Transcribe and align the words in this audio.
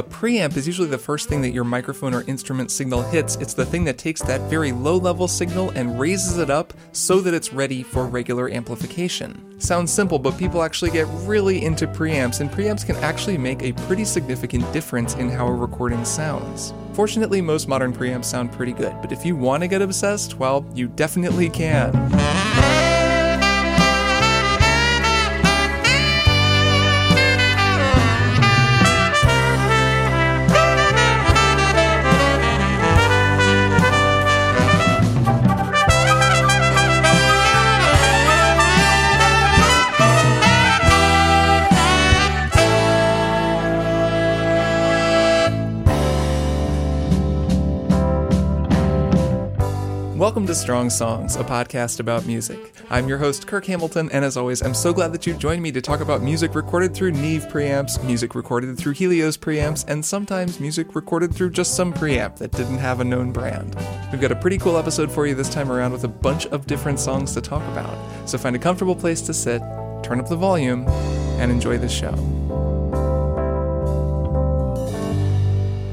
A 0.00 0.02
preamp 0.02 0.56
is 0.56 0.66
usually 0.66 0.88
the 0.88 0.96
first 0.96 1.28
thing 1.28 1.42
that 1.42 1.50
your 1.50 1.62
microphone 1.62 2.14
or 2.14 2.22
instrument 2.22 2.70
signal 2.70 3.02
hits. 3.02 3.36
It's 3.36 3.52
the 3.52 3.66
thing 3.66 3.84
that 3.84 3.98
takes 3.98 4.22
that 4.22 4.40
very 4.48 4.72
low 4.72 4.96
level 4.96 5.28
signal 5.28 5.72
and 5.74 6.00
raises 6.00 6.38
it 6.38 6.48
up 6.48 6.72
so 6.92 7.20
that 7.20 7.34
it's 7.34 7.52
ready 7.52 7.82
for 7.82 8.06
regular 8.06 8.48
amplification. 8.48 9.60
Sounds 9.60 9.92
simple, 9.92 10.18
but 10.18 10.38
people 10.38 10.62
actually 10.62 10.90
get 10.90 11.06
really 11.26 11.62
into 11.62 11.86
preamps, 11.86 12.40
and 12.40 12.50
preamps 12.50 12.86
can 12.86 12.96
actually 13.04 13.36
make 13.36 13.62
a 13.62 13.74
pretty 13.84 14.06
significant 14.06 14.72
difference 14.72 15.16
in 15.16 15.28
how 15.28 15.46
a 15.46 15.52
recording 15.52 16.02
sounds. 16.06 16.72
Fortunately, 16.94 17.42
most 17.42 17.68
modern 17.68 17.92
preamps 17.92 18.24
sound 18.24 18.52
pretty 18.52 18.72
good, 18.72 18.94
but 19.02 19.12
if 19.12 19.26
you 19.26 19.36
want 19.36 19.62
to 19.62 19.68
get 19.68 19.82
obsessed, 19.82 20.38
well, 20.38 20.64
you 20.74 20.88
definitely 20.88 21.50
can. 21.50 22.89
Welcome 50.30 50.46
to 50.46 50.54
Strong 50.54 50.90
Songs, 50.90 51.34
a 51.34 51.42
podcast 51.42 51.98
about 51.98 52.24
music. 52.24 52.76
I'm 52.88 53.08
your 53.08 53.18
host, 53.18 53.48
Kirk 53.48 53.66
Hamilton, 53.66 54.08
and 54.12 54.24
as 54.24 54.36
always, 54.36 54.62
I'm 54.62 54.74
so 54.74 54.92
glad 54.92 55.12
that 55.12 55.26
you 55.26 55.34
joined 55.34 55.60
me 55.60 55.72
to 55.72 55.80
talk 55.80 55.98
about 55.98 56.22
music 56.22 56.54
recorded 56.54 56.94
through 56.94 57.10
Neve 57.10 57.48
preamps, 57.48 58.00
music 58.04 58.36
recorded 58.36 58.78
through 58.78 58.92
Helios 58.92 59.36
preamps, 59.36 59.84
and 59.88 60.04
sometimes 60.04 60.60
music 60.60 60.94
recorded 60.94 61.34
through 61.34 61.50
just 61.50 61.74
some 61.74 61.92
preamp 61.92 62.36
that 62.36 62.52
didn't 62.52 62.78
have 62.78 63.00
a 63.00 63.04
known 63.04 63.32
brand. 63.32 63.74
We've 64.12 64.20
got 64.20 64.30
a 64.30 64.36
pretty 64.36 64.58
cool 64.58 64.76
episode 64.76 65.10
for 65.10 65.26
you 65.26 65.34
this 65.34 65.50
time 65.50 65.72
around 65.72 65.90
with 65.90 66.04
a 66.04 66.08
bunch 66.08 66.46
of 66.46 66.64
different 66.64 67.00
songs 67.00 67.34
to 67.34 67.40
talk 67.40 67.66
about, 67.72 67.98
so 68.24 68.38
find 68.38 68.54
a 68.54 68.60
comfortable 68.60 68.94
place 68.94 69.20
to 69.22 69.34
sit, 69.34 69.60
turn 70.04 70.20
up 70.20 70.28
the 70.28 70.36
volume, 70.36 70.86
and 71.40 71.50
enjoy 71.50 71.76
the 71.76 71.88
show. 71.88 72.39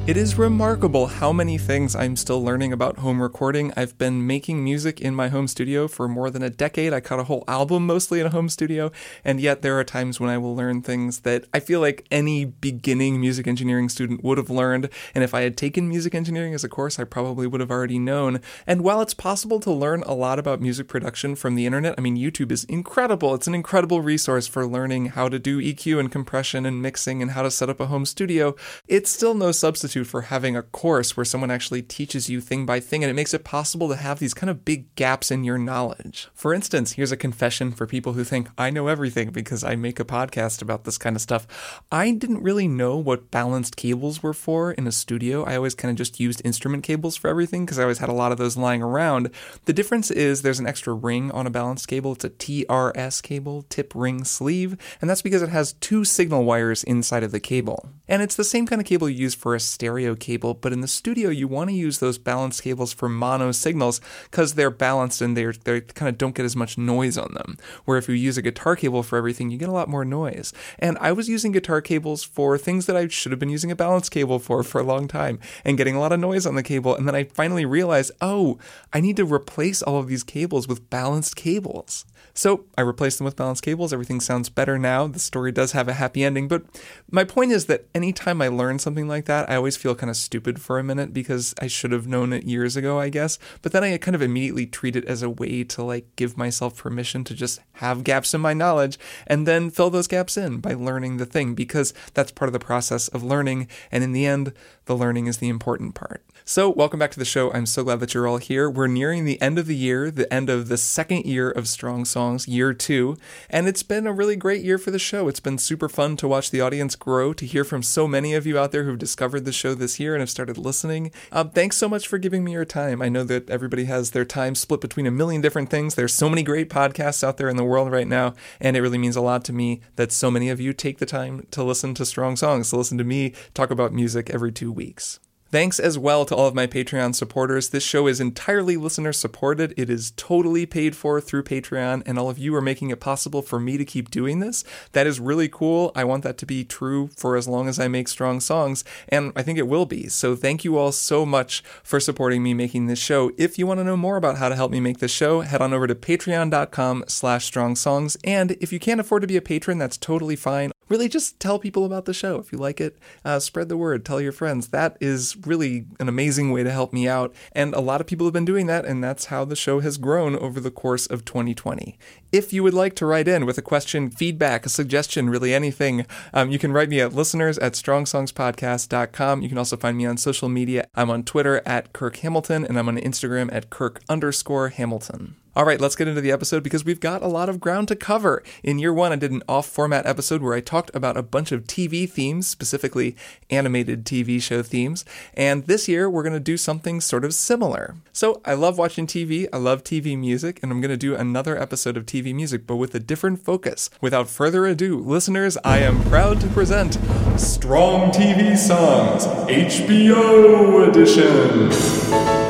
It 0.07 0.15
is 0.15 0.37
remarkable 0.37 1.07
how 1.07 1.33
many 1.33 1.57
things 1.57 1.93
I'm 1.93 2.15
still 2.15 2.41
learning 2.41 2.71
about 2.71 2.99
home 2.99 3.21
recording. 3.21 3.73
I've 3.75 3.97
been 3.97 4.25
making 4.25 4.63
music 4.63 5.01
in 5.01 5.13
my 5.13 5.27
home 5.27 5.49
studio 5.49 5.89
for 5.89 6.07
more 6.07 6.29
than 6.29 6.41
a 6.41 6.49
decade. 6.49 6.93
I 6.93 7.01
cut 7.01 7.19
a 7.19 7.25
whole 7.25 7.43
album 7.45 7.85
mostly 7.85 8.21
in 8.21 8.25
a 8.25 8.29
home 8.29 8.47
studio, 8.47 8.89
and 9.25 9.41
yet 9.41 9.63
there 9.63 9.77
are 9.77 9.83
times 9.83 10.17
when 10.17 10.29
I 10.29 10.37
will 10.37 10.55
learn 10.55 10.81
things 10.81 11.19
that 11.19 11.43
I 11.53 11.59
feel 11.59 11.81
like 11.81 12.07
any 12.09 12.45
beginning 12.45 13.19
music 13.19 13.47
engineering 13.47 13.89
student 13.89 14.23
would 14.23 14.37
have 14.37 14.49
learned. 14.49 14.89
And 15.13 15.25
if 15.25 15.33
I 15.33 15.41
had 15.41 15.57
taken 15.57 15.89
music 15.89 16.15
engineering 16.15 16.53
as 16.53 16.63
a 16.63 16.69
course, 16.69 16.99
I 16.99 17.03
probably 17.03 17.45
would 17.45 17.59
have 17.59 17.69
already 17.69 17.99
known. 17.99 18.39
And 18.65 18.85
while 18.85 19.01
it's 19.01 19.13
possible 19.13 19.59
to 19.59 19.73
learn 19.73 20.03
a 20.03 20.13
lot 20.13 20.39
about 20.39 20.61
music 20.61 20.87
production 20.87 21.35
from 21.35 21.55
the 21.55 21.65
internet, 21.65 21.95
I 21.97 22.01
mean, 22.01 22.15
YouTube 22.15 22.53
is 22.53 22.63
incredible. 22.63 23.35
It's 23.35 23.47
an 23.47 23.55
incredible 23.55 23.99
resource 23.99 24.47
for 24.47 24.65
learning 24.65 25.07
how 25.07 25.27
to 25.27 25.37
do 25.37 25.59
EQ 25.59 25.99
and 25.99 26.09
compression 26.09 26.65
and 26.65 26.81
mixing 26.81 27.21
and 27.21 27.31
how 27.31 27.41
to 27.41 27.51
set 27.51 27.69
up 27.69 27.81
a 27.81 27.87
home 27.87 28.05
studio. 28.05 28.55
It's 28.87 29.11
still 29.11 29.33
no 29.33 29.51
substitute 29.51 29.96
for 30.03 30.23
having 30.23 30.55
a 30.55 30.63
course 30.63 31.15
where 31.15 31.25
someone 31.25 31.51
actually 31.51 31.81
teaches 31.81 32.29
you 32.29 32.41
thing 32.41 32.65
by 32.65 32.79
thing 32.79 33.03
and 33.03 33.11
it 33.11 33.13
makes 33.13 33.33
it 33.33 33.43
possible 33.43 33.89
to 33.89 33.95
have 33.95 34.19
these 34.19 34.33
kind 34.33 34.49
of 34.49 34.65
big 34.65 34.93
gaps 34.95 35.31
in 35.31 35.43
your 35.43 35.57
knowledge. 35.57 36.27
For 36.33 36.53
instance, 36.53 36.93
here's 36.93 37.11
a 37.11 37.17
confession 37.17 37.71
for 37.71 37.87
people 37.87 38.13
who 38.13 38.23
think 38.23 38.49
I 38.57 38.69
know 38.69 38.87
everything 38.87 39.31
because 39.31 39.63
I 39.63 39.75
make 39.75 39.99
a 39.99 40.05
podcast 40.05 40.61
about 40.61 40.83
this 40.83 40.97
kind 40.97 41.15
of 41.15 41.21
stuff. 41.21 41.81
I 41.91 42.11
didn't 42.11 42.43
really 42.43 42.67
know 42.67 42.97
what 42.97 43.31
balanced 43.31 43.75
cables 43.75 44.21
were 44.21 44.33
for 44.33 44.71
in 44.71 44.87
a 44.87 44.91
studio. 44.91 45.43
I 45.43 45.55
always 45.55 45.75
kind 45.75 45.91
of 45.91 45.97
just 45.97 46.19
used 46.19 46.41
instrument 46.45 46.83
cables 46.83 47.15
for 47.15 47.29
everything 47.29 47.65
because 47.65 47.79
I 47.79 47.83
always 47.83 47.99
had 47.99 48.09
a 48.09 48.13
lot 48.13 48.31
of 48.31 48.37
those 48.37 48.57
lying 48.57 48.81
around. 48.81 49.29
The 49.65 49.73
difference 49.73 50.11
is 50.11 50.41
there's 50.41 50.59
an 50.59 50.67
extra 50.67 50.93
ring 50.93 51.31
on 51.31 51.47
a 51.47 51.51
balanced 51.51 51.87
cable. 51.87 52.13
It's 52.13 52.25
a 52.25 52.29
TRS 52.29 53.21
cable, 53.21 53.63
tip 53.69 53.93
ring 53.95 54.23
sleeve, 54.23 54.77
and 55.01 55.09
that's 55.09 55.21
because 55.21 55.41
it 55.41 55.49
has 55.49 55.73
two 55.73 56.03
signal 56.03 56.43
wires 56.43 56.83
inside 56.83 57.23
of 57.23 57.31
the 57.31 57.39
cable. 57.39 57.89
And 58.07 58.21
it's 58.21 58.35
the 58.35 58.43
same 58.43 58.65
kind 58.65 58.81
of 58.81 58.87
cable 58.87 59.09
you 59.09 59.17
use 59.17 59.35
for 59.35 59.55
a 59.55 59.59
stereo 59.59 59.86
stereo 59.87 60.15
cable, 60.15 60.53
but 60.53 60.73
in 60.73 60.81
the 60.81 60.87
studio 60.87 61.29
you 61.29 61.47
want 61.47 61.69
to 61.69 61.73
use 61.73 61.99
those 61.99 62.17
balanced 62.17 62.61
cables 62.61 62.91
for 62.91 63.07
mono 63.07 63.53
signals 63.53 64.01
because 64.29 64.55
they're 64.55 64.69
balanced 64.69 65.21
and 65.21 65.37
they're 65.37 65.53
they 65.63 65.79
kind 65.79 66.09
of 66.09 66.17
don't 66.17 66.35
get 66.35 66.45
as 66.45 66.57
much 66.57 66.77
noise 66.77 67.17
on 67.17 67.33
them. 67.35 67.57
Where 67.85 67.97
if 67.97 68.09
you 68.09 68.15
use 68.15 68.37
a 68.37 68.41
guitar 68.41 68.75
cable 68.75 69.01
for 69.01 69.17
everything, 69.17 69.49
you 69.49 69.57
get 69.57 69.69
a 69.69 69.71
lot 69.71 69.87
more 69.87 70.03
noise. 70.03 70.51
And 70.77 70.97
I 70.99 71.13
was 71.13 71.29
using 71.29 71.53
guitar 71.53 71.79
cables 71.79 72.21
for 72.21 72.57
things 72.57 72.85
that 72.85 72.97
I 72.97 73.07
should 73.07 73.31
have 73.31 73.39
been 73.39 73.47
using 73.47 73.71
a 73.71 73.77
balanced 73.77 74.11
cable 74.11 74.39
for 74.39 74.61
for 74.61 74.81
a 74.81 74.83
long 74.83 75.07
time 75.07 75.39
and 75.63 75.77
getting 75.77 75.95
a 75.95 76.01
lot 76.01 76.11
of 76.11 76.19
noise 76.19 76.45
on 76.45 76.55
the 76.55 76.63
cable. 76.63 76.93
And 76.93 77.07
then 77.07 77.15
I 77.15 77.23
finally 77.23 77.63
realized, 77.63 78.11
oh, 78.19 78.57
I 78.91 78.99
need 78.99 79.15
to 79.15 79.25
replace 79.25 79.81
all 79.81 79.99
of 79.99 80.09
these 80.09 80.23
cables 80.23 80.67
with 80.67 80.89
balanced 80.89 81.37
cables. 81.37 82.03
So 82.37 82.65
I 82.77 82.81
replaced 82.81 83.17
them 83.17 83.25
with 83.25 83.35
balanced 83.35 83.63
cables. 83.63 83.91
Everything 83.91 84.19
sounds 84.21 84.47
better 84.47 84.77
now. 84.77 85.07
The 85.07 85.17
story 85.17 85.51
does 85.51 85.71
have 85.71 85.87
a 85.87 85.93
happy 85.93 86.23
ending. 86.23 86.47
But 86.47 86.65
my 87.09 87.23
point 87.23 87.51
is 87.51 87.65
that 87.65 87.87
anytime 87.95 88.43
I 88.43 88.47
learn 88.47 88.77
something 88.77 89.07
like 89.07 89.25
that, 89.25 89.49
I 89.49 89.55
always 89.55 89.75
feel 89.75 89.95
kind 89.95 90.11
of 90.11 90.17
stupid 90.17 90.61
for 90.61 90.77
a 90.77 90.83
minute 90.83 91.15
because 91.15 91.55
I 91.59 91.65
should 91.65 91.91
have 91.91 92.05
known 92.05 92.33
it 92.33 92.43
years 92.43 92.77
ago, 92.77 92.99
I 92.99 93.09
guess. 93.09 93.39
But 93.63 93.71
then 93.71 93.83
I 93.83 93.97
kind 93.97 94.13
of 94.13 94.21
immediately 94.21 94.67
treat 94.67 94.95
it 94.95 95.05
as 95.05 95.23
a 95.23 95.31
way 95.31 95.63
to 95.63 95.81
like 95.81 96.15
give 96.15 96.37
myself 96.37 96.77
permission 96.77 97.23
to 97.23 97.33
just 97.33 97.59
have 97.73 98.03
gaps 98.03 98.35
in 98.35 98.41
my 98.41 98.53
knowledge 98.53 98.99
and 99.25 99.47
then 99.47 99.71
fill 99.71 99.89
those 99.89 100.07
gaps 100.07 100.37
in 100.37 100.59
by 100.59 100.75
learning 100.75 101.17
the 101.17 101.25
thing 101.25 101.55
because 101.55 101.91
that's 102.13 102.31
part 102.31 102.49
of 102.49 102.53
the 102.53 102.59
process 102.59 103.07
of 103.07 103.23
learning. 103.23 103.67
And 103.91 104.03
in 104.03 104.11
the 104.11 104.27
end, 104.27 104.53
the 104.85 104.95
learning 104.95 105.25
is 105.25 105.39
the 105.39 105.49
important 105.49 105.95
part. 105.95 106.23
So, 106.45 106.69
welcome 106.69 106.97
back 106.97 107.11
to 107.11 107.19
the 107.19 107.25
show. 107.25 107.51
I'm 107.51 107.65
so 107.65 107.83
glad 107.83 107.99
that 107.99 108.13
you're 108.13 108.25
all 108.25 108.37
here. 108.37 108.69
We're 108.69 108.87
nearing 108.87 109.25
the 109.25 109.41
end 109.41 109.59
of 109.59 109.65
the 109.65 109.75
year, 109.75 110.09
the 110.09 110.31
end 110.33 110.49
of 110.49 110.69
the 110.69 110.77
second 110.77 111.25
year 111.25 111.51
of 111.51 111.67
Strong 111.67 112.05
Songs, 112.27 112.45
year 112.45 112.73
two, 112.73 113.15
and 113.49 113.69
it's 113.69 113.83
been 113.83 114.05
a 114.05 114.11
really 114.11 114.35
great 114.35 114.61
year 114.61 114.77
for 114.77 114.91
the 114.91 114.99
show. 114.99 115.29
It's 115.29 115.39
been 115.39 115.57
super 115.57 115.87
fun 115.87 116.17
to 116.17 116.27
watch 116.27 116.51
the 116.51 116.59
audience 116.59 116.93
grow, 116.97 117.31
to 117.31 117.45
hear 117.45 117.63
from 117.63 117.81
so 117.81 118.05
many 118.05 118.33
of 118.33 118.45
you 118.45 118.59
out 118.59 118.73
there 118.73 118.83
who've 118.83 118.99
discovered 118.99 119.45
the 119.45 119.53
show 119.53 119.73
this 119.73 119.97
year 119.97 120.13
and 120.13 120.19
have 120.19 120.29
started 120.29 120.57
listening. 120.57 121.11
Um, 121.31 121.51
thanks 121.51 121.77
so 121.77 121.87
much 121.87 122.05
for 122.05 122.17
giving 122.17 122.43
me 122.43 122.51
your 122.51 122.65
time. 122.65 123.01
I 123.01 123.07
know 123.07 123.23
that 123.23 123.49
everybody 123.49 123.85
has 123.85 124.11
their 124.11 124.25
time 124.25 124.55
split 124.55 124.81
between 124.81 125.07
a 125.07 125.11
million 125.11 125.39
different 125.39 125.69
things. 125.69 125.95
There's 125.95 126.13
so 126.13 126.29
many 126.29 126.43
great 126.43 126.69
podcasts 126.69 127.23
out 127.23 127.37
there 127.37 127.47
in 127.47 127.55
the 127.55 127.63
world 127.63 127.89
right 127.93 128.07
now, 128.07 128.33
and 128.59 128.75
it 128.75 128.81
really 128.81 128.97
means 128.97 129.15
a 129.15 129.21
lot 129.21 129.45
to 129.45 129.53
me 129.53 129.79
that 129.95 130.11
so 130.11 130.29
many 130.29 130.49
of 130.49 130.59
you 130.59 130.73
take 130.73 130.97
the 130.97 131.05
time 131.05 131.47
to 131.51 131.63
listen 131.63 131.93
to 131.93 132.05
Strong 132.05 132.35
Songs, 132.35 132.71
to 132.71 132.75
listen 132.75 132.97
to 132.97 133.05
me 133.05 133.33
talk 133.53 133.71
about 133.71 133.93
music 133.93 134.29
every 134.31 134.51
two 134.51 134.71
weeks. 134.73 135.21
Thanks 135.49 135.79
as 135.79 135.97
well 135.97 136.25
to 136.25 136.35
all 136.35 136.47
of 136.47 136.55
my 136.55 136.67
Patreon 136.67 137.15
supporters. 137.15 137.69
This 137.69 137.83
show 137.83 138.07
is 138.07 138.19
entirely 138.19 138.75
listener 138.75 139.13
supported. 139.13 139.73
It 139.77 139.89
is 139.89 140.11
totally 140.17 140.65
paid 140.65 140.93
for 140.93 141.21
through 141.21 141.43
Patreon, 141.43 142.03
and 142.05 142.19
all 142.19 142.29
of 142.29 142.37
you 142.37 142.53
are 142.53 142.61
making 142.61 142.89
it 142.89 142.99
possible 142.99 143.41
for 143.41 143.57
me 143.57 143.77
to 143.77 143.85
keep 143.85 144.11
doing 144.11 144.41
this. 144.41 144.65
That 144.91 145.07
is 145.07 145.21
really 145.21 145.47
cool. 145.47 145.93
I 145.95 146.03
want 146.03 146.23
that 146.25 146.37
to 146.39 146.45
be 146.45 146.65
true 146.65 147.07
for 147.15 147.37
as 147.37 147.47
long 147.47 147.69
as 147.69 147.79
I 147.79 147.87
make 147.87 148.09
strong 148.09 148.41
songs, 148.41 148.83
and 149.07 149.31
I 149.37 149.41
think 149.41 149.57
it 149.57 149.69
will 149.69 149.85
be. 149.85 150.09
So 150.09 150.35
thank 150.35 150.65
you 150.65 150.77
all 150.77 150.91
so 150.91 151.25
much 151.25 151.63
for 151.81 152.01
supporting 152.01 152.43
me 152.43 152.53
making 152.53 152.87
this 152.87 152.99
show. 152.99 153.31
If 153.37 153.57
you 153.57 153.65
want 153.65 153.79
to 153.79 153.85
know 153.85 153.95
more 153.95 154.17
about 154.17 154.37
how 154.37 154.49
to 154.49 154.55
help 154.55 154.71
me 154.71 154.81
make 154.81 154.97
this 154.97 155.11
show, 155.11 155.41
head 155.41 155.61
on 155.61 155.71
over 155.71 155.87
to 155.87 155.95
patreon.com 155.95 157.05
slash 157.07 157.45
strong 157.45 157.77
songs. 157.77 158.17
And 158.25 158.51
if 158.59 158.73
you 158.73 158.79
can't 158.79 158.99
afford 158.99 159.21
to 159.21 159.27
be 159.27 159.37
a 159.37 159.41
patron, 159.41 159.77
that's 159.77 159.97
totally 159.97 160.35
fine 160.35 160.73
really 160.89 161.09
just 161.09 161.39
tell 161.39 161.59
people 161.59 161.85
about 161.85 162.05
the 162.05 162.13
show. 162.13 162.37
If 162.37 162.51
you 162.51 162.57
like 162.57 162.79
it, 162.81 162.97
uh, 163.25 163.39
spread 163.39 163.69
the 163.69 163.77
word, 163.77 164.05
tell 164.05 164.21
your 164.21 164.31
friends. 164.31 164.69
That 164.69 164.97
is 164.99 165.37
really 165.45 165.85
an 165.99 166.09
amazing 166.09 166.51
way 166.51 166.63
to 166.63 166.71
help 166.71 166.93
me 166.93 167.07
out. 167.07 167.33
And 167.51 167.73
a 167.73 167.79
lot 167.79 168.01
of 168.01 168.07
people 168.07 168.25
have 168.25 168.33
been 168.33 168.45
doing 168.45 168.67
that, 168.67 168.85
and 168.85 169.03
that's 169.03 169.25
how 169.25 169.45
the 169.45 169.55
show 169.55 169.79
has 169.79 169.97
grown 169.97 170.35
over 170.35 170.59
the 170.59 170.71
course 170.71 171.07
of 171.07 171.25
2020. 171.25 171.97
If 172.31 172.53
you 172.53 172.63
would 172.63 172.73
like 172.73 172.95
to 172.95 173.05
write 173.05 173.27
in 173.27 173.45
with 173.45 173.57
a 173.57 173.61
question, 173.61 174.09
feedback, 174.09 174.65
a 174.65 174.69
suggestion, 174.69 175.29
really 175.29 175.53
anything, 175.53 176.05
um, 176.33 176.51
you 176.51 176.59
can 176.59 176.71
write 176.71 176.89
me 176.89 176.99
at 176.99 177.13
listeners 177.13 177.57
at 177.59 177.73
strongsongspodcast.com. 177.73 179.41
You 179.41 179.49
can 179.49 179.57
also 179.57 179.77
find 179.77 179.97
me 179.97 180.05
on 180.05 180.17
social 180.17 180.49
media. 180.49 180.87
I'm 180.95 181.09
on 181.09 181.23
Twitter 181.23 181.61
at 181.65 181.93
Kirk 181.93 182.17
Hamilton, 182.17 182.65
and 182.65 182.77
I'm 182.77 182.87
on 182.87 182.97
Instagram 182.97 183.49
at 183.53 183.69
Kirk 183.69 184.01
underscore 184.09 184.69
Hamilton. 184.69 185.35
All 185.57 185.65
right, 185.65 185.81
let's 185.81 185.95
get 185.95 186.07
into 186.07 186.21
the 186.21 186.31
episode 186.31 186.61
because 186.61 186.85
we've 186.85 186.99
got 186.99 187.23
a 187.23 187.27
lot 187.27 187.49
of 187.49 187.59
ground 187.59 187.87
to 187.87 187.95
cover. 187.95 188.43
In 188.61 188.77
year 188.77 188.93
one, 188.93 189.11
I 189.11 189.15
did 189.15 189.31
an 189.31 189.41
off 189.49 189.65
format 189.65 190.05
episode 190.05 190.43
where 190.43 190.53
I 190.53 190.61
talked 190.61 190.91
about 190.93 191.17
a 191.17 191.23
bunch 191.23 191.51
of 191.51 191.63
TV 191.63 192.07
themes, 192.07 192.45
specifically 192.45 193.15
animated 193.49 194.05
TV 194.05 194.39
show 194.39 194.61
themes. 194.61 195.03
And 195.33 195.65
this 195.65 195.87
year, 195.87 196.11
we're 196.11 196.21
going 196.21 196.33
to 196.33 196.39
do 196.39 196.57
something 196.57 197.01
sort 197.01 197.25
of 197.25 197.33
similar. 197.33 197.95
So 198.13 198.39
I 198.45 198.53
love 198.53 198.77
watching 198.77 199.07
TV, 199.07 199.47
I 199.51 199.57
love 199.57 199.83
TV 199.83 200.15
music, 200.15 200.59
and 200.61 200.71
I'm 200.71 200.79
going 200.79 200.91
to 200.91 200.95
do 200.95 201.15
another 201.15 201.59
episode 201.59 201.97
of 201.97 202.05
TV 202.05 202.35
music, 202.35 202.67
but 202.67 202.75
with 202.75 202.93
a 202.93 202.99
different 202.99 203.43
focus. 203.43 203.89
Without 203.99 204.29
further 204.29 204.67
ado, 204.67 204.99
listeners, 204.99 205.57
I 205.63 205.79
am 205.79 206.03
proud 206.03 206.39
to 206.41 206.47
present 206.49 206.99
Strong 207.35 208.11
TV 208.11 208.55
Songs 208.55 209.25
HBO 209.25 210.87
Edition. 210.87 212.46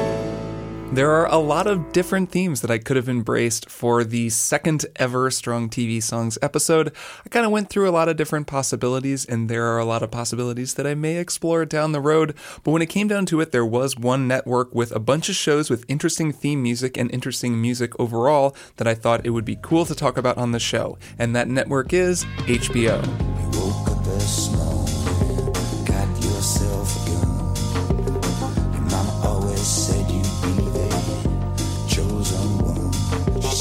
There 0.98 1.12
are 1.12 1.28
a 1.28 1.38
lot 1.38 1.68
of 1.68 1.92
different 1.92 2.32
themes 2.32 2.62
that 2.62 2.72
I 2.72 2.80
could 2.80 2.96
have 2.96 3.08
embraced 3.08 3.70
for 3.70 4.04
the 4.04 4.32
second 4.32 4.88
ever 4.96 5.30
Strong 5.30 5.70
TV 5.70 6.02
Songs 6.02 6.40
episode. 6.42 6.92
I 7.24 7.30
kind 7.30 7.46
of 7.46 7.52
went 7.52 7.70
through 7.70 7.88
a 7.88 7.92
lot 7.92 8.10
of 8.10 8.18
different 8.18 8.48
possibilities, 8.48 9.24
and 9.24 9.48
there 9.48 9.68
are 9.68 9.78
a 9.78 9.86
lot 9.86 10.02
of 10.02 10.10
possibilities 10.10 10.74
that 10.74 10.88
I 10.88 10.96
may 10.96 11.18
explore 11.18 11.66
down 11.66 11.92
the 11.92 12.02
road. 12.02 12.34
But 12.64 12.72
when 12.72 12.82
it 12.82 12.90
came 12.90 13.08
down 13.08 13.28
to 13.28 13.42
it, 13.42 13.52
there 13.52 13.64
was 13.64 13.96
one 13.96 14.28
network 14.28 14.74
with 14.74 14.92
a 14.92 15.00
bunch 15.00 15.30
of 15.30 15.36
shows 15.36 15.70
with 15.70 15.86
interesting 15.88 16.34
theme 16.34 16.64
music 16.64 16.98
and 16.98 17.12
interesting 17.12 17.62
music 17.62 17.94
overall 18.00 18.56
that 18.78 18.88
I 18.88 18.96
thought 18.96 19.24
it 19.24 19.30
would 19.30 19.46
be 19.46 19.60
cool 19.62 19.86
to 19.86 19.94
talk 19.94 20.18
about 20.18 20.40
on 20.40 20.52
the 20.52 20.60
show. 20.60 20.98
And 21.20 21.36
that 21.36 21.48
network 21.48 21.94
is 21.94 22.26
HBO. 22.48 22.98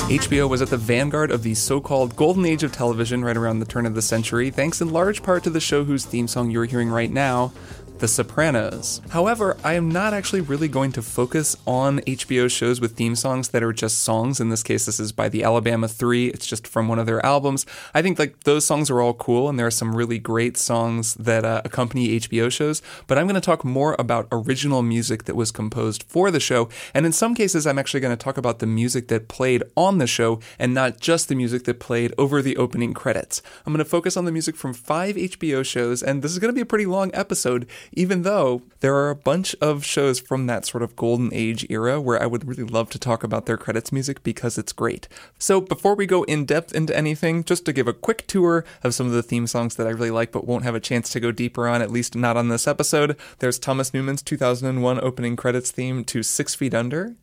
HBO 0.07 0.49
was 0.49 0.63
at 0.63 0.69
the 0.69 0.77
vanguard 0.77 1.33
of 1.33 1.43
the 1.43 1.55
so 1.55 1.81
called 1.81 2.15
golden 2.15 2.47
age 2.47 2.63
of 2.63 2.71
television 2.71 3.25
right 3.25 3.37
around 3.37 3.59
the 3.59 3.67
turn 3.67 3.87
of 3.87 3.97
the 3.97 4.03
century, 4.03 4.53
thanks 4.53 4.81
in 4.81 4.93
large 4.93 5.21
part 5.21 5.43
to 5.43 5.51
the 5.51 5.59
show 5.59 5.83
whose 5.83 6.05
theme 6.05 6.29
song 6.29 6.49
you're 6.49 6.65
hearing 6.65 6.89
right 6.89 7.11
now, 7.11 7.53
the 7.99 8.09
Sopranos. 8.09 9.01
However, 9.11 9.57
I 9.65 9.75
am 9.75 9.89
not 9.89 10.13
actually 10.13 10.43
really 10.43 10.69
going 10.69 10.93
to 10.93 11.03
focus 11.03 11.57
on 11.67 12.01
HBO 12.01 12.51
shows 12.51 12.81
with 12.81 12.97
theme 12.97 13.15
songs 13.15 13.49
that 13.49 13.63
are 13.63 13.73
just 13.73 14.03
songs. 14.03 14.41
In 14.41 14.51
this 14.51 14.63
case, 14.63 14.87
this 14.87 15.01
is 15.01 15.13
by 15.13 15.29
the 15.29 15.43
Alabama 15.43 15.89
3. 15.89 16.29
It's 16.29 16.47
just 16.47 16.67
from 16.67 16.89
one 16.89 16.99
of 16.99 17.07
their 17.07 17.25
albums. 17.25 17.65
I 17.95 18.03
think 18.03 18.19
like 18.19 18.45
those 18.45 18.67
songs 18.67 18.91
are 18.91 19.01
all 19.01 19.15
cool 19.15 19.49
and 19.49 19.59
there 19.59 19.67
are 19.67 19.71
some 19.71 19.97
really 19.97 20.19
great 20.19 20.57
songs 20.57 21.15
that 21.15 21.45
uh, 21.45 21.63
accompany 21.65 22.21
HBO 22.21 22.51
shows, 22.53 22.83
but 23.07 23.17
I'm 23.17 23.27
going 23.27 23.35
to 23.35 23.41
talk 23.41 23.65
more 23.65 23.97
about 23.99 24.29
original 24.31 24.83
music 24.83 25.25
that 25.25 25.37
was 25.37 25.51
composed 25.51 26.03
for 26.03 26.31
the 26.31 26.41
show. 26.41 26.69
And 26.93 27.07
in 27.07 27.13
some 27.13 27.35
cases, 27.35 27.67
I'm 27.67 27.79
actually 27.79 28.01
going 28.01 28.17
to 28.17 28.23
talk 28.23 28.37
about 28.37 28.59
the 28.59 28.67
music 28.67 29.09
that 29.09 29.29
played 29.29 29.63
on 29.77 29.99
the 29.99 30.07
show 30.07 30.41
and 30.59 30.75
not 30.75 31.01
just 31.01 31.29
the 31.29 31.35
music 31.35 31.65
that 31.65 31.81
played 31.81 32.13
over 32.19 32.43
the 32.43 32.57
opening 32.57 32.93
credits. 32.93 33.43
I'm 33.65 33.73
going 33.73 33.85
to 33.85 33.89
focus 33.89 34.17
on 34.17 34.25
the 34.25 34.33
music 34.33 34.57
from 34.57 34.75
five 34.75 35.17
HBO 35.17 35.65
shows, 35.65 36.03
and 36.03 36.23
this 36.23 36.33
is 36.33 36.39
going 36.39 36.53
to 36.53 36.55
be 36.55 36.61
a 36.61 36.67
pretty 36.67 36.87
long 36.87 37.11
episode 37.15 37.67
even 37.93 38.23
though 38.23 38.63
there 38.81 38.95
are 38.95 39.11
a 39.11 39.17
bunch 39.17 39.55
of 39.61 39.85
shows 39.85 40.21
from 40.21 40.47
that 40.47 40.67
sort 40.67 40.83
of 40.83 40.97
golden 40.97 41.31
age 41.33 41.67
era 41.71 42.01
where 42.01 42.23
I 42.23 42.27
would 42.27 42.47
really 42.47 42.65
love 42.65 42.91
to 42.91 42.99
talk 42.99 43.25
about 43.25 43.47
their 43.47 43.57
credits 43.57 43.93
music 43.93 44.23
because 44.23 44.59
it's 44.59 44.73
great. 44.73 45.09
So 45.39 45.61
before 45.61 45.95
we 45.95 46.07
go 46.07 46.23
in 46.25 46.45
depth 46.45 46.75
into 46.75 46.97
anything, 46.97 47.45
just 47.45 47.65
to 47.67 47.73
give 47.73 47.89
a 47.89 47.93
quick 47.93 48.27
tour 48.27 48.65
of 48.83 48.95
some 48.95 49.07
of 49.07 49.13
the 49.13 49.23
theme 49.23 49.47
songs 49.47 49.77
that 49.77 49.87
I 49.87 49.91
really 49.91 50.11
like 50.11 50.33
but 50.33 50.47
won't 50.47 50.65
have 50.65 50.75
a 50.75 50.81
chance 50.81 51.11
to 51.11 51.21
go 51.21 51.33
deeper 51.33 51.67
on, 51.69 51.83
at 51.83 51.91
least 51.91 52.15
not 52.15 52.37
on 52.37 52.49
this 52.49 52.67
episode, 52.67 53.17
there's 53.39 53.59
Thomas 53.59 53.93
Newman's 53.93 54.23
2001 54.23 55.01
opening 55.03 55.37
credits 55.37 55.71
theme 55.71 56.05
to 56.05 56.23
Six 56.23 56.55
Feet 56.55 56.75
Under. 56.75 57.15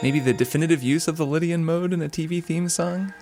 Maybe 0.00 0.20
the 0.20 0.32
definitive 0.32 0.82
use 0.82 1.08
of 1.08 1.16
the 1.16 1.26
Lydian 1.26 1.64
mode 1.64 1.92
in 1.92 2.00
a 2.02 2.08
TV 2.08 2.42
theme 2.42 2.68
song? 2.68 3.12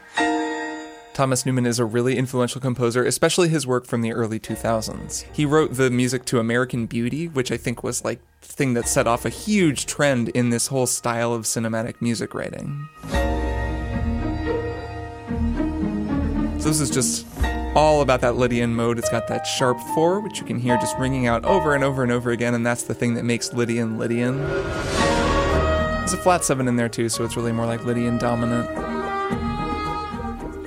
Thomas 1.16 1.46
Newman 1.46 1.64
is 1.64 1.78
a 1.78 1.86
really 1.86 2.18
influential 2.18 2.60
composer, 2.60 3.02
especially 3.02 3.48
his 3.48 3.66
work 3.66 3.86
from 3.86 4.02
the 4.02 4.12
early 4.12 4.38
2000s. 4.38 5.24
He 5.34 5.46
wrote 5.46 5.72
the 5.72 5.90
music 5.90 6.26
to 6.26 6.38
American 6.38 6.84
Beauty, 6.84 7.26
which 7.26 7.50
I 7.50 7.56
think 7.56 7.82
was 7.82 8.04
like 8.04 8.20
the 8.42 8.48
thing 8.48 8.74
that 8.74 8.86
set 8.86 9.06
off 9.06 9.24
a 9.24 9.30
huge 9.30 9.86
trend 9.86 10.28
in 10.28 10.50
this 10.50 10.66
whole 10.66 10.86
style 10.86 11.32
of 11.32 11.44
cinematic 11.44 12.02
music 12.02 12.34
writing. 12.34 12.86
So 16.60 16.68
this 16.68 16.82
is 16.82 16.90
just 16.90 17.26
all 17.74 18.02
about 18.02 18.20
that 18.20 18.36
Lydian 18.36 18.74
mode. 18.74 18.98
It's 18.98 19.08
got 19.08 19.26
that 19.28 19.46
sharp 19.46 19.80
four, 19.94 20.20
which 20.20 20.38
you 20.38 20.44
can 20.44 20.58
hear 20.58 20.76
just 20.76 20.98
ringing 20.98 21.26
out 21.26 21.46
over 21.46 21.74
and 21.74 21.82
over 21.82 22.02
and 22.02 22.12
over 22.12 22.30
again, 22.30 22.52
and 22.52 22.66
that's 22.66 22.82
the 22.82 22.92
thing 22.92 23.14
that 23.14 23.24
makes 23.24 23.54
Lydian 23.54 23.96
Lydian. 23.96 24.36
There's 25.96 26.12
a 26.12 26.19
flat 26.19 26.44
seven 26.44 26.69
in 26.69 26.76
there 26.76 26.90
too, 26.90 27.08
so 27.08 27.24
it's 27.24 27.38
really 27.38 27.52
more 27.52 27.64
like 27.64 27.86
Lydian 27.86 28.19
dominant. 28.19 28.85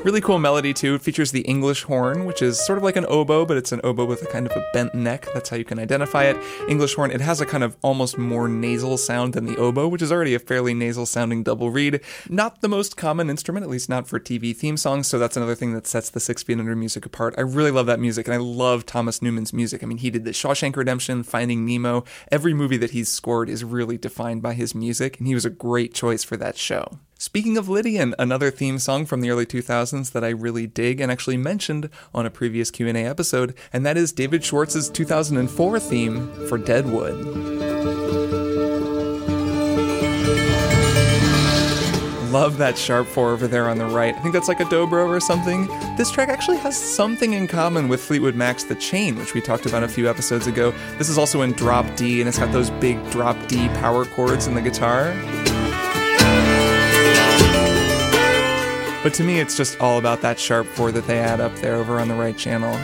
Really 0.05 0.21
cool 0.21 0.39
melody 0.39 0.73
too. 0.73 0.95
It 0.95 1.01
features 1.01 1.31
the 1.33 1.41
English 1.41 1.83
horn, 1.83 2.23
which 2.23 2.41
is 2.41 2.57
sort 2.57 2.77
of 2.77 2.85
like 2.85 2.95
an 2.95 3.05
oboe, 3.09 3.45
but 3.45 3.57
it's 3.57 3.73
an 3.73 3.81
oboe 3.83 4.05
with 4.05 4.23
a 4.23 4.27
kind 4.27 4.47
of 4.47 4.55
a 4.55 4.65
bent 4.71 4.95
neck. 4.95 5.27
That's 5.33 5.49
how 5.49 5.57
you 5.57 5.65
can 5.65 5.77
identify 5.77 6.23
it. 6.23 6.37
English 6.69 6.95
horn, 6.95 7.11
it 7.11 7.19
has 7.19 7.41
a 7.41 7.45
kind 7.45 7.65
of 7.65 7.75
almost 7.81 8.17
more 8.17 8.47
nasal 8.47 8.97
sound 8.97 9.33
than 9.33 9.45
the 9.45 9.57
oboe, 9.57 9.89
which 9.89 10.01
is 10.01 10.09
already 10.09 10.33
a 10.33 10.39
fairly 10.39 10.73
nasal 10.73 11.05
sounding 11.05 11.43
double 11.43 11.69
reed. 11.69 11.99
Not 12.29 12.61
the 12.61 12.69
most 12.69 12.95
common 12.95 13.29
instrument, 13.29 13.65
at 13.65 13.69
least 13.69 13.89
not 13.89 14.07
for 14.07 14.21
TV 14.21 14.55
theme 14.55 14.77
songs, 14.77 15.07
so 15.07 15.19
that's 15.19 15.35
another 15.35 15.53
thing 15.53 15.73
that 15.73 15.85
sets 15.85 16.09
the 16.09 16.21
Six 16.21 16.43
Feet 16.43 16.59
Under 16.59 16.77
music 16.77 17.05
apart. 17.05 17.35
I 17.37 17.41
really 17.41 17.71
love 17.71 17.87
that 17.87 17.99
music, 17.99 18.25
and 18.25 18.33
I 18.33 18.37
love 18.37 18.85
Thomas 18.85 19.21
Newman's 19.21 19.51
music. 19.51 19.83
I 19.83 19.85
mean, 19.85 19.97
he 19.97 20.09
did 20.09 20.23
the 20.23 20.31
Shawshank 20.31 20.77
Redemption, 20.77 21.23
Finding 21.23 21.65
Nemo. 21.65 22.05
Every 22.31 22.53
movie 22.53 22.77
that 22.77 22.91
he's 22.91 23.09
scored 23.09 23.49
is 23.49 23.65
really 23.65 23.97
defined 23.97 24.41
by 24.41 24.53
his 24.53 24.73
music, 24.73 25.17
and 25.17 25.27
he 25.27 25.35
was 25.35 25.45
a 25.45 25.49
great 25.49 25.93
choice 25.93 26.23
for 26.23 26.37
that 26.37 26.57
show. 26.57 26.99
Speaking 27.21 27.57
of 27.57 27.67
Lydian, 27.67 28.15
another 28.17 28.49
theme 28.49 28.79
song 28.79 29.05
from 29.05 29.19
the 29.19 29.29
early 29.29 29.45
2000s 29.45 30.13
that 30.13 30.23
I 30.23 30.29
really 30.29 30.65
dig 30.67 31.01
and 31.01 31.11
actually 31.11 31.35
mentioned 31.35 31.89
on 32.13 32.25
a 32.25 32.29
previous 32.29 32.71
Q&A 32.71 32.93
episode, 32.93 33.53
and 33.73 33.85
that 33.85 33.97
is 33.97 34.13
David 34.13 34.41
Schwartz's 34.41 34.89
2004 34.89 35.81
theme 35.81 36.47
for 36.47 36.57
Deadwood. 36.57 37.15
Love 42.31 42.57
that 42.57 42.77
sharp 42.77 43.05
four 43.05 43.31
over 43.31 43.49
there 43.49 43.67
on 43.67 43.77
the 43.77 43.85
right. 43.87 44.15
I 44.15 44.19
think 44.21 44.33
that's 44.33 44.47
like 44.47 44.61
a 44.61 44.65
dobro 44.65 45.05
or 45.05 45.19
something. 45.19 45.67
This 45.97 46.09
track 46.09 46.29
actually 46.29 46.59
has 46.59 46.77
something 46.77 47.33
in 47.33 47.49
common 47.49 47.89
with 47.89 48.01
Fleetwood 48.01 48.35
Mac's 48.35 48.63
The 48.63 48.75
Chain, 48.75 49.17
which 49.17 49.33
we 49.33 49.41
talked 49.41 49.65
about 49.65 49.83
a 49.83 49.89
few 49.89 50.09
episodes 50.09 50.47
ago. 50.47 50.73
This 50.97 51.09
is 51.09 51.17
also 51.17 51.41
in 51.41 51.51
drop 51.51 51.97
D, 51.97 52.21
and 52.21 52.29
it's 52.29 52.39
got 52.39 52.53
those 52.53 52.69
big 52.69 52.97
drop 53.11 53.35
D 53.49 53.67
power 53.79 54.05
chords 54.05 54.47
in 54.47 54.55
the 54.55 54.61
guitar. 54.61 55.13
But 59.01 59.13
to 59.13 59.23
me, 59.23 59.39
it's 59.39 59.55
just 59.55 59.79
all 59.79 59.97
about 59.97 60.19
that 60.21 60.37
sharp 60.37 60.67
four 60.67 60.91
that 60.91 61.07
they 61.07 61.19
add 61.19 61.39
up 61.39 61.55
there 61.55 61.75
over 61.75 62.01
on 62.01 62.09
the 62.09 62.15
right 62.15 62.37
channel. 62.37 62.75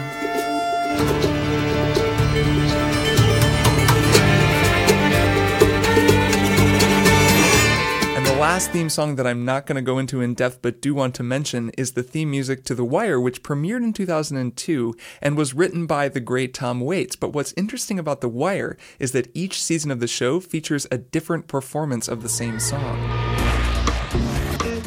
And 8.15 8.25
the 8.25 8.35
last 8.39 8.71
theme 8.71 8.89
song 8.89 9.17
that 9.17 9.27
I'm 9.27 9.43
not 9.43 9.65
going 9.65 9.75
to 9.75 9.81
go 9.81 9.99
into 9.99 10.21
in 10.21 10.35
depth 10.35 10.61
but 10.61 10.81
do 10.81 10.95
want 10.95 11.15
to 11.15 11.23
mention 11.23 11.71
is 11.71 11.91
the 11.91 12.03
theme 12.03 12.31
music 12.31 12.63
to 12.63 12.75
The 12.75 12.85
Wire, 12.85 13.19
which 13.19 13.43
premiered 13.43 13.83
in 13.83 13.91
2002 13.91 14.95
and 15.21 15.35
was 15.35 15.53
written 15.53 15.85
by 15.85 16.07
the 16.07 16.21
great 16.21 16.53
Tom 16.53 16.79
Waits. 16.79 17.17
But 17.17 17.33
what's 17.33 17.53
interesting 17.57 17.99
about 17.99 18.21
The 18.21 18.29
Wire 18.29 18.77
is 18.99 19.11
that 19.11 19.29
each 19.33 19.61
season 19.61 19.91
of 19.91 19.99
the 19.99 20.07
show 20.07 20.39
features 20.39 20.87
a 20.89 20.97
different 20.97 21.49
performance 21.49 22.07
of 22.07 22.23
the 22.23 22.29
same 22.29 22.61
song. 22.61 23.44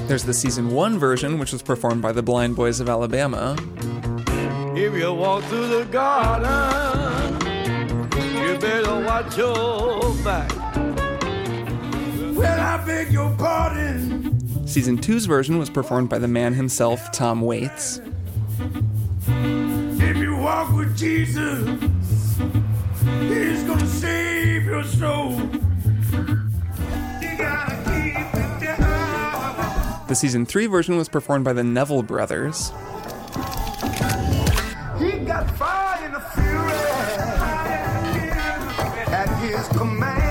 There's 0.08 0.24
the 0.24 0.32
season 0.32 0.70
one 0.70 0.98
version, 0.98 1.38
which 1.38 1.52
was 1.52 1.60
performed 1.60 2.00
by 2.00 2.12
the 2.12 2.22
Blind 2.22 2.56
Boys 2.56 2.80
of 2.80 2.88
Alabama. 2.88 3.54
If 4.74 4.94
you 4.94 5.12
walk 5.12 5.44
through 5.44 5.68
the 5.68 5.84
garden, 5.84 7.34
you 8.16 8.56
better 8.58 9.04
watch 9.04 9.36
your 9.36 10.14
back. 10.24 10.50
Well, 12.34 12.58
I 12.58 12.82
beg 12.86 13.12
your 13.12 13.36
pardon. 13.36 14.66
Season 14.66 14.96
two's 14.96 15.26
version 15.26 15.58
was 15.58 15.68
performed 15.68 16.08
by 16.08 16.18
the 16.18 16.26
man 16.26 16.54
himself, 16.54 17.12
Tom 17.12 17.42
Waits. 17.42 18.00
If 19.28 20.16
you 20.16 20.36
walk 20.36 20.72
with 20.72 20.96
Jesus, 20.96 21.68
He's 23.28 23.62
gonna 23.64 23.86
save 23.86 24.64
your 24.64 24.84
soul. 24.84 25.38
The 30.08 30.14
season 30.14 30.46
3 30.46 30.66
version 30.66 30.96
was 30.96 31.06
performed 31.06 31.44
by 31.44 31.52
the 31.52 31.62
Neville 31.62 32.02
Brothers. 32.02 32.70
He 34.98 35.18
got 35.18 35.50
fire 35.58 36.06
in 36.06 36.12
the 36.12 36.20
fury 36.20 36.72
at 39.12 39.28
his 39.42 39.68
command. 39.68 40.28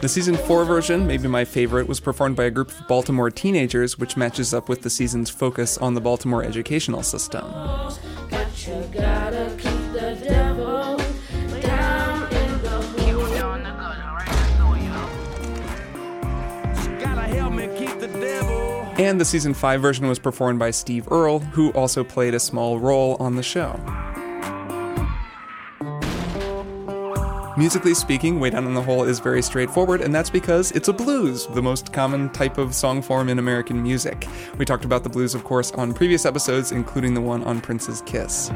The 0.00 0.08
season 0.08 0.36
4 0.36 0.64
version, 0.64 1.06
maybe 1.06 1.28
my 1.28 1.44
favorite, 1.44 1.86
was 1.86 2.00
performed 2.00 2.34
by 2.34 2.44
a 2.44 2.50
group 2.50 2.70
of 2.70 2.88
Baltimore 2.88 3.30
teenagers, 3.30 3.96
which 3.98 4.16
matches 4.16 4.52
up 4.52 4.68
with 4.68 4.82
the 4.82 4.90
season's 4.90 5.30
focus 5.30 5.78
on 5.78 5.94
the 5.94 6.00
Baltimore 6.00 6.42
educational 6.42 7.04
system. 7.04 7.44
And 18.98 19.20
the 19.20 19.26
season 19.26 19.52
5 19.52 19.82
version 19.82 20.08
was 20.08 20.18
performed 20.18 20.58
by 20.58 20.70
Steve 20.70 21.06
Earle, 21.10 21.40
who 21.40 21.70
also 21.72 22.02
played 22.02 22.34
a 22.34 22.40
small 22.40 22.78
role 22.78 23.16
on 23.20 23.36
the 23.36 23.42
show. 23.42 23.78
Musically 27.58 27.94
speaking, 27.94 28.40
Way 28.40 28.50
Down 28.50 28.66
in 28.66 28.74
the 28.74 28.82
Hole 28.82 29.04
is 29.04 29.18
very 29.18 29.42
straightforward, 29.42 30.00
and 30.00 30.14
that's 30.14 30.28
because 30.28 30.72
it's 30.72 30.88
a 30.88 30.92
blues, 30.92 31.46
the 31.48 31.62
most 31.62 31.92
common 31.92 32.28
type 32.30 32.58
of 32.58 32.74
song 32.74 33.00
form 33.00 33.28
in 33.28 33.38
American 33.38 33.82
music. 33.82 34.26
We 34.58 34.64
talked 34.64 34.84
about 34.84 35.04
the 35.04 35.10
blues, 35.10 35.34
of 35.34 35.44
course, 35.44 35.72
on 35.72 35.94
previous 35.94 36.26
episodes, 36.26 36.72
including 36.72 37.14
the 37.14 37.22
one 37.22 37.42
on 37.44 37.60
Prince's 37.60 38.02
Kiss. 38.02 38.50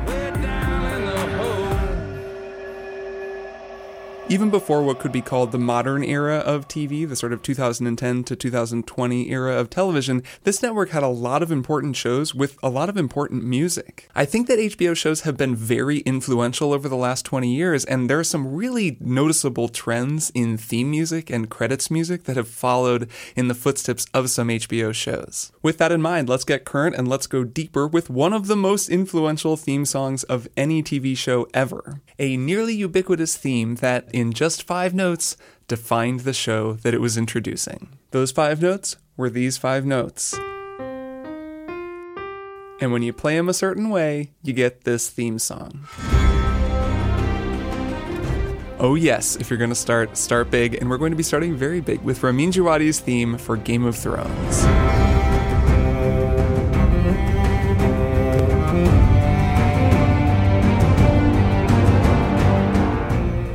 Even 4.30 4.49
before 4.49 4.80
what 4.84 5.00
could 5.00 5.10
be 5.10 5.20
called 5.20 5.50
the 5.50 5.58
modern 5.58 6.04
era 6.04 6.37
of 6.37 6.68
TV, 6.68 7.06
the 7.06 7.16
sort 7.16 7.32
of 7.32 7.42
2010 7.42 8.22
to 8.22 8.37
2020 8.37 9.28
era 9.28 9.56
of 9.56 9.68
television, 9.68 10.22
this 10.44 10.62
network 10.62 10.90
had 10.90 11.02
a 11.02 11.08
lot 11.08 11.42
of 11.42 11.50
important 11.50 11.96
shows 11.96 12.32
with 12.32 12.56
a 12.62 12.68
lot 12.68 12.88
of 12.88 12.96
important 12.96 13.42
music. 13.42 14.08
I 14.14 14.25
think 14.25 14.46
that 14.46 14.60
HBO 14.60 14.96
shows 14.96 15.22
have 15.22 15.37
been 15.37 15.56
very 15.56 15.99
influential 16.02 16.72
over 16.72 16.88
the 16.88 16.94
last 16.94 17.25
20 17.25 17.52
years, 17.52 17.84
and 17.84 18.08
there 18.08 18.20
are 18.20 18.25
some 18.25 18.54
really 18.54 18.96
noticeable 19.00 19.68
trends 19.68 20.30
in 20.32 20.56
theme 20.56 20.92
music 20.92 21.28
and 21.28 21.50
credits 21.50 21.90
music 21.90 22.22
that 22.25 22.37
have 22.37 22.46
followed 22.46 23.10
in 23.34 23.49
the 23.49 23.54
footsteps 23.54 24.06
of 24.14 24.30
some 24.30 24.46
HBO 24.46 24.94
shows. 24.94 25.50
With 25.60 25.78
that 25.78 25.90
in 25.90 26.00
mind, 26.00 26.28
let's 26.28 26.44
get 26.44 26.64
current 26.64 26.94
and 26.94 27.08
let's 27.08 27.26
go 27.26 27.42
deeper 27.42 27.84
with 27.84 28.08
one 28.08 28.32
of 28.32 28.46
the 28.46 28.54
most 28.54 28.90
influential 28.90 29.56
theme 29.56 29.84
songs 29.84 30.22
of 30.22 30.46
any 30.56 30.84
TV 30.84 31.16
show 31.16 31.49
ever. 31.52 32.00
A 32.20 32.37
nearly 32.37 32.75
ubiquitous 32.75 33.37
theme 33.37 33.75
that, 33.76 34.08
in 34.21 34.33
just 34.33 34.62
five 34.62 34.95
notes, 34.95 35.37
defined 35.67 36.21
the 36.21 36.33
show 36.33 36.75
that 36.75 36.95
it 36.95 37.00
was 37.00 37.17
introducing. 37.17 37.89
Those 38.11 38.31
five 38.31 38.61
notes 38.62 38.97
were 39.17 39.31
these 39.31 39.57
five 39.57 39.85
notes. 39.87 40.35
And 42.81 42.93
when 42.93 43.03
you 43.03 43.12
play 43.12 43.37
them 43.37 43.49
a 43.49 43.55
certain 43.55 43.91
way, 43.91 44.31
you 44.43 44.53
get 44.53 44.85
this 44.85 45.11
theme 45.11 45.39
song. 45.39 45.87
Oh, 48.79 48.95
yes, 48.95 49.37
if 49.37 49.50
you're 49.50 49.59
going 49.59 49.71
to 49.71 49.77
start, 49.77 50.17
start 50.17 50.50
big. 50.50 50.75
And 50.75 50.89
we're 50.89 50.97
going 50.97 51.12
to 51.12 51.17
be 51.17 51.23
starting 51.23 51.55
very 51.55 51.81
big 51.81 52.00
with 52.00 52.23
Ramin 52.23 52.50
Djawadi's 52.50 52.99
theme 52.99 53.37
for 53.37 53.57
Game 53.57 53.85
of 53.85 53.97
Thrones. 53.97 55.10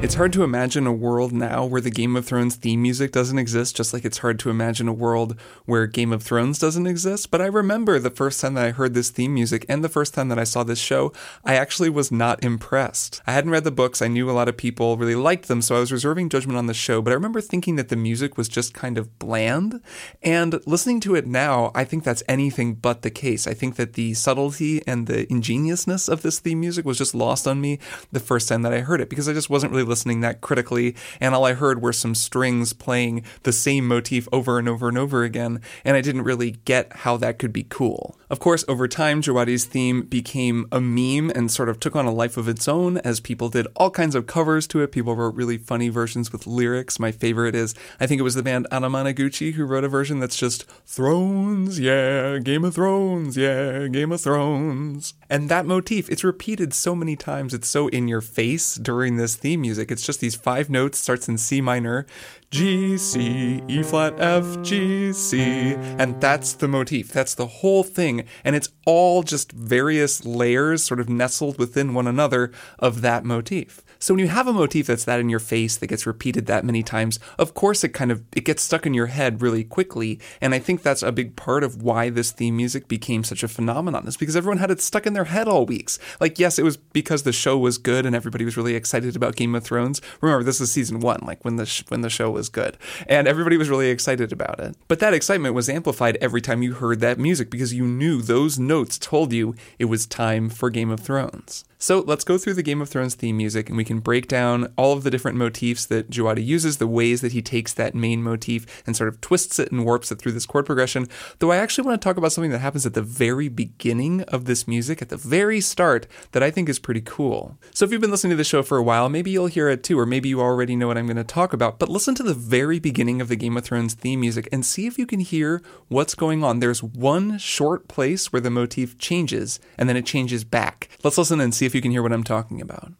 It's 0.05 0.13
hard 0.13 0.33
to 0.33 0.43
imagine 0.43 0.85
a 0.85 0.93
world 0.93 1.33
now 1.33 1.65
where 1.65 1.81
the 1.81 1.89
Game 1.89 2.15
of 2.15 2.27
Thrones 2.27 2.57
theme 2.57 2.83
music 2.83 3.11
doesn't 3.11 3.39
exist, 3.39 3.75
just 3.75 3.91
like 3.91 4.05
it's 4.05 4.19
hard 4.19 4.37
to 4.37 4.51
imagine 4.51 4.87
a 4.87 4.93
world 4.93 5.35
where 5.65 5.87
Game 5.87 6.13
of 6.13 6.21
Thrones 6.21 6.59
doesn't 6.59 6.85
exist. 6.85 7.31
But 7.31 7.41
I 7.41 7.47
remember 7.47 7.97
the 7.97 8.11
first 8.11 8.39
time 8.39 8.53
that 8.53 8.67
I 8.67 8.69
heard 8.69 8.93
this 8.93 9.09
theme 9.09 9.33
music 9.33 9.65
and 9.67 9.83
the 9.83 9.89
first 9.89 10.13
time 10.13 10.27
that 10.27 10.37
I 10.37 10.43
saw 10.43 10.63
this 10.63 10.77
show, 10.77 11.11
I 11.43 11.55
actually 11.55 11.89
was 11.89 12.11
not 12.11 12.43
impressed. 12.43 13.23
I 13.25 13.31
hadn't 13.31 13.49
read 13.49 13.63
the 13.63 13.71
books, 13.71 13.99
I 13.99 14.07
knew 14.07 14.29
a 14.29 14.31
lot 14.31 14.47
of 14.47 14.55
people 14.55 14.95
really 14.95 15.15
liked 15.15 15.47
them, 15.47 15.63
so 15.63 15.75
I 15.75 15.79
was 15.79 15.91
reserving 15.91 16.29
judgment 16.29 16.59
on 16.59 16.67
the 16.67 16.75
show, 16.75 17.01
but 17.01 17.09
I 17.09 17.15
remember 17.15 17.41
thinking 17.41 17.75
that 17.77 17.89
the 17.89 17.95
music 17.95 18.37
was 18.37 18.47
just 18.47 18.75
kind 18.75 18.99
of 18.99 19.17
bland. 19.17 19.81
And 20.21 20.61
listening 20.67 20.99
to 20.99 21.15
it 21.15 21.25
now, 21.25 21.71
I 21.73 21.83
think 21.83 22.03
that's 22.03 22.21
anything 22.29 22.75
but 22.75 23.01
the 23.01 23.09
case. 23.09 23.47
I 23.47 23.55
think 23.55 23.75
that 23.77 23.93
the 23.93 24.13
subtlety 24.13 24.85
and 24.85 25.07
the 25.07 25.25
ingeniousness 25.31 26.07
of 26.07 26.21
this 26.21 26.37
theme 26.37 26.59
music 26.59 26.85
was 26.85 26.99
just 26.99 27.15
lost 27.15 27.47
on 27.47 27.59
me 27.59 27.79
the 28.11 28.19
first 28.19 28.47
time 28.47 28.61
that 28.61 28.71
I 28.71 28.81
heard 28.81 29.01
it 29.01 29.09
because 29.09 29.27
I 29.27 29.33
just 29.33 29.49
wasn't 29.49 29.71
really 29.71 29.81
listening 29.81 29.94
that 30.03 30.41
critically, 30.41 30.95
and 31.19 31.33
all 31.33 31.45
I 31.45 31.53
heard 31.53 31.81
were 31.81 31.93
some 31.93 32.15
strings 32.15 32.73
playing 32.73 33.23
the 33.43 33.53
same 33.53 33.87
motif 33.87 34.27
over 34.31 34.59
and 34.59 34.67
over 34.67 34.89
and 34.89 34.97
over 34.97 35.23
again, 35.23 35.61
and 35.83 35.95
I 35.95 36.01
didn't 36.01 36.23
really 36.23 36.51
get 36.65 36.91
how 36.97 37.17
that 37.17 37.39
could 37.39 37.53
be 37.53 37.65
cool. 37.69 38.17
Of 38.29 38.39
course, 38.39 38.65
over 38.67 38.87
time, 38.87 39.21
Djawadi's 39.21 39.65
theme 39.65 40.01
became 40.01 40.65
a 40.71 40.81
meme 40.81 41.29
and 41.35 41.51
sort 41.51 41.69
of 41.69 41.79
took 41.79 41.95
on 41.95 42.05
a 42.05 42.11
life 42.11 42.37
of 42.37 42.47
its 42.47 42.67
own 42.67 42.97
as 42.99 43.19
people 43.19 43.49
did 43.49 43.67
all 43.75 43.91
kinds 43.91 44.15
of 44.15 44.25
covers 44.25 44.65
to 44.67 44.81
it. 44.81 44.91
People 44.91 45.15
wrote 45.15 45.35
really 45.35 45.57
funny 45.57 45.89
versions 45.89 46.31
with 46.31 46.47
lyrics. 46.47 46.99
My 46.99 47.11
favorite 47.11 47.53
is, 47.53 47.75
I 47.99 48.07
think 48.07 48.19
it 48.19 48.23
was 48.23 48.33
the 48.33 48.41
band 48.41 48.67
Anamanaguchi 48.71 49.53
who 49.53 49.65
wrote 49.65 49.83
a 49.83 49.89
version 49.89 50.19
that's 50.19 50.37
just 50.37 50.65
Thrones, 50.85 51.79
yeah, 51.79 52.39
Game 52.39 52.65
of 52.65 52.73
Thrones, 52.73 53.37
yeah, 53.37 53.87
Game 53.87 54.11
of 54.11 54.21
Thrones. 54.21 55.13
And 55.29 55.47
that 55.49 55.67
motif, 55.67 56.09
it's 56.09 56.23
repeated 56.23 56.73
so 56.73 56.95
many 56.95 57.15
times, 57.15 57.53
it's 57.53 57.67
so 57.67 57.87
in 57.89 58.07
your 58.07 58.21
face 58.21 58.75
during 58.75 59.17
this 59.17 59.35
theme 59.35 59.61
music. 59.61 59.84
It's 59.91 60.05
just 60.05 60.19
these 60.19 60.35
five 60.35 60.69
notes, 60.69 60.99
starts 60.99 61.29
in 61.29 61.37
C 61.37 61.61
minor, 61.61 62.05
G, 62.51 62.97
C, 62.97 63.61
E 63.67 63.83
flat, 63.83 64.19
F, 64.19 64.61
G, 64.61 65.13
C. 65.13 65.75
And 65.97 66.19
that's 66.19 66.53
the 66.53 66.67
motif. 66.67 67.11
That's 67.11 67.35
the 67.35 67.47
whole 67.47 67.83
thing. 67.83 68.25
And 68.43 68.55
it's 68.55 68.69
all 68.85 69.23
just 69.23 69.51
various 69.51 70.25
layers 70.25 70.83
sort 70.83 70.99
of 70.99 71.09
nestled 71.09 71.57
within 71.59 71.93
one 71.93 72.07
another 72.07 72.51
of 72.79 73.01
that 73.01 73.23
motif. 73.23 73.83
So 74.05 74.13
when 74.13 74.19
you 74.19 74.27
have 74.27 74.47
a 74.47 74.53
motif 74.53 74.85
that's 74.85 75.05
that 75.05 75.19
in 75.19 75.29
your 75.29 75.39
face 75.39 75.77
that 75.77 75.87
gets 75.87 76.05
repeated 76.05 76.45
that 76.45 76.63
many 76.63 76.83
times, 76.83 77.17
of 77.39 77.55
course 77.55 77.83
it 77.83 77.89
kind 77.89 78.11
of 78.11 78.21
it 78.35 78.45
gets 78.45 78.61
stuck 78.61 78.85
in 78.85 78.93
your 78.93 79.07
head 79.07 79.41
really 79.41 79.63
quickly. 79.63 80.19
And 80.39 80.53
I 80.53 80.59
think 80.59 80.83
that's 80.83 81.01
a 81.01 81.11
big 81.11 81.35
part 81.35 81.63
of 81.63 81.81
why 81.81 82.11
this 82.11 82.29
theme 82.31 82.55
music 82.55 82.87
became 82.87 83.23
such 83.23 83.41
a 83.41 83.47
phenomenon. 83.47 84.07
Is 84.07 84.15
because 84.15 84.35
everyone 84.35 84.59
had 84.59 84.69
it 84.69 84.79
stuck 84.79 85.07
in 85.07 85.13
their 85.13 85.23
head 85.23 85.47
all 85.47 85.65
weeks. 85.65 85.97
Like 86.19 86.37
yes, 86.37 86.59
it 86.59 86.63
was 86.63 86.77
because 86.77 87.23
the 87.23 87.33
show 87.33 87.57
was 87.57 87.79
good 87.79 88.05
and 88.05 88.15
everybody 88.15 88.45
was 88.45 88.55
really 88.55 88.75
excited 88.75 89.15
about 89.15 89.35
Game 89.35 89.55
of 89.55 89.63
Thrones. 89.63 90.03
Remember, 90.21 90.43
this 90.43 90.61
is 90.61 90.71
season 90.71 90.99
1, 90.99 91.21
like 91.23 91.43
when 91.43 91.55
the 91.55 91.65
sh- 91.65 91.81
when 91.87 92.01
the 92.01 92.09
show 92.11 92.29
was 92.29 92.47
good. 92.47 92.77
And 93.07 93.27
everybody 93.27 93.57
was 93.57 93.71
really 93.71 93.89
excited 93.89 94.31
about 94.31 94.59
it. 94.59 94.77
But 94.87 94.99
that 94.99 95.15
excitement 95.15 95.55
was 95.55 95.67
amplified 95.67 96.19
every 96.21 96.41
time 96.41 96.61
you 96.61 96.75
heard 96.75 96.99
that 96.99 97.17
music 97.17 97.49
because 97.49 97.73
you 97.73 97.87
knew 97.87 98.21
those 98.21 98.59
notes 98.59 98.99
told 98.99 99.33
you 99.33 99.55
it 99.79 99.85
was 99.85 100.05
time 100.05 100.47
for 100.49 100.69
Game 100.69 100.91
of 100.91 100.99
Thrones. 100.99 101.65
So 101.77 101.99
let's 101.99 102.23
go 102.23 102.37
through 102.37 102.55
the 102.55 102.63
Game 102.63 102.81
of 102.81 102.89
Thrones 102.89 103.15
theme 103.15 103.37
music 103.37 103.67
and 103.67 103.77
we 103.77 103.83
can 103.83 103.94
break 103.99 104.27
down 104.27 104.71
all 104.77 104.93
of 104.93 105.03
the 105.03 105.11
different 105.11 105.37
motifs 105.37 105.85
that 105.87 106.09
Djawadi 106.09 106.45
uses, 106.45 106.77
the 106.77 106.87
ways 106.87 107.21
that 107.21 107.31
he 107.31 107.41
takes 107.41 107.73
that 107.73 107.95
main 107.95 108.21
motif 108.21 108.83
and 108.85 108.95
sort 108.95 109.07
of 109.07 109.21
twists 109.21 109.59
it 109.59 109.71
and 109.71 109.85
warps 109.85 110.11
it 110.11 110.19
through 110.19 110.33
this 110.33 110.45
chord 110.45 110.65
progression. 110.65 111.07
Though 111.39 111.51
I 111.51 111.57
actually 111.57 111.87
want 111.87 112.01
to 112.01 112.05
talk 112.05 112.17
about 112.17 112.31
something 112.31 112.51
that 112.51 112.59
happens 112.59 112.85
at 112.85 112.93
the 112.93 113.01
very 113.01 113.49
beginning 113.49 114.21
of 114.23 114.45
this 114.45 114.67
music, 114.67 115.01
at 115.01 115.09
the 115.09 115.17
very 115.17 115.61
start, 115.61 116.07
that 116.31 116.43
I 116.43 116.51
think 116.51 116.69
is 116.69 116.79
pretty 116.79 117.01
cool. 117.01 117.57
So 117.73 117.85
if 117.85 117.91
you've 117.91 118.01
been 118.01 118.11
listening 118.11 118.31
to 118.31 118.37
the 118.37 118.43
show 118.43 118.63
for 118.63 118.77
a 118.77 118.83
while, 118.83 119.09
maybe 119.09 119.31
you'll 119.31 119.47
hear 119.47 119.69
it 119.69 119.83
too, 119.83 119.99
or 119.99 120.05
maybe 120.05 120.29
you 120.29 120.41
already 120.41 120.75
know 120.75 120.87
what 120.87 120.97
I'm 120.97 121.07
going 121.07 121.17
to 121.17 121.23
talk 121.23 121.53
about, 121.53 121.79
but 121.79 121.89
listen 121.89 122.15
to 122.15 122.23
the 122.23 122.33
very 122.33 122.79
beginning 122.79 123.21
of 123.21 123.27
the 123.27 123.35
Game 123.35 123.57
of 123.57 123.63
Thrones 123.63 123.93
theme 123.93 124.21
music 124.21 124.47
and 124.51 124.65
see 124.65 124.87
if 124.87 124.97
you 124.97 125.05
can 125.05 125.19
hear 125.19 125.61
what's 125.87 126.15
going 126.15 126.43
on. 126.43 126.59
There's 126.59 126.83
one 126.83 127.37
short 127.37 127.87
place 127.87 128.31
where 128.31 128.41
the 128.41 128.49
motif 128.49 128.97
changes 128.97 129.59
and 129.77 129.87
then 129.87 129.97
it 129.97 130.05
changes 130.05 130.43
back. 130.43 130.89
Let's 131.03 131.17
listen 131.17 131.39
and 131.39 131.53
see 131.53 131.65
if 131.65 131.75
you 131.75 131.81
can 131.81 131.91
hear 131.91 132.03
what 132.03 132.13
I'm 132.13 132.23
talking 132.23 132.61
about. 132.61 132.91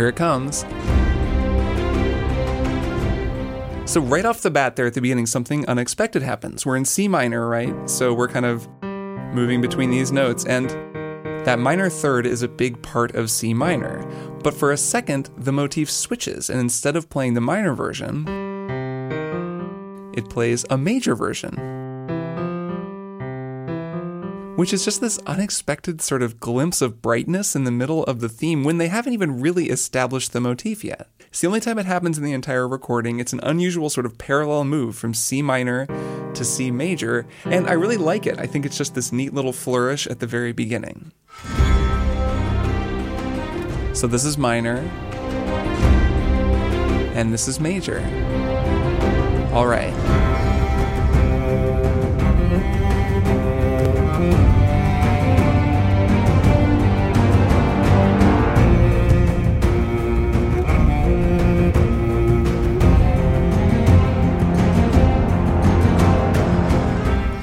Here 0.00 0.08
it 0.08 0.16
comes. 0.16 0.60
So, 3.84 4.00
right 4.00 4.24
off 4.24 4.40
the 4.40 4.50
bat, 4.50 4.74
there 4.74 4.86
at 4.86 4.94
the 4.94 5.02
beginning, 5.02 5.26
something 5.26 5.68
unexpected 5.68 6.22
happens. 6.22 6.64
We're 6.64 6.78
in 6.78 6.86
C 6.86 7.06
minor, 7.06 7.46
right? 7.46 7.74
So, 7.90 8.14
we're 8.14 8.28
kind 8.28 8.46
of 8.46 8.66
moving 9.34 9.60
between 9.60 9.90
these 9.90 10.10
notes, 10.10 10.46
and 10.46 10.70
that 11.44 11.58
minor 11.58 11.90
third 11.90 12.24
is 12.24 12.40
a 12.40 12.48
big 12.48 12.80
part 12.80 13.14
of 13.14 13.30
C 13.30 13.52
minor. 13.52 14.02
But 14.42 14.54
for 14.54 14.72
a 14.72 14.78
second, 14.78 15.28
the 15.36 15.52
motif 15.52 15.90
switches, 15.90 16.48
and 16.48 16.58
instead 16.58 16.96
of 16.96 17.10
playing 17.10 17.34
the 17.34 17.42
minor 17.42 17.74
version, 17.74 18.26
it 20.14 20.30
plays 20.30 20.64
a 20.70 20.78
major 20.78 21.14
version 21.14 21.79
which 24.60 24.74
is 24.74 24.84
just 24.84 25.00
this 25.00 25.18
unexpected 25.20 26.02
sort 26.02 26.20
of 26.20 26.38
glimpse 26.38 26.82
of 26.82 27.00
brightness 27.00 27.56
in 27.56 27.64
the 27.64 27.70
middle 27.70 28.04
of 28.04 28.20
the 28.20 28.28
theme 28.28 28.62
when 28.62 28.76
they 28.76 28.88
haven't 28.88 29.14
even 29.14 29.40
really 29.40 29.70
established 29.70 30.34
the 30.34 30.40
motif 30.40 30.84
yet. 30.84 31.08
It's 31.28 31.40
the 31.40 31.46
only 31.46 31.60
time 31.60 31.78
it 31.78 31.86
happens 31.86 32.18
in 32.18 32.24
the 32.24 32.34
entire 32.34 32.68
recording. 32.68 33.20
It's 33.20 33.32
an 33.32 33.40
unusual 33.42 33.88
sort 33.88 34.04
of 34.04 34.18
parallel 34.18 34.64
move 34.64 34.96
from 34.96 35.14
C 35.14 35.40
minor 35.40 35.86
to 36.34 36.44
C 36.44 36.70
major, 36.70 37.26
and 37.46 37.66
I 37.68 37.72
really 37.72 37.96
like 37.96 38.26
it. 38.26 38.38
I 38.38 38.44
think 38.44 38.66
it's 38.66 38.76
just 38.76 38.94
this 38.94 39.12
neat 39.12 39.32
little 39.32 39.54
flourish 39.54 40.06
at 40.06 40.20
the 40.20 40.26
very 40.26 40.52
beginning. 40.52 41.10
So 43.94 44.06
this 44.06 44.26
is 44.26 44.36
minor, 44.36 44.76
and 47.14 47.32
this 47.32 47.48
is 47.48 47.58
major. 47.60 48.00
All 49.54 49.66
right. 49.66 50.29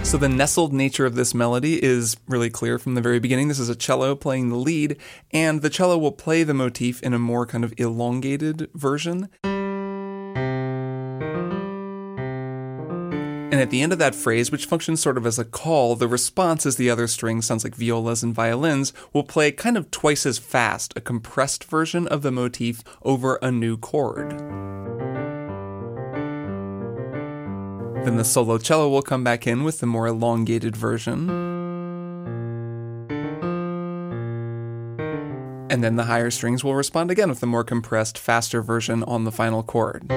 So 0.07 0.17
the 0.17 0.29
nestled 0.29 0.71
nature 0.71 1.05
of 1.05 1.15
this 1.15 1.33
melody 1.33 1.83
is 1.83 2.15
really 2.29 2.49
clear 2.49 2.79
from 2.79 2.95
the 2.95 3.01
very 3.01 3.19
beginning. 3.19 3.49
This 3.49 3.59
is 3.59 3.67
a 3.67 3.75
cello 3.75 4.15
playing 4.15 4.47
the 4.47 4.55
lead, 4.55 4.95
and 5.31 5.61
the 5.61 5.69
cello 5.69 5.97
will 5.97 6.13
play 6.13 6.43
the 6.43 6.53
motif 6.53 7.03
in 7.03 7.13
a 7.13 7.19
more 7.19 7.45
kind 7.45 7.65
of 7.65 7.73
elongated 7.75 8.69
version. 8.73 9.27
And 13.51 13.55
at 13.55 13.69
the 13.69 13.81
end 13.81 13.91
of 13.91 13.99
that 13.99 14.15
phrase, 14.15 14.49
which 14.49 14.65
functions 14.65 15.01
sort 15.01 15.17
of 15.17 15.25
as 15.25 15.37
a 15.37 15.43
call, 15.43 15.97
the 15.97 16.07
response 16.07 16.65
as 16.65 16.77
the 16.77 16.89
other 16.89 17.07
string 17.07 17.41
sounds 17.41 17.65
like 17.65 17.75
violas 17.75 18.23
and 18.23 18.33
violins, 18.33 18.93
will 19.11 19.25
play 19.25 19.51
kind 19.51 19.75
of 19.75 19.91
twice 19.91 20.25
as 20.25 20.37
fast, 20.37 20.93
a 20.95 21.01
compressed 21.01 21.65
version 21.65 22.07
of 22.07 22.21
the 22.21 22.31
motif 22.31 22.81
over 23.03 23.35
a 23.41 23.51
new 23.51 23.75
chord. 23.75 24.96
Then 28.07 28.15
the 28.15 28.23
solo 28.23 28.57
cello 28.57 28.87
will 28.87 29.01
come 29.01 29.25
back 29.25 29.45
in 29.45 29.65
with 29.65 29.79
the 29.79 29.85
more 29.85 30.07
elongated 30.07 30.77
version. 30.77 31.29
And 35.69 35.83
then 35.83 35.97
the 35.97 36.05
higher 36.05 36.31
strings 36.31 36.63
will 36.63 36.73
respond 36.73 37.11
again 37.11 37.27
with 37.27 37.41
the 37.41 37.47
more 37.47 37.65
compressed, 37.65 38.17
faster 38.17 38.61
version 38.61 39.03
on 39.03 39.25
the 39.25 39.31
final 39.33 39.61
chord. 39.61 40.09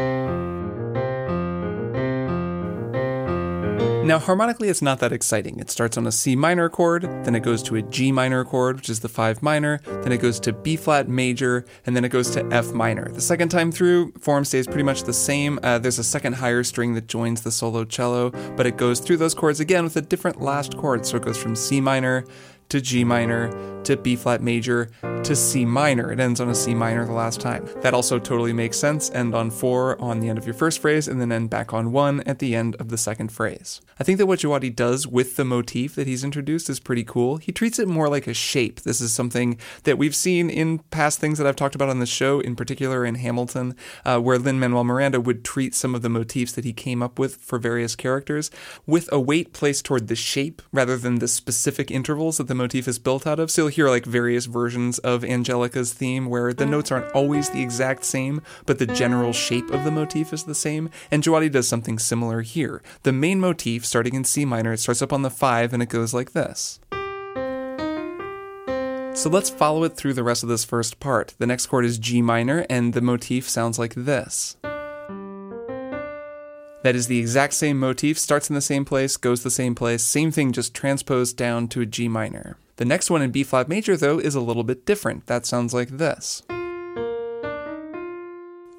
Now, 4.05 4.19
harmonically, 4.19 4.69
it's 4.69 4.81
not 4.81 4.99
that 5.01 5.13
exciting. 5.13 5.61
It 5.61 5.71
starts 5.71 5.99
on 5.99 6.07
a 6.07 6.11
C 6.11 6.35
minor 6.35 6.69
chord, 6.69 7.03
then 7.03 7.35
it 7.35 7.43
goes 7.43 7.63
to 7.65 7.77
a 7.77 7.83
G 7.83 8.11
minor 8.11 8.45
chord, 8.45 8.77
which 8.77 8.89
is 8.89 9.01
the 9.01 9.09
5 9.09 9.43
minor, 9.43 9.81
then 9.85 10.11
it 10.11 10.19
goes 10.19 10.41
to 10.41 10.53
B 10.53 10.77
flat 10.77 11.07
major, 11.07 11.67
and 11.85 11.95
then 11.95 12.05
it 12.05 12.09
goes 12.09 12.31
to 12.31 12.45
F 12.51 12.73
minor. 12.73 13.09
The 13.11 13.21
second 13.21 13.51
time 13.51 13.71
through, 13.71 14.13
form 14.19 14.45
stays 14.45 14.67
pretty 14.67 14.83
much 14.85 15.05
the 15.05 15.13
same. 15.13 15.61
Uh, 15.63 15.79
there's 15.79 15.99
a 15.99 16.05
second 16.05 16.33
higher 16.33 16.65
string 16.65 16.95
that 16.95 17.09
joins 17.09 17.43
the 17.43 17.53
solo 17.53 17.85
cello, 17.85 18.31
but 18.57 18.67
it 18.67 18.77
goes 18.79 19.01
through 19.01 19.19
those 19.19 19.35
chords 19.35 19.61
again 19.61 19.85
with 19.85 19.97
a 19.97 20.03
different 20.03 20.41
last 20.41 20.77
chord. 20.77 21.05
So 21.05 21.19
it 21.19 21.23
goes 21.23 21.41
from 21.41 21.55
C 21.55 21.81
minor 21.81 22.25
to 22.71 22.81
G 22.81 23.05
minor 23.05 23.51
to 23.85 23.97
B 23.97 24.17
flat 24.17 24.43
major 24.43 24.91
to 25.03 25.37
C 25.37 25.65
minor. 25.65 26.13
It 26.13 26.21
ends 26.21 26.41
on 26.41 26.49
a 26.49 26.55
C 26.55 26.75
minor 26.75 27.05
the 27.05 27.13
last 27.13 27.41
time. 27.41 27.69
That 27.83 27.95
also 27.95 28.19
totally 28.19 28.53
makes 28.53 28.79
sense. 28.79 29.11
End 29.11 29.35
on 29.35 29.51
four 29.51 30.01
on 30.01 30.21
the 30.21 30.29
end 30.29 30.39
of 30.39 30.47
your 30.47 30.55
first 30.55 30.81
phrase 30.81 31.09
and 31.09 31.21
then 31.21 31.33
end 31.33 31.51
back 31.51 31.73
on 31.73 31.93
one 31.93 32.21
at 32.23 32.39
the 32.39 32.55
end 32.55 32.77
of 32.77 32.89
the 32.89 32.99
second 32.99 33.33
phrase. 33.33 33.81
I 33.99 34.05
think 34.05 34.19
that 34.19 34.27
what 34.27 34.41
Djawadi 34.41 34.75
does 34.75 35.07
with 35.07 35.37
the 35.37 35.45
motif 35.45 35.95
that 35.95 36.07
he's 36.07 36.25
introduced 36.25 36.71
is 36.71 36.81
pretty 36.81 37.05
cool. 37.05 37.37
He 37.37 37.53
treats 37.53 37.79
it 37.79 37.89
more 37.89 38.09
like 38.09 38.27
a 38.27 38.35
shape. 38.35 38.81
This 38.81 39.01
is 39.01 39.13
something 39.13 39.59
that 39.85 39.99
we've 39.99 40.17
seen 40.17 40.49
in 40.49 40.79
past 40.91 41.19
things 41.19 41.39
that 41.39 41.47
I've 41.47 41.57
talked 41.57 41.75
about 41.75 41.89
on 41.89 42.01
the 42.01 42.07
show, 42.07 42.41
in 42.41 42.57
particular 42.57 43.05
in 43.05 43.17
Hamilton, 43.17 43.75
uh, 44.05 44.19
where 44.19 44.39
Lin 44.39 44.61
Manuel 44.61 44.85
Miranda 44.85 45.21
would 45.21 45.45
treat 45.45 45.75
some 45.75 45.95
of 45.95 46.03
the 46.03 46.09
motifs 46.09 46.53
that 46.53 46.65
he 46.65 46.73
came 46.73 47.03
up 47.03 47.19
with 47.19 47.37
for 47.37 47.59
various 47.59 47.97
characters 47.97 48.51
with 48.87 49.09
a 49.13 49.21
weight 49.21 49.53
placed 49.53 49.85
toward 49.85 50.09
the 50.09 50.17
shape 50.17 50.63
rather 50.73 50.97
than 50.97 51.19
the 51.19 51.29
specific 51.29 51.91
intervals 51.91 52.39
that 52.39 52.47
the 52.49 52.55
motif 52.61 52.87
is 52.87 52.99
built 52.99 53.27
out 53.27 53.41
of. 53.41 53.51
So 53.51 53.63
you'll 53.63 53.71
hear 53.71 53.89
like 53.89 54.05
various 54.05 54.47
versions 54.47 54.99
of 54.99 55.25
Angelica's 55.25 55.93
theme 55.93 56.27
where 56.27 56.53
the 56.53 56.67
notes 56.67 56.93
aren't 56.93 57.13
always 57.13 57.51
the 57.51 57.63
exact 57.63 58.05
same, 58.05 58.43
but 58.67 58.79
the 58.79 58.87
general 58.87 59.33
shape 59.33 59.71
of 59.71 59.85
the 59.85 59.91
motif 59.91 60.33
is 60.33 60.45
the 60.45 60.55
same. 60.55 60.91
And 61.11 61.23
Djawadi 61.23 61.51
does 61.51 61.67
something 61.67 61.99
similar 61.99 62.43
here. 62.43 62.83
The 63.03 63.13
main 63.13 63.41
motif 63.41 63.85
starting 63.85 64.15
in 64.15 64.25
C 64.25 64.45
minor. 64.45 64.73
It 64.73 64.79
starts 64.79 65.03
up 65.03 65.13
on 65.13 65.23
the 65.23 65.31
5 65.31 65.73
and 65.73 65.83
it 65.83 65.89
goes 65.89 66.15
like 66.15 66.33
this. 66.33 66.81
So 69.13 69.29
let's 69.29 69.51
follow 69.51 69.85
it 69.85 69.97
through 69.97 70.15
the 70.15 70.23
rest 70.23 70.43
of 70.43 70.49
this 70.49 70.65
first 70.65 71.01
part. 71.01 71.35
The 71.39 71.47
next 71.47 71.67
chord 71.67 71.85
is 71.85 71.99
G 71.99 72.23
minor, 72.23 72.65
and 72.71 72.95
the 72.95 73.01
motif 73.01 73.49
sounds 73.49 73.79
like 73.79 73.95
this. 73.95 74.57
That 76.83 76.97
is 76.97 77.09
the 77.09 77.19
exact 77.19 77.53
same 77.53 77.79
motif, 77.79 78.19
starts 78.19 78.49
in 78.49 78.55
the 78.55 78.61
same 78.63 78.87
place, 78.87 79.19
goes 79.19 79.43
the 79.43 79.51
same 79.51 79.75
place, 79.75 80.03
same 80.03 80.31
thing, 80.31 80.53
just 80.53 80.75
transposed 80.75 81.37
down 81.37 81.69
to 81.69 81.83
a 81.83 81.87
G 81.87 82.09
minor. 82.09 82.57
The 82.77 82.87
next 82.87 83.11
one 83.11 83.21
in 83.21 83.31
B 83.31 83.43
flat 83.43 83.69
major, 83.69 83.99
though, 83.99 84.19
is 84.19 84.35
a 84.35 84.41
little 84.41 84.65
bit 84.65 84.87
different. 84.87 85.27
That 85.27 85.45
sounds 85.45 85.75
like 85.75 85.91
this. 85.91 86.43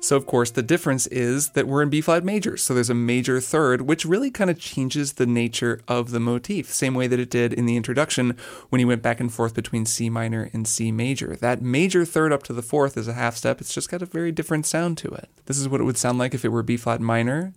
So, 0.03 0.15
of 0.15 0.25
course, 0.25 0.50
the 0.50 0.63
difference 0.63 1.05
is 1.05 1.51
that 1.51 1.67
we're 1.67 1.84
in 1.84 1.91
B 1.91 2.01
flat 2.01 2.24
major. 2.24 2.58
So 2.58 2.74
there's 2.74 2.89
a 2.89 2.96
major 2.96 3.39
third, 3.39 3.84
which 3.84 4.03
really 4.03 4.31
kind 4.31 4.50
of 4.50 4.58
changes 4.58 5.13
the 5.13 5.27
nature 5.27 5.79
of 5.88 6.10
the 6.10 6.20
motif, 6.20 6.74
same 6.74 6.96
way 6.96 7.05
that 7.05 7.20
it 7.20 7.29
did 7.29 7.53
in 7.53 7.67
the 7.67 7.77
introduction 7.77 8.36
when 8.70 8.79
he 8.79 8.86
went 8.86 9.03
back 9.03 9.20
and 9.20 9.31
forth 9.31 9.53
between 9.53 9.86
C 9.86 10.10
minor 10.10 10.50
and 10.53 10.67
C 10.67 10.91
major. 10.91 11.36
That 11.36 11.62
major 11.62 12.03
third 12.03 12.34
up 12.34 12.41
to 12.43 12.53
the 12.53 12.63
fourth 12.63 12.98
is 12.98 13.08
a 13.08 13.13
half 13.13 13.38
step. 13.38 13.62
It's 13.62 13.75
just 13.75 13.91
got 13.91 14.01
a 14.01 14.08
very 14.08 14.31
different 14.31 14.65
sound 14.65 14.98
to 14.98 15.10
it. 15.10 15.29
This 15.46 15.60
is 15.60 15.70
what 15.70 15.79
it 15.79 15.84
would 15.84 16.00
sound 16.00 16.17
like 16.17 16.34
if 16.34 16.43
it 16.43 16.50
were 16.50 16.63
B 16.63 16.77
flat 16.77 17.00
minor. 17.00 17.53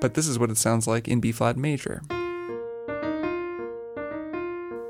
But 0.00 0.14
this 0.14 0.28
is 0.28 0.38
what 0.38 0.50
it 0.50 0.58
sounds 0.58 0.86
like 0.86 1.08
in 1.08 1.20
B 1.20 1.32
flat 1.32 1.56
major. 1.56 2.02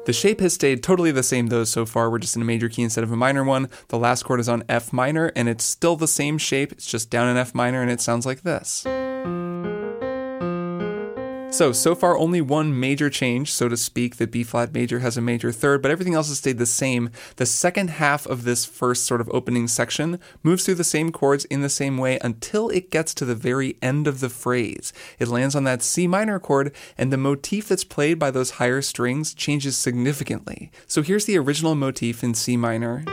The 0.08 0.14
shape 0.14 0.40
has 0.40 0.54
stayed 0.54 0.82
totally 0.82 1.10
the 1.10 1.22
same 1.22 1.48
though 1.48 1.64
so 1.64 1.84
far. 1.84 2.10
We're 2.10 2.18
just 2.18 2.34
in 2.34 2.40
a 2.40 2.46
major 2.46 2.70
key 2.70 2.82
instead 2.82 3.04
of 3.04 3.12
a 3.12 3.16
minor 3.16 3.44
one. 3.44 3.68
The 3.88 3.98
last 3.98 4.22
chord 4.22 4.40
is 4.40 4.48
on 4.48 4.64
F 4.66 4.90
minor 4.90 5.30
and 5.36 5.50
it's 5.50 5.64
still 5.64 5.96
the 5.96 6.08
same 6.08 6.38
shape. 6.38 6.72
It's 6.72 6.90
just 6.90 7.10
down 7.10 7.28
in 7.28 7.36
F 7.36 7.54
minor 7.54 7.82
and 7.82 7.90
it 7.90 8.00
sounds 8.00 8.24
like 8.24 8.40
this. 8.40 8.86
So, 11.50 11.72
so 11.72 11.94
far 11.94 12.16
only 12.16 12.40
one 12.42 12.78
major 12.78 13.08
change, 13.08 13.52
so 13.52 13.68
to 13.68 13.76
speak, 13.76 14.16
The 14.16 14.26
B 14.26 14.44
flat 14.44 14.72
major 14.74 14.98
has 14.98 15.16
a 15.16 15.22
major 15.22 15.50
third, 15.50 15.80
but 15.80 15.90
everything 15.90 16.14
else 16.14 16.28
has 16.28 16.38
stayed 16.38 16.58
the 16.58 16.66
same. 16.66 17.10
The 17.36 17.46
second 17.46 17.88
half 17.90 18.26
of 18.26 18.44
this 18.44 18.66
first 18.66 19.06
sort 19.06 19.20
of 19.20 19.30
opening 19.32 19.66
section 19.66 20.20
moves 20.42 20.64
through 20.64 20.74
the 20.74 20.84
same 20.84 21.10
chords 21.10 21.46
in 21.46 21.62
the 21.62 21.70
same 21.70 21.96
way 21.96 22.18
until 22.22 22.68
it 22.68 22.90
gets 22.90 23.14
to 23.14 23.24
the 23.24 23.34
very 23.34 23.76
end 23.80 24.06
of 24.06 24.20
the 24.20 24.28
phrase. 24.28 24.92
It 25.18 25.28
lands 25.28 25.56
on 25.56 25.64
that 25.64 25.82
C 25.82 26.06
minor 26.06 26.38
chord, 26.38 26.72
and 26.98 27.10
the 27.12 27.16
motif 27.16 27.66
that's 27.68 27.82
played 27.82 28.18
by 28.18 28.30
those 28.30 28.52
higher 28.52 28.82
strings 28.82 29.32
changes 29.32 29.76
significantly. 29.76 30.70
So 30.86 31.02
here's 31.02 31.24
the 31.24 31.38
original 31.38 31.74
motif 31.74 32.22
in 32.22 32.34
C 32.34 32.56
minor. 32.58 33.04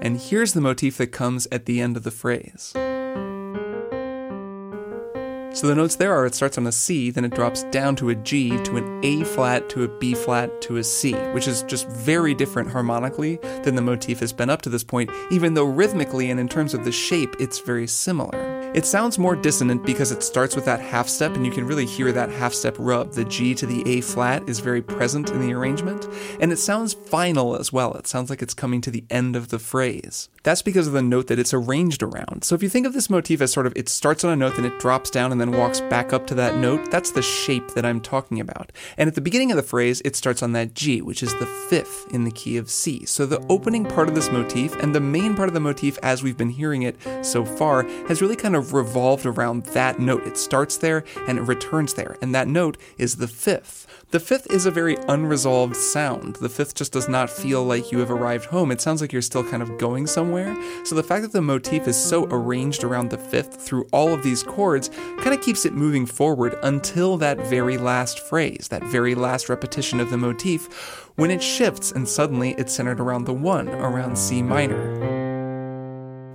And 0.00 0.20
here's 0.20 0.52
the 0.52 0.60
motif 0.60 0.98
that 0.98 1.08
comes 1.08 1.48
at 1.50 1.64
the 1.64 1.80
end 1.80 1.96
of 1.96 2.04
the 2.04 2.10
phrase. 2.10 2.74
So 5.58 5.66
the 5.66 5.74
notes 5.74 5.96
there 5.96 6.14
are 6.14 6.24
it 6.24 6.36
starts 6.36 6.56
on 6.56 6.68
a 6.68 6.70
C, 6.70 7.10
then 7.10 7.24
it 7.24 7.34
drops 7.34 7.64
down 7.64 7.96
to 7.96 8.10
a 8.10 8.14
G, 8.14 8.50
to 8.62 8.76
an 8.76 9.00
A 9.04 9.24
flat, 9.24 9.68
to 9.70 9.82
a 9.82 9.88
B 9.88 10.14
flat, 10.14 10.62
to 10.62 10.76
a 10.76 10.84
C, 10.84 11.14
which 11.32 11.48
is 11.48 11.64
just 11.64 11.88
very 11.88 12.32
different 12.32 12.70
harmonically 12.70 13.40
than 13.64 13.74
the 13.74 13.82
motif 13.82 14.20
has 14.20 14.32
been 14.32 14.50
up 14.50 14.62
to 14.62 14.68
this 14.68 14.84
point, 14.84 15.10
even 15.32 15.54
though 15.54 15.64
rhythmically 15.64 16.30
and 16.30 16.38
in 16.38 16.48
terms 16.48 16.74
of 16.74 16.84
the 16.84 16.92
shape, 16.92 17.34
it's 17.40 17.58
very 17.58 17.88
similar. 17.88 18.70
It 18.72 18.86
sounds 18.86 19.18
more 19.18 19.34
dissonant 19.34 19.84
because 19.84 20.12
it 20.12 20.22
starts 20.22 20.54
with 20.54 20.64
that 20.66 20.78
half 20.78 21.08
step, 21.08 21.34
and 21.34 21.44
you 21.44 21.50
can 21.50 21.66
really 21.66 21.86
hear 21.86 22.12
that 22.12 22.30
half 22.30 22.54
step 22.54 22.76
rub. 22.78 23.14
The 23.14 23.24
G 23.24 23.52
to 23.56 23.66
the 23.66 23.82
A 23.98 24.00
flat 24.00 24.48
is 24.48 24.60
very 24.60 24.80
present 24.80 25.30
in 25.30 25.40
the 25.40 25.54
arrangement, 25.54 26.06
and 26.38 26.52
it 26.52 26.58
sounds 26.58 26.94
final 26.94 27.56
as 27.56 27.72
well. 27.72 27.94
It 27.94 28.06
sounds 28.06 28.30
like 28.30 28.42
it's 28.42 28.54
coming 28.54 28.80
to 28.82 28.92
the 28.92 29.04
end 29.10 29.34
of 29.34 29.48
the 29.48 29.58
phrase. 29.58 30.28
That's 30.48 30.62
because 30.62 30.86
of 30.86 30.94
the 30.94 31.02
note 31.02 31.26
that 31.26 31.38
it's 31.38 31.52
arranged 31.52 32.02
around. 32.02 32.42
So 32.42 32.54
if 32.54 32.62
you 32.62 32.70
think 32.70 32.86
of 32.86 32.94
this 32.94 33.10
motif 33.10 33.42
as 33.42 33.52
sort 33.52 33.66
of 33.66 33.74
it 33.76 33.86
starts 33.86 34.24
on 34.24 34.32
a 34.32 34.36
note, 34.36 34.56
then 34.56 34.64
it 34.64 34.80
drops 34.80 35.10
down 35.10 35.30
and 35.30 35.38
then 35.38 35.52
walks 35.52 35.82
back 35.82 36.14
up 36.14 36.26
to 36.28 36.34
that 36.36 36.56
note, 36.56 36.90
that's 36.90 37.10
the 37.10 37.20
shape 37.20 37.72
that 37.72 37.84
I'm 37.84 38.00
talking 38.00 38.40
about. 38.40 38.72
And 38.96 39.08
at 39.08 39.14
the 39.14 39.20
beginning 39.20 39.50
of 39.50 39.58
the 39.58 39.62
phrase, 39.62 40.00
it 40.06 40.16
starts 40.16 40.42
on 40.42 40.52
that 40.52 40.72
G, 40.72 41.02
which 41.02 41.22
is 41.22 41.34
the 41.34 41.44
fifth 41.44 42.06
in 42.14 42.24
the 42.24 42.30
key 42.30 42.56
of 42.56 42.70
C. 42.70 43.04
So 43.04 43.26
the 43.26 43.44
opening 43.50 43.84
part 43.84 44.08
of 44.08 44.14
this 44.14 44.32
motif 44.32 44.74
and 44.82 44.94
the 44.94 45.00
main 45.00 45.34
part 45.34 45.48
of 45.48 45.54
the 45.54 45.60
motif 45.60 45.98
as 46.02 46.22
we've 46.22 46.38
been 46.38 46.48
hearing 46.48 46.80
it 46.80 46.96
so 47.20 47.44
far 47.44 47.82
has 48.06 48.22
really 48.22 48.34
kind 48.34 48.56
of 48.56 48.72
revolved 48.72 49.26
around 49.26 49.64
that 49.66 50.00
note. 50.00 50.26
It 50.26 50.38
starts 50.38 50.78
there 50.78 51.04
and 51.26 51.36
it 51.36 51.42
returns 51.42 51.92
there, 51.92 52.16
and 52.22 52.34
that 52.34 52.48
note 52.48 52.78
is 52.96 53.16
the 53.16 53.28
fifth. 53.28 53.86
The 54.10 54.20
fifth 54.20 54.50
is 54.50 54.64
a 54.64 54.70
very 54.70 54.96
unresolved 55.06 55.76
sound. 55.76 56.36
The 56.36 56.48
fifth 56.48 56.74
just 56.74 56.94
does 56.94 57.10
not 57.10 57.28
feel 57.28 57.62
like 57.62 57.92
you 57.92 57.98
have 57.98 58.10
arrived 58.10 58.46
home. 58.46 58.70
It 58.70 58.80
sounds 58.80 59.02
like 59.02 59.12
you're 59.12 59.20
still 59.20 59.44
kind 59.44 59.62
of 59.62 59.76
going 59.76 60.06
somewhere. 60.06 60.56
So 60.86 60.94
the 60.94 61.02
fact 61.02 61.20
that 61.22 61.32
the 61.32 61.42
motif 61.42 61.86
is 61.86 62.02
so 62.02 62.26
arranged 62.30 62.84
around 62.84 63.10
the 63.10 63.18
fifth 63.18 63.60
through 63.60 63.86
all 63.92 64.14
of 64.14 64.22
these 64.22 64.42
chords 64.42 64.88
kind 65.18 65.34
of 65.34 65.42
keeps 65.42 65.66
it 65.66 65.74
moving 65.74 66.06
forward 66.06 66.56
until 66.62 67.18
that 67.18 67.36
very 67.48 67.76
last 67.76 68.18
phrase, 68.18 68.68
that 68.68 68.82
very 68.84 69.14
last 69.14 69.50
repetition 69.50 70.00
of 70.00 70.08
the 70.08 70.16
motif, 70.16 71.10
when 71.16 71.30
it 71.30 71.42
shifts 71.42 71.92
and 71.92 72.08
suddenly 72.08 72.54
it's 72.56 72.72
centered 72.72 73.00
around 73.00 73.24
the 73.24 73.34
one, 73.34 73.68
around 73.68 74.16
C 74.16 74.42
minor. 74.42 75.17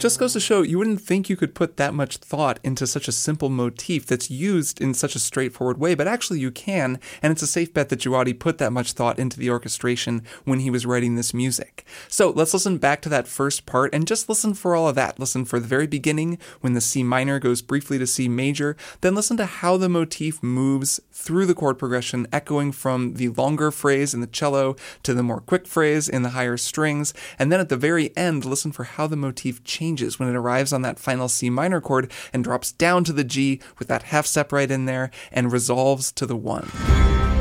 Just 0.03 0.19
goes 0.19 0.33
to 0.33 0.41
show 0.41 0.63
you 0.63 0.77
wouldn't 0.77 0.99
think 0.99 1.29
you 1.29 1.37
could 1.37 1.55
put 1.55 1.77
that 1.77 1.93
much 1.93 2.17
thought 2.17 2.59
into 2.61 2.85
such 2.85 3.07
a 3.07 3.13
simple 3.13 3.47
motif 3.47 4.05
that's 4.05 4.29
used 4.29 4.81
in 4.81 4.93
such 4.93 5.15
a 5.15 5.19
straightforward 5.19 5.77
way, 5.77 5.95
but 5.95 6.09
actually 6.09 6.41
you 6.41 6.51
can, 6.51 6.99
and 7.21 7.31
it's 7.31 7.41
a 7.41 7.47
safe 7.47 7.73
bet 7.73 7.87
that 7.87 8.01
Djawadi 8.01 8.37
put 8.37 8.57
that 8.57 8.73
much 8.73 8.91
thought 8.91 9.17
into 9.17 9.39
the 9.39 9.49
orchestration 9.49 10.21
when 10.43 10.59
he 10.59 10.69
was 10.69 10.85
writing 10.85 11.15
this 11.15 11.33
music. 11.33 11.85
So 12.09 12.31
let's 12.31 12.53
listen 12.53 12.79
back 12.79 13.01
to 13.03 13.09
that 13.09 13.29
first 13.29 13.65
part 13.65 13.95
and 13.95 14.05
just 14.05 14.27
listen 14.27 14.53
for 14.53 14.75
all 14.75 14.89
of 14.89 14.95
that. 14.95 15.21
Listen 15.21 15.45
for 15.45 15.57
the 15.57 15.67
very 15.67 15.87
beginning 15.87 16.37
when 16.59 16.73
the 16.73 16.81
C 16.81 17.01
minor 17.01 17.39
goes 17.39 17.61
briefly 17.61 17.97
to 17.97 18.05
C 18.05 18.27
major, 18.27 18.75
then 18.99 19.15
listen 19.15 19.37
to 19.37 19.45
how 19.45 19.77
the 19.77 19.87
motif 19.87 20.43
moves 20.43 20.99
through 21.13 21.45
the 21.45 21.55
chord 21.55 21.79
progression, 21.79 22.27
echoing 22.33 22.73
from 22.73 23.13
the 23.13 23.29
longer 23.29 23.71
phrase 23.71 24.13
in 24.13 24.19
the 24.19 24.27
cello 24.27 24.75
to 25.03 25.13
the 25.13 25.23
more 25.23 25.39
quick 25.39 25.65
phrase 25.65 26.09
in 26.09 26.23
the 26.23 26.31
higher 26.31 26.57
strings, 26.57 27.13
and 27.39 27.53
then 27.53 27.61
at 27.61 27.69
the 27.69 27.77
very 27.77 28.11
end, 28.17 28.43
listen 28.43 28.73
for 28.73 28.83
how 28.83 29.07
the 29.07 29.15
motif 29.15 29.63
changes 29.63 29.92
changes 29.93 30.17
when 30.17 30.27
it 30.27 30.35
arrives 30.35 30.73
on 30.73 30.81
that 30.81 30.97
final 30.97 31.29
C 31.29 31.51
minor 31.51 31.79
chord 31.79 32.11
and 32.33 32.43
drops 32.43 32.71
down 32.71 33.03
to 33.03 33.13
the 33.13 33.23
G 33.23 33.61
with 33.77 33.87
that 33.89 34.03
half 34.03 34.25
step 34.25 34.51
right 34.51 34.69
in 34.69 34.85
there 34.85 35.11
and 35.31 35.51
resolves 35.51 36.11
to 36.13 36.25
the 36.25 36.35
1. 36.35 37.32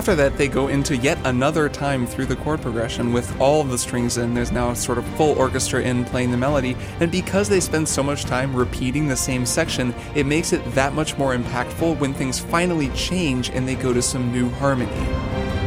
After 0.00 0.14
that, 0.14 0.38
they 0.38 0.48
go 0.48 0.68
into 0.68 0.96
yet 0.96 1.18
another 1.26 1.68
time 1.68 2.06
through 2.06 2.24
the 2.24 2.36
chord 2.36 2.62
progression 2.62 3.12
with 3.12 3.38
all 3.38 3.62
the 3.62 3.76
strings 3.76 4.16
in. 4.16 4.32
There's 4.32 4.50
now 4.50 4.72
sort 4.72 4.96
of 4.96 5.04
full 5.08 5.38
orchestra 5.38 5.82
in 5.82 6.06
playing 6.06 6.30
the 6.30 6.38
melody, 6.38 6.74
and 7.00 7.12
because 7.12 7.50
they 7.50 7.60
spend 7.60 7.86
so 7.86 8.02
much 8.02 8.24
time 8.24 8.56
repeating 8.56 9.08
the 9.08 9.16
same 9.16 9.44
section, 9.44 9.94
it 10.14 10.24
makes 10.24 10.54
it 10.54 10.64
that 10.72 10.94
much 10.94 11.18
more 11.18 11.36
impactful 11.36 11.98
when 11.98 12.14
things 12.14 12.38
finally 12.38 12.88
change 12.94 13.50
and 13.50 13.68
they 13.68 13.74
go 13.74 13.92
to 13.92 14.00
some 14.00 14.32
new 14.32 14.48
harmony. 14.48 15.59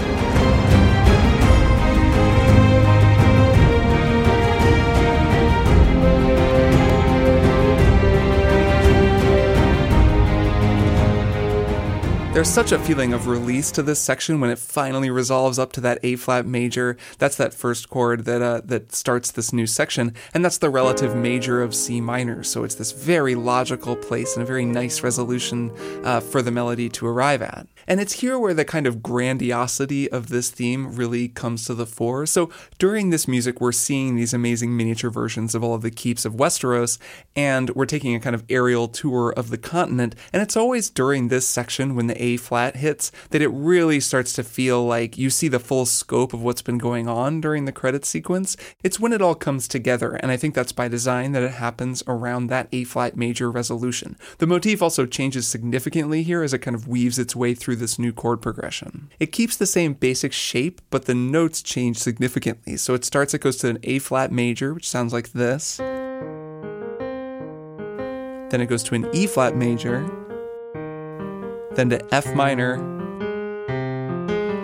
There's 12.33 12.49
such 12.49 12.71
a 12.71 12.79
feeling 12.79 13.13
of 13.13 13.27
release 13.27 13.69
to 13.73 13.83
this 13.83 13.99
section 13.99 14.41
when 14.41 14.49
it 14.49 14.57
finally 14.57 15.11
resolves 15.11 15.59
up 15.59 15.71
to 15.73 15.81
that 15.81 15.99
A 16.01 16.15
flat 16.15 16.47
major. 16.47 16.97
That's 17.19 17.35
that 17.35 17.53
first 17.53 17.91
chord 17.91 18.25
that 18.25 18.41
uh, 18.41 18.61
that 18.65 18.91
starts 18.91 19.29
this 19.29 19.53
new 19.53 19.67
section, 19.67 20.15
and 20.33 20.43
that's 20.43 20.57
the 20.57 20.71
relative 20.71 21.15
major 21.15 21.61
of 21.61 21.75
C 21.75 22.01
minor. 22.01 22.41
So 22.41 22.63
it's 22.63 22.73
this 22.73 22.91
very 22.91 23.35
logical 23.35 23.95
place 23.95 24.35
and 24.35 24.41
a 24.41 24.47
very 24.47 24.65
nice 24.65 25.03
resolution 25.03 25.71
uh, 26.03 26.21
for 26.21 26.41
the 26.41 26.49
melody 26.49 26.89
to 26.89 27.05
arrive 27.05 27.43
at. 27.43 27.67
And 27.87 27.99
it's 27.99 28.21
here 28.21 28.37
where 28.39 28.53
the 28.53 28.65
kind 28.65 28.87
of 28.87 29.03
grandiosity 29.03 30.09
of 30.09 30.29
this 30.29 30.49
theme 30.49 30.95
really 30.95 31.27
comes 31.27 31.65
to 31.65 31.73
the 31.73 31.85
fore. 31.85 32.25
So 32.25 32.49
during 32.79 33.09
this 33.09 33.27
music, 33.27 33.59
we're 33.59 33.71
seeing 33.71 34.15
these 34.15 34.33
amazing 34.33 34.75
miniature 34.75 35.09
versions 35.09 35.55
of 35.55 35.63
all 35.63 35.73
of 35.73 35.81
the 35.81 35.91
keeps 35.91 36.25
of 36.25 36.33
Westeros, 36.33 36.97
and 37.35 37.69
we're 37.71 37.85
taking 37.85 38.15
a 38.15 38.19
kind 38.19 38.35
of 38.35 38.43
aerial 38.49 38.87
tour 38.87 39.33
of 39.35 39.49
the 39.49 39.57
continent. 39.57 40.15
And 40.31 40.41
it's 40.41 40.57
always 40.57 40.89
during 40.89 41.27
this 41.27 41.47
section 41.47 41.95
when 41.95 42.07
the 42.07 42.23
A 42.23 42.37
flat 42.37 42.77
hits 42.77 43.11
that 43.31 43.41
it 43.41 43.49
really 43.49 43.99
starts 43.99 44.33
to 44.33 44.43
feel 44.43 44.85
like 44.85 45.17
you 45.17 45.29
see 45.29 45.47
the 45.47 45.59
full 45.59 45.85
scope 45.85 46.33
of 46.33 46.41
what's 46.41 46.61
been 46.61 46.77
going 46.77 47.07
on 47.07 47.41
during 47.41 47.65
the 47.65 47.71
credit 47.71 48.05
sequence. 48.05 48.55
It's 48.83 48.99
when 48.99 49.13
it 49.13 49.21
all 49.21 49.35
comes 49.35 49.67
together, 49.67 50.13
and 50.15 50.31
I 50.31 50.37
think 50.37 50.55
that's 50.55 50.71
by 50.71 50.87
design 50.87 51.31
that 51.33 51.43
it 51.43 51.51
happens 51.51 52.03
around 52.07 52.47
that 52.47 52.67
A 52.71 52.83
flat 52.83 53.17
major 53.17 53.51
resolution. 53.51 54.17
The 54.37 54.47
motif 54.47 54.81
also 54.81 55.05
changes 55.05 55.47
significantly 55.47 56.23
here 56.23 56.43
as 56.43 56.53
it 56.53 56.59
kind 56.59 56.75
of 56.75 56.87
weaves 56.87 57.19
its 57.19 57.35
way 57.35 57.53
through 57.53 57.72
through 57.73 57.79
this 57.79 57.97
new 57.97 58.13
chord 58.13 58.39
progression. 58.39 59.09
It 59.19 59.31
keeps 59.31 59.57
the 59.57 59.65
same 59.65 59.95
basic 59.95 60.31
shape, 60.31 60.79
but 60.91 61.05
the 61.05 61.15
notes 61.15 61.63
change 61.63 61.97
significantly. 61.97 62.77
So 62.77 62.93
it 62.93 63.03
starts, 63.03 63.33
it 63.33 63.41
goes 63.41 63.57
to 63.57 63.69
an 63.69 63.79
A 63.81 63.97
flat 63.97 64.31
major, 64.31 64.75
which 64.75 64.87
sounds 64.87 65.11
like 65.11 65.31
this. 65.31 65.77
Then 68.51 68.61
it 68.61 68.67
goes 68.67 68.83
to 68.83 68.93
an 68.93 69.09
E 69.11 69.25
flat 69.25 69.55
major, 69.55 70.05
then 71.71 71.89
to 71.89 72.13
F 72.13 72.35
minor, 72.35 72.75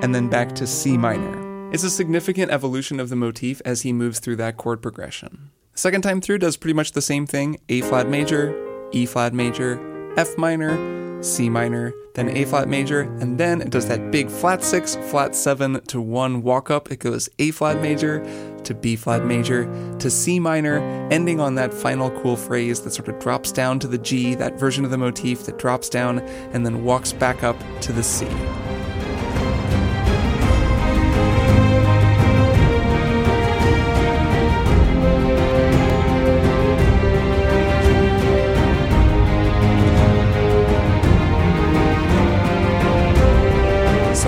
and 0.04 0.14
then 0.14 0.30
back 0.30 0.54
to 0.56 0.68
C 0.68 0.96
minor. 0.96 1.72
It's 1.74 1.84
a 1.84 1.90
significant 1.90 2.52
evolution 2.52 3.00
of 3.00 3.10
the 3.10 3.16
motif 3.16 3.60
as 3.66 3.82
he 3.82 3.92
moves 3.92 4.20
through 4.20 4.36
that 4.36 4.58
chord 4.58 4.84
progression. 4.84 5.50
Second 5.74 6.04
time 6.04 6.22
through 6.22 6.38
does 6.38 6.58
pretty 6.58 6.76
much 6.76 6.92
the 6.92 7.02
same 7.02 7.26
thing 7.26 7.58
A 7.70 7.82
flat 7.82 8.08
major, 8.08 8.54
E 8.92 9.08
flat 9.08 9.34
major, 9.34 9.80
F 10.16 10.38
minor, 10.38 10.99
C 11.22 11.50
minor, 11.50 11.94
then 12.14 12.30
A 12.30 12.46
flat 12.46 12.68
major, 12.68 13.02
and 13.02 13.38
then 13.38 13.62
it 13.62 13.70
does 13.70 13.88
that 13.88 14.12
big 14.12 14.30
flat 14.30 14.64
six, 14.64 14.96
flat 14.96 15.36
seven 15.36 15.82
to 15.88 16.02
one 16.02 16.42
walk 16.42 16.72
up. 16.72 16.92
It 16.92 17.00
goes 17.00 17.30
A 17.40 17.52
flat 17.52 17.82
major 17.82 18.24
to 18.64 18.74
B 18.74 18.96
flat 18.96 19.26
major 19.26 19.66
to 20.00 20.10
C 20.10 20.40
minor, 20.40 20.80
ending 21.12 21.40
on 21.40 21.56
that 21.56 21.74
final 21.74 22.12
cool 22.22 22.36
phrase 22.36 22.82
that 22.82 22.92
sort 22.92 23.08
of 23.08 23.20
drops 23.20 23.52
down 23.52 23.80
to 23.80 23.88
the 23.88 23.98
G, 23.98 24.36
that 24.36 24.60
version 24.60 24.86
of 24.86 24.92
the 24.92 24.98
motif 24.98 25.46
that 25.46 25.58
drops 25.58 25.90
down 25.90 26.20
and 26.54 26.66
then 26.66 26.84
walks 26.84 27.14
back 27.14 27.44
up 27.44 27.58
to 27.82 27.94
the 27.94 28.04
C. 28.04 28.26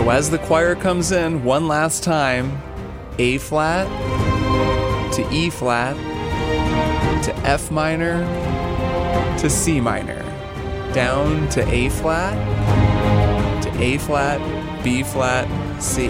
as 0.10 0.30
the 0.30 0.40
choir 0.40 0.74
comes 0.74 1.12
in 1.12 1.44
one 1.44 1.68
last 1.68 2.04
time, 2.04 2.62
A 3.20 3.38
flat 3.38 3.86
to 5.14 5.28
E 5.32 5.50
flat 5.50 5.96
to 7.24 7.36
F 7.46 7.70
minor 7.70 8.20
to 9.38 9.50
C 9.50 9.80
minor, 9.80 10.24
down 10.94 11.48
to 11.50 11.62
A 11.70 11.90
flat 11.90 12.34
to 13.64 13.70
A 13.82 13.98
flat, 13.98 14.40
B 14.84 15.04
flat, 15.04 15.48
C. 15.82 16.08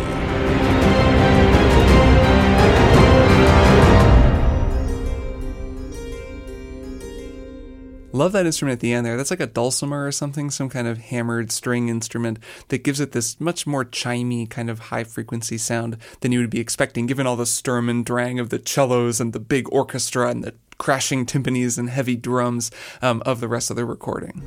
Love 8.21 8.33
that 8.33 8.45
instrument 8.45 8.73
at 8.73 8.81
the 8.81 8.93
end 8.93 9.03
there. 9.03 9.17
That's 9.17 9.31
like 9.31 9.39
a 9.39 9.47
dulcimer 9.47 10.05
or 10.05 10.11
something, 10.11 10.51
some 10.51 10.69
kind 10.69 10.87
of 10.87 10.99
hammered 10.99 11.51
string 11.51 11.89
instrument 11.89 12.37
that 12.67 12.83
gives 12.83 12.99
it 12.99 13.13
this 13.13 13.41
much 13.41 13.65
more 13.65 13.83
chimey 13.83 14.47
kind 14.47 14.69
of 14.69 14.77
high 14.77 15.05
frequency 15.05 15.57
sound 15.57 15.97
than 16.19 16.31
you 16.31 16.39
would 16.39 16.51
be 16.51 16.59
expecting, 16.59 17.07
given 17.07 17.25
all 17.25 17.35
the 17.35 17.47
Sturm 17.47 17.89
and 17.89 18.05
Drang 18.05 18.39
of 18.39 18.51
the 18.51 18.61
cellos 18.63 19.19
and 19.19 19.33
the 19.33 19.39
big 19.39 19.67
orchestra 19.73 20.29
and 20.29 20.43
the 20.43 20.53
crashing 20.77 21.25
timpanis 21.25 21.79
and 21.79 21.89
heavy 21.89 22.15
drums 22.15 22.69
um, 23.01 23.23
of 23.25 23.39
the 23.39 23.47
rest 23.47 23.71
of 23.71 23.75
the 23.75 23.85
recording. 23.85 24.43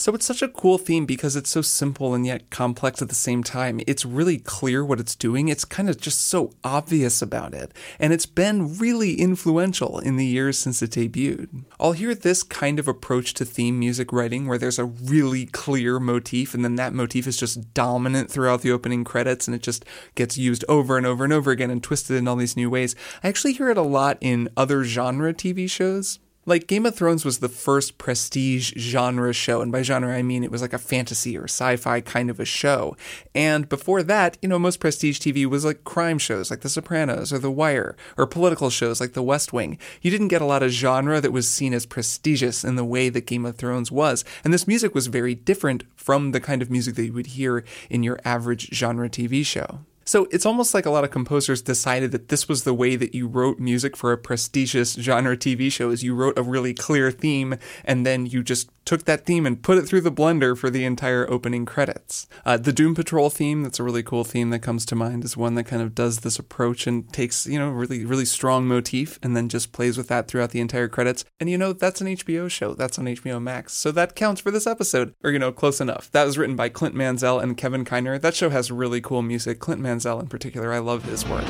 So 0.00 0.14
it's 0.14 0.24
such 0.24 0.40
a 0.40 0.48
cool 0.48 0.78
theme 0.78 1.04
because 1.04 1.36
it's 1.36 1.50
so 1.50 1.60
simple 1.60 2.14
and 2.14 2.24
yet 2.24 2.48
complex 2.48 3.02
at 3.02 3.10
the 3.10 3.14
same 3.14 3.44
time. 3.44 3.82
It's 3.86 4.06
really 4.06 4.38
clear 4.38 4.82
what 4.82 4.98
it's 4.98 5.14
doing. 5.14 5.48
It's 5.48 5.66
kind 5.66 5.90
of 5.90 6.00
just 6.00 6.26
so 6.26 6.54
obvious 6.64 7.20
about 7.20 7.52
it. 7.52 7.74
And 7.98 8.10
it's 8.10 8.24
been 8.24 8.78
really 8.78 9.20
influential 9.20 9.98
in 9.98 10.16
the 10.16 10.24
years 10.24 10.56
since 10.56 10.80
it 10.80 10.92
debuted. 10.92 11.66
I'll 11.78 11.92
hear 11.92 12.14
this 12.14 12.42
kind 12.42 12.78
of 12.78 12.88
approach 12.88 13.34
to 13.34 13.44
theme 13.44 13.78
music 13.78 14.10
writing 14.10 14.46
where 14.46 14.56
there's 14.56 14.78
a 14.78 14.86
really 14.86 15.44
clear 15.44 16.00
motif 16.00 16.54
and 16.54 16.64
then 16.64 16.76
that 16.76 16.94
motif 16.94 17.26
is 17.26 17.36
just 17.36 17.74
dominant 17.74 18.30
throughout 18.30 18.62
the 18.62 18.72
opening 18.72 19.04
credits 19.04 19.46
and 19.46 19.54
it 19.54 19.62
just 19.62 19.84
gets 20.14 20.38
used 20.38 20.64
over 20.66 20.96
and 20.96 21.04
over 21.04 21.24
and 21.24 21.32
over 21.34 21.50
again 21.50 21.70
and 21.70 21.82
twisted 21.82 22.16
in 22.16 22.26
all 22.26 22.36
these 22.36 22.56
new 22.56 22.70
ways. 22.70 22.96
I 23.22 23.28
actually 23.28 23.52
hear 23.52 23.68
it 23.68 23.76
a 23.76 23.82
lot 23.82 24.16
in 24.22 24.48
other 24.56 24.82
genre 24.82 25.34
TV 25.34 25.70
shows. 25.70 26.20
Like 26.46 26.66
Game 26.66 26.86
of 26.86 26.96
Thrones 26.96 27.22
was 27.22 27.40
the 27.40 27.50
first 27.50 27.98
prestige 27.98 28.72
genre 28.76 29.32
show, 29.34 29.60
and 29.60 29.70
by 29.70 29.82
genre 29.82 30.16
I 30.16 30.22
mean 30.22 30.42
it 30.42 30.50
was 30.50 30.62
like 30.62 30.72
a 30.72 30.78
fantasy 30.78 31.36
or 31.36 31.44
sci-fi 31.44 32.00
kind 32.00 32.30
of 32.30 32.40
a 32.40 32.46
show. 32.46 32.96
And 33.34 33.68
before 33.68 34.02
that, 34.04 34.38
you 34.40 34.48
know, 34.48 34.58
most 34.58 34.80
prestige 34.80 35.18
TV 35.18 35.44
was 35.44 35.66
like 35.66 35.84
crime 35.84 36.18
shows 36.18 36.50
like 36.50 36.62
The 36.62 36.70
Sopranos 36.70 37.30
or 37.30 37.38
The 37.38 37.50
Wire, 37.50 37.94
or 38.16 38.26
political 38.26 38.70
shows 38.70 39.02
like 39.02 39.12
The 39.12 39.22
West 39.22 39.52
Wing. 39.52 39.78
You 40.00 40.10
didn't 40.10 40.28
get 40.28 40.40
a 40.40 40.46
lot 40.46 40.62
of 40.62 40.70
genre 40.70 41.20
that 41.20 41.30
was 41.30 41.46
seen 41.46 41.74
as 41.74 41.84
prestigious 41.84 42.64
in 42.64 42.76
the 42.76 42.86
way 42.86 43.10
that 43.10 43.26
Game 43.26 43.44
of 43.44 43.56
Thrones 43.56 43.92
was. 43.92 44.24
And 44.42 44.52
this 44.52 44.66
music 44.66 44.94
was 44.94 45.08
very 45.08 45.34
different 45.34 45.84
from 45.94 46.32
the 46.32 46.40
kind 46.40 46.62
of 46.62 46.70
music 46.70 46.94
that 46.94 47.04
you 47.04 47.12
would 47.12 47.26
hear 47.26 47.64
in 47.90 48.02
your 48.02 48.18
average 48.24 48.70
genre 48.72 49.10
TV 49.10 49.44
show. 49.44 49.80
So 50.10 50.26
it's 50.32 50.44
almost 50.44 50.74
like 50.74 50.86
a 50.86 50.90
lot 50.90 51.04
of 51.04 51.12
composers 51.12 51.62
decided 51.62 52.10
that 52.10 52.30
this 52.30 52.48
was 52.48 52.64
the 52.64 52.74
way 52.74 52.96
that 52.96 53.14
you 53.14 53.28
wrote 53.28 53.60
music 53.60 53.96
for 53.96 54.10
a 54.10 54.18
prestigious 54.18 54.94
genre 54.94 55.36
TV 55.36 55.70
show 55.70 55.90
is 55.90 56.02
you 56.02 56.16
wrote 56.16 56.36
a 56.36 56.42
really 56.42 56.74
clear 56.74 57.12
theme 57.12 57.54
and 57.84 58.04
then 58.04 58.26
you 58.26 58.42
just 58.42 58.70
took 58.90 59.04
that 59.04 59.24
theme 59.24 59.46
and 59.46 59.62
put 59.62 59.78
it 59.78 59.86
through 59.86 60.00
the 60.00 60.10
blender 60.10 60.58
for 60.58 60.68
the 60.68 60.84
entire 60.84 61.30
opening 61.30 61.64
credits. 61.64 62.26
Uh, 62.44 62.56
the 62.56 62.72
Doom 62.72 62.92
Patrol 62.92 63.30
theme, 63.30 63.62
that's 63.62 63.78
a 63.78 63.84
really 63.84 64.02
cool 64.02 64.24
theme 64.24 64.50
that 64.50 64.62
comes 64.62 64.84
to 64.86 64.96
mind, 64.96 65.22
is 65.22 65.36
one 65.36 65.54
that 65.54 65.62
kind 65.62 65.80
of 65.80 65.94
does 65.94 66.18
this 66.18 66.40
approach 66.40 66.88
and 66.88 67.08
takes, 67.12 67.46
you 67.46 67.56
know, 67.56 67.70
really, 67.70 68.04
really 68.04 68.24
strong 68.24 68.66
motif 68.66 69.16
and 69.22 69.36
then 69.36 69.48
just 69.48 69.70
plays 69.70 69.96
with 69.96 70.08
that 70.08 70.26
throughout 70.26 70.50
the 70.50 70.58
entire 70.60 70.88
credits. 70.88 71.24
And 71.38 71.48
you 71.48 71.56
know, 71.56 71.72
that's 71.72 72.00
an 72.00 72.08
HBO 72.08 72.50
show. 72.50 72.74
That's 72.74 72.98
on 72.98 73.04
HBO 73.04 73.40
Max. 73.40 73.74
So 73.74 73.92
that 73.92 74.16
counts 74.16 74.40
for 74.40 74.50
this 74.50 74.66
episode, 74.66 75.14
or, 75.22 75.30
you 75.30 75.38
know, 75.38 75.52
close 75.52 75.80
enough. 75.80 76.10
That 76.10 76.24
was 76.24 76.36
written 76.36 76.56
by 76.56 76.68
Clint 76.68 76.96
Mansell 76.96 77.38
and 77.38 77.56
Kevin 77.56 77.84
Kiner. 77.84 78.20
That 78.20 78.34
show 78.34 78.50
has 78.50 78.72
really 78.72 79.00
cool 79.00 79.22
music. 79.22 79.60
Clint 79.60 79.80
Mansell 79.80 80.18
in 80.18 80.26
particular, 80.26 80.72
I 80.72 80.80
love 80.80 81.04
his 81.04 81.24
work. 81.24 81.46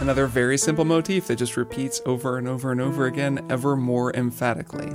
Another 0.00 0.26
very 0.26 0.56
simple 0.56 0.86
motif 0.86 1.26
that 1.26 1.36
just 1.36 1.58
repeats 1.58 2.00
over 2.06 2.38
and 2.38 2.48
over 2.48 2.72
and 2.72 2.80
over 2.80 3.04
again, 3.04 3.44
ever 3.50 3.76
more 3.76 4.10
emphatically. 4.16 4.90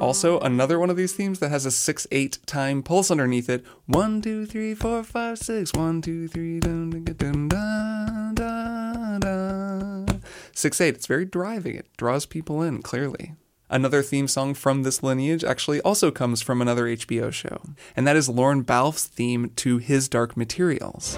Also, 0.00 0.40
another 0.40 0.80
one 0.80 0.90
of 0.90 0.96
these 0.96 1.12
themes 1.12 1.38
that 1.38 1.50
has 1.50 1.64
a 1.64 1.70
6 1.70 2.08
8 2.10 2.38
time 2.44 2.82
pulse 2.82 3.12
underneath 3.12 3.48
it. 3.48 3.64
1, 3.86 4.20
2, 4.20 4.46
3, 4.46 4.74
4, 4.74 5.04
5, 5.04 5.38
6. 5.38 5.72
1, 5.72 6.02
2, 6.02 6.28
3, 6.28 6.60
dun, 6.60 6.90
dun, 6.90 7.48
dun, 7.48 8.34
dun, 8.34 9.20
dun. 9.20 10.22
6 10.52 10.80
8. 10.80 10.94
It's 10.94 11.06
very 11.06 11.24
driving. 11.24 11.76
It 11.76 11.86
draws 11.96 12.26
people 12.26 12.62
in, 12.62 12.82
clearly. 12.82 13.34
Another 13.70 14.02
theme 14.02 14.26
song 14.26 14.54
from 14.54 14.82
this 14.82 15.04
lineage 15.04 15.44
actually 15.44 15.80
also 15.82 16.10
comes 16.10 16.42
from 16.42 16.60
another 16.60 16.86
HBO 16.86 17.32
show, 17.32 17.60
and 17.94 18.08
that 18.08 18.16
is 18.16 18.28
Lorne 18.28 18.62
Balfe's 18.62 19.06
theme 19.06 19.52
to 19.56 19.78
His 19.78 20.08
Dark 20.08 20.36
Materials. 20.36 21.16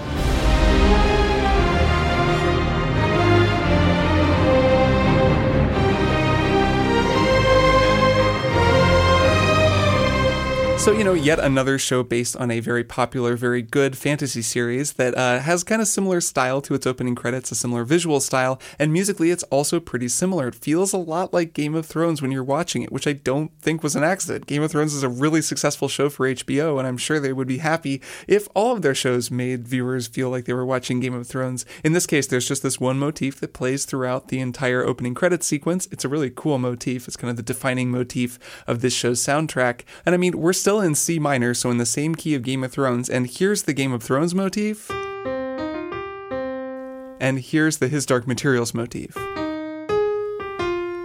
Thank 0.81 1.05
you. 1.05 1.10
So, 10.81 10.91
you 10.91 11.03
know, 11.03 11.13
yet 11.13 11.37
another 11.37 11.77
show 11.77 12.01
based 12.01 12.35
on 12.35 12.49
a 12.49 12.59
very 12.59 12.83
popular, 12.83 13.35
very 13.35 13.61
good 13.61 13.95
fantasy 13.95 14.41
series 14.41 14.93
that 14.93 15.15
uh, 15.15 15.37
has 15.37 15.63
kind 15.63 15.79
of 15.79 15.87
similar 15.87 16.19
style 16.19 16.59
to 16.63 16.73
its 16.73 16.87
opening 16.87 17.13
credits, 17.13 17.51
a 17.51 17.55
similar 17.55 17.83
visual 17.83 18.19
style, 18.19 18.59
and 18.79 18.91
musically 18.91 19.29
it's 19.29 19.43
also 19.43 19.79
pretty 19.79 20.07
similar. 20.07 20.47
It 20.47 20.55
feels 20.55 20.91
a 20.91 20.97
lot 20.97 21.35
like 21.35 21.53
Game 21.53 21.75
of 21.75 21.85
Thrones 21.85 22.19
when 22.19 22.31
you're 22.31 22.43
watching 22.43 22.81
it, 22.81 22.91
which 22.91 23.05
I 23.05 23.13
don't 23.13 23.51
think 23.59 23.83
was 23.83 23.95
an 23.95 24.03
accident. 24.03 24.47
Game 24.47 24.63
of 24.63 24.71
Thrones 24.71 24.95
is 24.95 25.03
a 25.03 25.07
really 25.07 25.43
successful 25.43 25.87
show 25.87 26.09
for 26.09 26.27
HBO, 26.27 26.79
and 26.79 26.87
I'm 26.87 26.97
sure 26.97 27.19
they 27.19 27.31
would 27.31 27.47
be 27.47 27.59
happy 27.59 28.01
if 28.27 28.47
all 28.55 28.71
of 28.75 28.81
their 28.81 28.95
shows 28.95 29.29
made 29.29 29.67
viewers 29.67 30.07
feel 30.07 30.31
like 30.31 30.45
they 30.45 30.53
were 30.53 30.65
watching 30.65 30.99
Game 30.99 31.13
of 31.13 31.27
Thrones. 31.27 31.63
In 31.83 31.93
this 31.93 32.07
case, 32.07 32.25
there's 32.25 32.47
just 32.47 32.63
this 32.63 32.79
one 32.79 32.97
motif 32.97 33.39
that 33.41 33.53
plays 33.53 33.85
throughout 33.85 34.29
the 34.29 34.39
entire 34.39 34.83
opening 34.83 35.13
credits 35.13 35.45
sequence. 35.45 35.87
It's 35.91 36.05
a 36.05 36.09
really 36.09 36.31
cool 36.31 36.57
motif. 36.57 37.07
It's 37.07 37.17
kind 37.17 37.29
of 37.29 37.37
the 37.37 37.43
defining 37.43 37.91
motif 37.91 38.39
of 38.65 38.81
this 38.81 38.95
show's 38.95 39.23
soundtrack. 39.23 39.81
And 40.07 40.15
I 40.15 40.17
mean, 40.17 40.39
we're 40.39 40.53
still 40.53 40.70
still 40.71 40.79
in 40.79 40.95
C 40.95 41.19
minor, 41.19 41.53
so 41.53 41.69
in 41.69 41.79
the 41.79 41.85
same 41.85 42.15
key 42.15 42.33
of 42.33 42.43
Game 42.43 42.63
of 42.63 42.71
Thrones, 42.71 43.09
and 43.09 43.27
here's 43.27 43.63
the 43.63 43.73
Game 43.73 43.91
of 43.91 44.01
Thrones 44.01 44.33
motif. 44.33 44.89
And 47.19 47.39
here's 47.39 47.79
the 47.79 47.89
His 47.89 48.05
Dark 48.05 48.25
Materials 48.25 48.73
motif. 48.73 49.17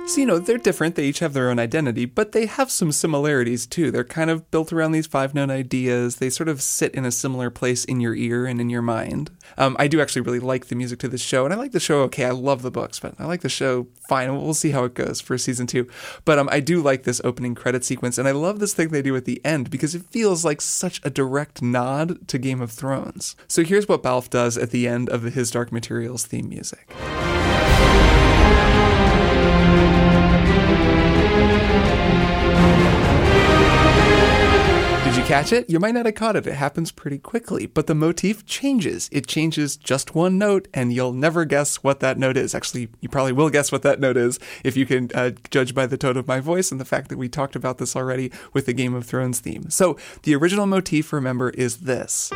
So, 0.06 0.20
you 0.20 0.26
know, 0.26 0.38
they're 0.38 0.56
different, 0.56 0.94
they 0.94 1.06
each 1.06 1.18
have 1.18 1.32
their 1.32 1.50
own 1.50 1.58
identity, 1.58 2.04
but 2.04 2.30
they 2.30 2.46
have 2.46 2.70
some 2.70 2.92
similarities 2.92 3.66
too. 3.66 3.90
They're 3.90 4.04
kind 4.04 4.30
of 4.30 4.48
built 4.52 4.72
around 4.72 4.92
these 4.92 5.08
five 5.08 5.34
note 5.34 5.50
ideas. 5.50 6.16
They 6.16 6.30
sort 6.30 6.48
of 6.48 6.62
sit 6.62 6.94
in 6.94 7.04
a 7.04 7.10
similar 7.10 7.50
place 7.50 7.84
in 7.84 7.98
your 7.98 8.14
ear 8.14 8.46
and 8.46 8.60
in 8.60 8.70
your 8.70 8.82
mind. 8.82 9.32
Um, 9.58 9.74
I 9.80 9.88
do 9.88 10.00
actually 10.00 10.22
really 10.22 10.38
like 10.38 10.66
the 10.66 10.76
music 10.76 11.00
to 11.00 11.08
this 11.08 11.22
show, 11.22 11.44
and 11.44 11.52
I 11.52 11.56
like 11.56 11.72
the 11.72 11.80
show 11.80 12.02
okay. 12.02 12.24
I 12.24 12.30
love 12.30 12.62
the 12.62 12.70
books, 12.70 13.00
but 13.00 13.16
I 13.18 13.24
like 13.24 13.40
the 13.40 13.48
show 13.48 13.88
fine. 14.08 14.32
We'll 14.32 14.54
see 14.54 14.70
how 14.70 14.84
it 14.84 14.94
goes 14.94 15.20
for 15.20 15.36
season 15.36 15.66
two. 15.66 15.88
But 16.24 16.38
um, 16.38 16.48
I 16.52 16.60
do 16.60 16.80
like 16.80 17.02
this 17.02 17.20
opening 17.24 17.56
credit 17.56 17.84
sequence, 17.84 18.16
and 18.16 18.28
I 18.28 18.32
love 18.32 18.60
this 18.60 18.74
thing 18.74 18.90
they 18.90 19.02
do 19.02 19.16
at 19.16 19.24
the 19.24 19.44
end 19.44 19.70
because 19.70 19.96
it 19.96 20.04
feels 20.12 20.44
like 20.44 20.60
such 20.60 21.00
a 21.02 21.10
direct 21.10 21.62
nod 21.62 22.28
to 22.28 22.38
Game 22.38 22.60
of 22.60 22.70
Thrones. 22.70 23.34
So 23.48 23.64
here's 23.64 23.88
what 23.88 24.04
Balfe 24.04 24.30
does 24.30 24.56
at 24.56 24.70
the 24.70 24.86
end 24.86 25.08
of 25.08 25.24
His 25.24 25.50
Dark 25.50 25.72
Materials 25.72 26.26
theme 26.26 26.48
music. 26.48 26.94
Catch 35.26 35.52
it? 35.52 35.68
You 35.68 35.80
might 35.80 35.94
not 35.94 36.06
have 36.06 36.14
caught 36.14 36.36
it. 36.36 36.46
It 36.46 36.54
happens 36.54 36.92
pretty 36.92 37.18
quickly, 37.18 37.66
but 37.66 37.88
the 37.88 37.96
motif 37.96 38.46
changes. 38.46 39.08
It 39.10 39.26
changes 39.26 39.76
just 39.76 40.14
one 40.14 40.38
note, 40.38 40.68
and 40.72 40.92
you'll 40.92 41.12
never 41.12 41.44
guess 41.44 41.82
what 41.82 41.98
that 41.98 42.16
note 42.16 42.36
is. 42.36 42.54
Actually, 42.54 42.90
you 43.00 43.08
probably 43.08 43.32
will 43.32 43.50
guess 43.50 43.72
what 43.72 43.82
that 43.82 43.98
note 43.98 44.16
is 44.16 44.38
if 44.62 44.76
you 44.76 44.86
can 44.86 45.10
uh, 45.16 45.30
judge 45.50 45.74
by 45.74 45.84
the 45.84 45.96
tone 45.96 46.16
of 46.16 46.28
my 46.28 46.38
voice 46.38 46.70
and 46.70 46.80
the 46.80 46.84
fact 46.84 47.08
that 47.08 47.18
we 47.18 47.28
talked 47.28 47.56
about 47.56 47.78
this 47.78 47.96
already 47.96 48.30
with 48.52 48.66
the 48.66 48.72
Game 48.72 48.94
of 48.94 49.04
Thrones 49.04 49.40
theme. 49.40 49.68
So, 49.68 49.96
the 50.22 50.36
original 50.36 50.66
motif, 50.66 51.12
remember, 51.12 51.50
is 51.50 51.78
this. 51.78 52.30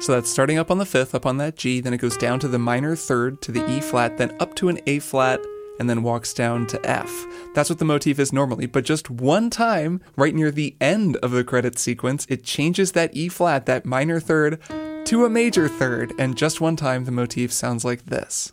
So 0.00 0.12
that's 0.12 0.30
starting 0.30 0.58
up 0.58 0.70
on 0.70 0.78
the 0.78 0.86
fifth, 0.86 1.14
up 1.14 1.26
on 1.26 1.38
that 1.38 1.56
G, 1.56 1.80
then 1.80 1.92
it 1.92 1.98
goes 1.98 2.16
down 2.16 2.38
to 2.40 2.48
the 2.48 2.58
minor 2.58 2.94
third, 2.94 3.42
to 3.42 3.52
the 3.52 3.68
E 3.68 3.80
flat, 3.80 4.16
then 4.16 4.34
up 4.38 4.54
to 4.56 4.68
an 4.68 4.78
A 4.86 5.00
flat, 5.00 5.40
and 5.80 5.90
then 5.90 6.04
walks 6.04 6.34
down 6.34 6.66
to 6.68 6.88
F. 6.88 7.26
That's 7.54 7.70
what 7.70 7.80
the 7.80 7.84
motif 7.84 8.18
is 8.18 8.32
normally, 8.32 8.66
but 8.66 8.84
just 8.84 9.10
one 9.10 9.48
time, 9.48 10.02
right 10.14 10.34
near 10.34 10.50
the 10.50 10.76
end 10.80 11.16
of 11.16 11.32
the 11.32 11.42
credit 11.42 11.78
sequence, 11.78 12.26
it 12.28 12.44
changes 12.44 12.92
that 12.92 13.16
E 13.16 13.28
flat, 13.28 13.64
that 13.66 13.86
minor 13.86 14.20
third, 14.20 14.60
to 15.06 15.24
a 15.24 15.30
major 15.30 15.66
third, 15.66 16.12
and 16.18 16.36
just 16.36 16.60
one 16.60 16.76
time 16.76 17.06
the 17.06 17.10
motif 17.10 17.50
sounds 17.50 17.84
like 17.84 18.06
this. 18.06 18.52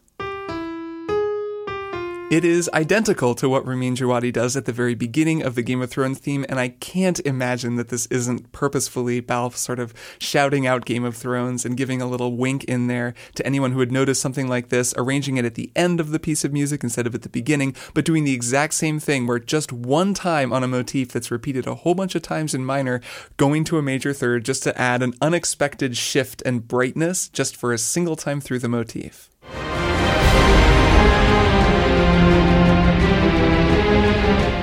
It 2.29 2.43
is 2.43 2.69
identical 2.73 3.35
to 3.35 3.47
what 3.47 3.65
Ramin 3.65 3.95
Djawadi 3.95 4.33
does 4.33 4.57
at 4.57 4.65
the 4.65 4.73
very 4.73 4.95
beginning 4.95 5.43
of 5.43 5.55
the 5.55 5.61
Game 5.61 5.81
of 5.81 5.89
Thrones 5.89 6.19
theme, 6.19 6.45
and 6.49 6.59
I 6.59 6.67
can't 6.67 7.21
imagine 7.21 7.77
that 7.77 7.87
this 7.87 8.05
isn't 8.07 8.51
purposefully 8.51 9.21
Balfe 9.21 9.55
sort 9.55 9.79
of 9.79 9.93
shouting 10.19 10.67
out 10.67 10.83
Game 10.83 11.05
of 11.05 11.15
Thrones 11.15 11.63
and 11.63 11.77
giving 11.77 12.01
a 12.01 12.05
little 12.05 12.35
wink 12.35 12.65
in 12.65 12.87
there 12.87 13.13
to 13.35 13.45
anyone 13.45 13.71
who 13.71 13.77
would 13.77 13.93
notice 13.93 14.19
something 14.19 14.49
like 14.49 14.67
this, 14.67 14.93
arranging 14.97 15.37
it 15.37 15.45
at 15.45 15.55
the 15.55 15.71
end 15.73 16.01
of 16.01 16.11
the 16.11 16.19
piece 16.19 16.43
of 16.43 16.51
music 16.51 16.83
instead 16.83 17.07
of 17.07 17.15
at 17.15 17.21
the 17.21 17.29
beginning, 17.29 17.73
but 17.93 18.03
doing 18.03 18.25
the 18.25 18.33
exact 18.33 18.73
same 18.73 18.99
thing 18.99 19.25
where 19.25 19.39
just 19.39 19.71
one 19.71 20.13
time 20.13 20.51
on 20.51 20.65
a 20.65 20.67
motif 20.67 21.13
that's 21.13 21.31
repeated 21.31 21.65
a 21.65 21.75
whole 21.75 21.95
bunch 21.95 22.13
of 22.13 22.23
times 22.23 22.53
in 22.53 22.65
minor, 22.65 22.99
going 23.37 23.63
to 23.63 23.77
a 23.77 23.81
major 23.81 24.11
third 24.11 24.43
just 24.43 24.63
to 24.63 24.77
add 24.77 25.01
an 25.01 25.13
unexpected 25.21 25.95
shift 25.95 26.43
and 26.45 26.67
brightness 26.67 27.29
just 27.29 27.55
for 27.55 27.71
a 27.71 27.77
single 27.77 28.17
time 28.17 28.41
through 28.41 28.59
the 28.59 28.67
motif. 28.67 29.29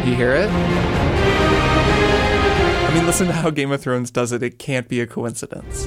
You 0.05 0.15
hear 0.15 0.35
it? 0.35 0.51
I 2.85 2.91
mean, 2.95 3.07
listen 3.07 3.27
to 3.27 3.33
how 3.33 3.49
Game 3.49 3.73
of 3.73 3.81
Thrones 3.81 4.11
does 4.11 4.33
it. 4.33 4.43
It 4.43 4.59
can't 4.59 4.87
be 4.87 5.01
a 5.01 5.07
coincidence. 5.07 5.87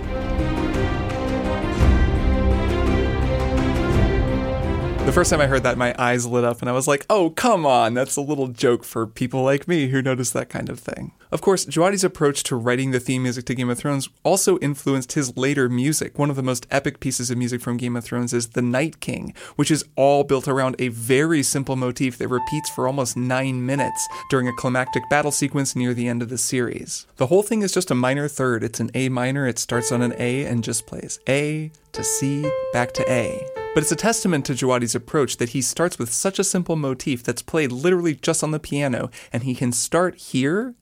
The 5.06 5.14
first 5.14 5.30
time 5.30 5.40
I 5.40 5.46
heard 5.46 5.62
that, 5.64 5.78
my 5.78 5.94
eyes 6.00 6.26
lit 6.26 6.44
up 6.44 6.62
and 6.62 6.70
I 6.70 6.74
was 6.74 6.88
like, 6.88 7.06
oh, 7.10 7.30
come 7.30 7.66
on, 7.66 7.94
that's 7.94 8.18
a 8.18 8.22
little 8.22 8.48
joke 8.48 8.84
for 8.84 9.06
people 9.06 9.44
like 9.44 9.68
me 9.68 9.88
who 9.88 10.02
notice 10.02 10.32
that 10.32 10.50
kind 10.50 10.68
of 10.68 10.80
thing. 10.80 11.14
Of 11.30 11.42
course, 11.42 11.66
Djawadi's 11.66 12.06
approach 12.06 12.44
to 12.44 12.56
writing 12.56 12.92
the 12.92 13.02
theme 13.02 13.24
music 13.24 13.46
to 13.46 13.56
Game 13.56 13.70
of 13.70 13.78
Thrones 13.78 14.08
also 14.24 14.58
influenced 14.60 15.12
his 15.12 15.36
later 15.36 15.68
music. 15.68 16.18
One 16.18 16.30
of 16.30 16.38
the 16.38 16.44
most 16.44 16.66
epic 16.72 17.02
pieces 17.02 17.30
of 17.30 17.38
music 17.38 17.60
from 17.60 17.76
Game 17.76 17.98
of 17.98 18.06
Thrones 18.06 18.34
is 18.34 18.50
The 18.50 18.62
Night 18.62 19.02
King, 19.02 19.34
which 19.58 19.70
is 19.70 19.84
all 19.98 20.24
built 20.24 20.48
around 20.48 20.78
a 20.80 20.88
very 20.88 21.44
simple 21.44 21.76
motif 21.76 22.18
that 22.18 22.30
repeats 22.30 22.70
for 22.70 22.88
almost 22.88 23.18
nine 23.18 23.66
minutes 23.66 24.08
during 24.30 24.48
a 24.48 24.56
climactic 24.56 25.04
battle 25.10 25.32
sequence 25.32 25.76
near 25.76 25.94
the 25.94 26.08
end 26.08 26.22
of 26.22 26.30
the 26.30 26.38
series. 26.38 27.06
The 27.18 27.28
whole 27.28 27.44
thing 27.44 27.62
is 27.62 27.74
just 27.74 27.92
a 27.92 27.96
minor 27.96 28.30
third. 28.30 28.64
It's 28.64 28.80
an 28.80 28.92
A 28.94 29.10
minor, 29.10 29.46
it 29.48 29.60
starts 29.60 29.92
on 29.92 30.02
an 30.02 30.14
A 30.18 30.46
and 30.46 30.64
just 30.64 30.88
plays 30.88 31.20
A 31.28 31.72
to 31.92 32.04
C, 32.06 32.50
back 32.72 32.94
to 32.94 33.12
A. 33.12 33.46
But 33.74 33.84
it's 33.84 33.92
a 33.92 33.98
testament 33.98 34.46
to 34.46 34.54
Djawadi's 34.54 34.96
approach 34.96 35.38
that 35.38 35.50
he 35.50 35.62
starts 35.62 36.00
with 36.00 36.12
such 36.12 36.40
a 36.40 36.44
simple 36.44 36.78
motif 36.78 37.22
that's 37.22 37.42
played 37.42 37.72
literally 37.72 38.16
just 38.16 38.44
on 38.44 38.52
the 38.52 38.60
piano, 38.60 39.12
and 39.34 39.44
he 39.44 39.54
can 39.54 39.74
start 39.74 40.16
here 40.16 40.74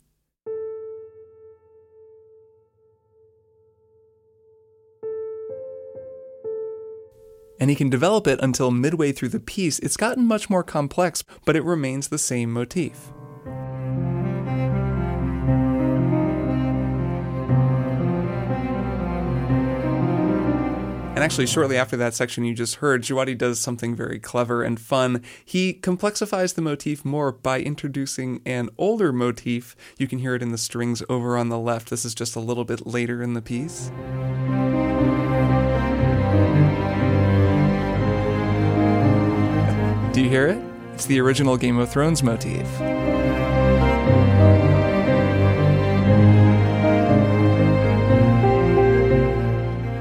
and 7.60 7.70
he 7.70 7.76
can 7.76 7.90
develop 7.90 8.28
it 8.28 8.40
until 8.42 8.72
midway 8.72 9.12
through 9.12 9.30
the 9.30 9.40
piece. 9.40 9.80
It's 9.80 9.98
gotten 9.98 10.26
much 10.26 10.50
more 10.50 10.64
complex, 10.64 11.24
but 11.46 11.56
it 11.56 11.64
remains 11.64 12.08
the 12.08 12.18
same 12.18 12.52
motif. 12.52 13.12
And 21.16 21.24
actually, 21.24 21.48
shortly 21.48 21.78
after 21.78 21.96
that 21.96 22.14
section 22.14 22.44
you 22.44 22.54
just 22.54 22.76
heard, 22.76 23.02
Djawadi 23.02 23.38
does 23.38 23.58
something 23.58 23.96
very 23.96 24.20
clever 24.20 24.64
and 24.64 24.78
fun. 24.78 25.24
He 25.46 25.74
complexifies 25.74 26.56
the 26.56 26.62
motif 26.62 27.06
more 27.06 27.32
by 27.32 27.62
introducing 27.62 28.42
an 28.46 28.70
older 28.78 29.14
motif. 29.14 29.78
You 29.98 30.10
can 30.10 30.20
hear 30.20 30.36
it 30.36 30.42
in 30.42 30.52
the 30.52 30.58
strings 30.58 31.02
over 31.08 31.38
on 31.38 31.48
the 31.48 31.58
left. 31.58 31.90
This 31.90 32.04
is 32.04 32.16
just 32.16 32.36
a 32.36 32.42
little 32.42 32.66
bit 32.66 32.86
later 32.86 33.24
in 33.24 33.34
the 33.34 33.42
piece. 33.42 33.92
You 40.26 40.32
hear 40.32 40.48
it? 40.48 40.58
It's 40.94 41.06
the 41.06 41.20
original 41.20 41.56
Game 41.56 41.78
of 41.78 41.92
Thrones 41.92 42.24
motif. 42.24 42.66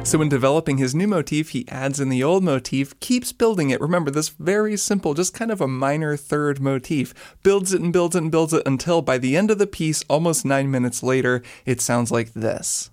So, 0.07 0.23
in 0.23 0.29
developing 0.29 0.79
his 0.79 0.95
new 0.95 1.09
motif, 1.09 1.51
he 1.51 1.69
adds 1.69 2.01
in 2.01 2.09
the 2.09 2.23
old 2.23 2.43
motif, 2.43 2.99
keeps 3.01 3.33
building 3.33 3.71
it. 3.71 3.81
Remember, 3.81 4.11
this 4.11 4.29
very 4.31 4.77
simple, 4.77 5.13
just 5.13 5.35
kind 5.35 5.51
of 5.51 5.61
a 5.61 5.69
minor 5.69 6.17
third 6.17 6.61
motif, 6.61 7.13
builds 7.43 7.75
it 7.75 7.83
and 7.83 7.93
builds 7.93 8.15
it 8.15 8.23
and 8.23 8.31
builds 8.31 8.53
it 8.55 8.63
until 8.65 9.03
by 9.03 9.19
the 9.19 9.37
end 9.37 9.51
of 9.51 9.59
the 9.59 9.67
piece, 9.67 10.05
almost 10.09 10.45
nine 10.45 10.71
minutes 10.71 11.03
later, 11.03 11.43
it 11.67 11.81
sounds 11.81 12.11
like 12.11 12.33
this. 12.33 12.91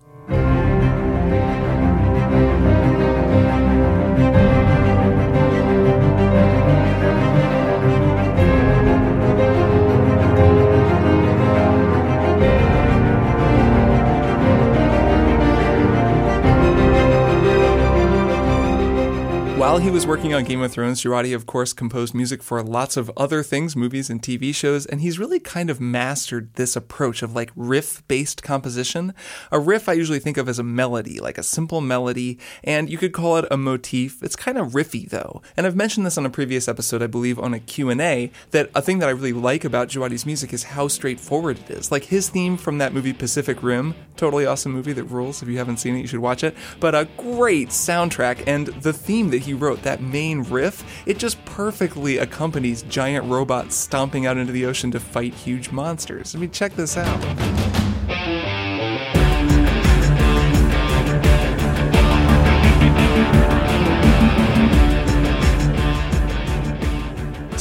While 19.71 19.79
he 19.79 19.89
was 19.89 20.05
working 20.05 20.33
on 20.33 20.43
Game 20.43 20.61
of 20.61 20.69
Thrones, 20.69 21.01
Djawadi, 21.01 21.33
of 21.33 21.45
course, 21.45 21.71
composed 21.71 22.13
music 22.13 22.43
for 22.43 22.61
lots 22.61 22.97
of 22.97 23.09
other 23.15 23.41
things, 23.41 23.73
movies 23.73 24.09
and 24.09 24.21
TV 24.21 24.53
shows, 24.53 24.85
and 24.85 24.99
he's 24.99 25.17
really 25.17 25.39
kind 25.39 25.69
of 25.69 25.79
mastered 25.79 26.53
this 26.55 26.75
approach 26.75 27.23
of 27.23 27.33
like 27.33 27.53
riff 27.55 28.05
based 28.09 28.43
composition. 28.43 29.13
A 29.49 29.61
riff 29.61 29.87
I 29.87 29.93
usually 29.93 30.19
think 30.19 30.35
of 30.35 30.49
as 30.49 30.59
a 30.59 30.63
melody, 30.63 31.21
like 31.21 31.37
a 31.37 31.41
simple 31.41 31.79
melody, 31.79 32.37
and 32.65 32.89
you 32.89 32.97
could 32.97 33.13
call 33.13 33.37
it 33.37 33.45
a 33.49 33.55
motif. 33.55 34.21
It's 34.21 34.35
kind 34.35 34.57
of 34.57 34.73
riffy 34.73 35.07
though. 35.09 35.41
And 35.55 35.65
I've 35.65 35.77
mentioned 35.77 36.05
this 36.05 36.17
on 36.17 36.25
a 36.25 36.29
previous 36.29 36.67
episode, 36.67 37.01
I 37.01 37.07
believe, 37.07 37.39
on 37.39 37.53
a 37.53 37.59
Q&A, 37.61 38.29
that 38.49 38.69
a 38.75 38.81
thing 38.81 38.99
that 38.99 39.07
I 39.07 39.13
really 39.13 39.31
like 39.31 39.63
about 39.63 39.87
Djawadi's 39.87 40.25
music 40.25 40.51
is 40.51 40.63
how 40.63 40.89
straightforward 40.89 41.59
it 41.59 41.69
is. 41.69 41.93
Like 41.93 42.03
his 42.03 42.27
theme 42.27 42.57
from 42.57 42.79
that 42.79 42.93
movie 42.93 43.13
Pacific 43.13 43.63
Rim, 43.63 43.95
totally 44.17 44.45
awesome 44.45 44.73
movie 44.73 44.91
that 44.91 45.05
rules. 45.05 45.41
If 45.41 45.47
you 45.47 45.59
haven't 45.59 45.77
seen 45.77 45.95
it, 45.95 46.01
you 46.01 46.07
should 46.07 46.19
watch 46.19 46.43
it. 46.43 46.57
But 46.81 46.93
a 46.93 47.07
great 47.15 47.69
soundtrack, 47.69 48.43
and 48.47 48.67
the 48.67 48.91
theme 48.91 49.29
that 49.29 49.43
he 49.43 49.60
wrote, 49.61 49.83
that 49.83 50.01
main 50.01 50.41
riff, 50.43 50.83
it 51.05 51.17
just 51.17 51.43
perfectly 51.45 52.17
accompanies 52.17 52.81
giant 52.83 53.25
robots 53.25 53.75
stomping 53.75 54.25
out 54.25 54.37
into 54.37 54.51
the 54.51 54.65
ocean 54.65 54.91
to 54.91 54.99
fight 54.99 55.33
huge 55.33 55.71
monsters. 55.71 56.35
I 56.35 56.39
mean, 56.39 56.51
check 56.51 56.75
this 56.75 56.97
out. 56.97 57.90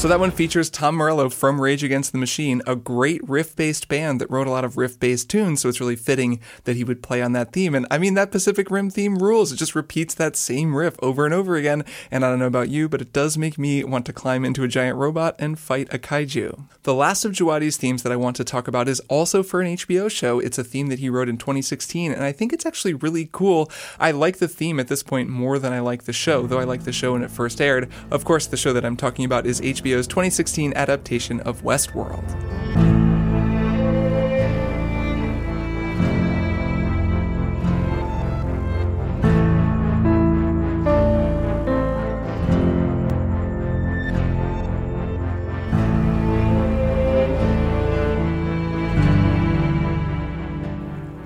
So 0.01 0.09
that 0.09 0.19
one 0.19 0.31
features 0.31 0.71
Tom 0.71 0.95
Morello 0.95 1.29
from 1.29 1.61
Rage 1.61 1.85
Against 1.85 2.13
the 2.13 2.17
Machine, 2.17 2.63
a 2.67 2.75
great 2.75 3.21
riff 3.29 3.55
based 3.55 3.87
band 3.87 4.19
that 4.19 4.31
wrote 4.31 4.47
a 4.47 4.51
lot 4.51 4.65
of 4.65 4.79
riff 4.79 4.99
based 4.99 5.29
tunes. 5.29 5.61
So 5.61 5.69
it's 5.69 5.79
really 5.79 5.95
fitting 5.95 6.41
that 6.65 6.75
he 6.75 6.85
would 6.85 7.03
play 7.03 7.21
on 7.21 7.33
that 7.33 7.53
theme. 7.53 7.75
And 7.75 7.87
I 7.91 7.99
mean, 7.99 8.15
that 8.15 8.31
Pacific 8.31 8.71
Rim 8.71 8.89
theme 8.89 9.19
rules. 9.19 9.53
It 9.53 9.57
just 9.57 9.75
repeats 9.75 10.15
that 10.15 10.37
same 10.37 10.75
riff 10.75 10.97
over 11.03 11.27
and 11.27 11.35
over 11.35 11.55
again. 11.55 11.85
And 12.11 12.25
I 12.25 12.31
don't 12.31 12.39
know 12.39 12.47
about 12.47 12.71
you, 12.71 12.89
but 12.89 13.03
it 13.03 13.13
does 13.13 13.37
make 13.37 13.59
me 13.59 13.85
want 13.85 14.07
to 14.07 14.15
climb 14.15 14.43
into 14.43 14.65
a 14.65 14.69
giant 14.69 14.97
robot 14.97 15.37
and 15.39 15.59
fight 15.59 15.93
a 15.93 15.99
kaiju. 15.99 16.65
The 16.85 16.95
last 16.95 17.27
of 17.27 17.33
Djawadi's 17.33 17.77
themes 17.77 18.03
that 18.03 18.11
I 18.11 18.17
want 18.17 18.37
to 18.37 18.45
talk 18.45 18.69
about 18.69 18.89
is 18.89 19.01
also 19.11 19.43
for 19.43 19.61
an 19.61 19.77
HBO 19.77 20.11
show. 20.11 20.41
It's 20.41 20.57
a 20.57 20.65
theme 20.65 20.87
that 20.87 21.01
he 21.01 21.11
wrote 21.11 21.29
in 21.29 21.37
2016, 21.37 22.11
and 22.11 22.25
I 22.25 22.33
think 22.33 22.55
it's 22.55 22.65
actually 22.65 22.95
really 22.95 23.29
cool. 23.33 23.71
I 23.99 24.13
like 24.13 24.39
the 24.39 24.49
theme 24.49 24.81
at 24.81 24.89
this 24.89 25.03
point 25.03 25.29
more 25.29 25.59
than 25.59 25.75
I 25.75 25.81
like 25.81 26.05
the 26.05 26.15
show, 26.15 26.47
though 26.47 26.59
I 26.59 26.65
like 26.65 26.85
the 26.85 26.91
show 26.93 27.13
when 27.13 27.23
it 27.23 27.31
first 27.31 27.61
aired. 27.61 27.91
Of 28.11 28.25
course, 28.25 28.47
the 28.47 28.57
show 28.57 28.73
that 28.73 28.87
I'm 28.87 28.97
talking 28.97 29.27
about 29.27 29.45
is 29.45 29.61
HBO 29.61 29.90
HBO's 29.91 30.07
2016 30.07 30.73
adaptation 30.77 31.41
of 31.41 31.63
Westworld. 31.63 33.00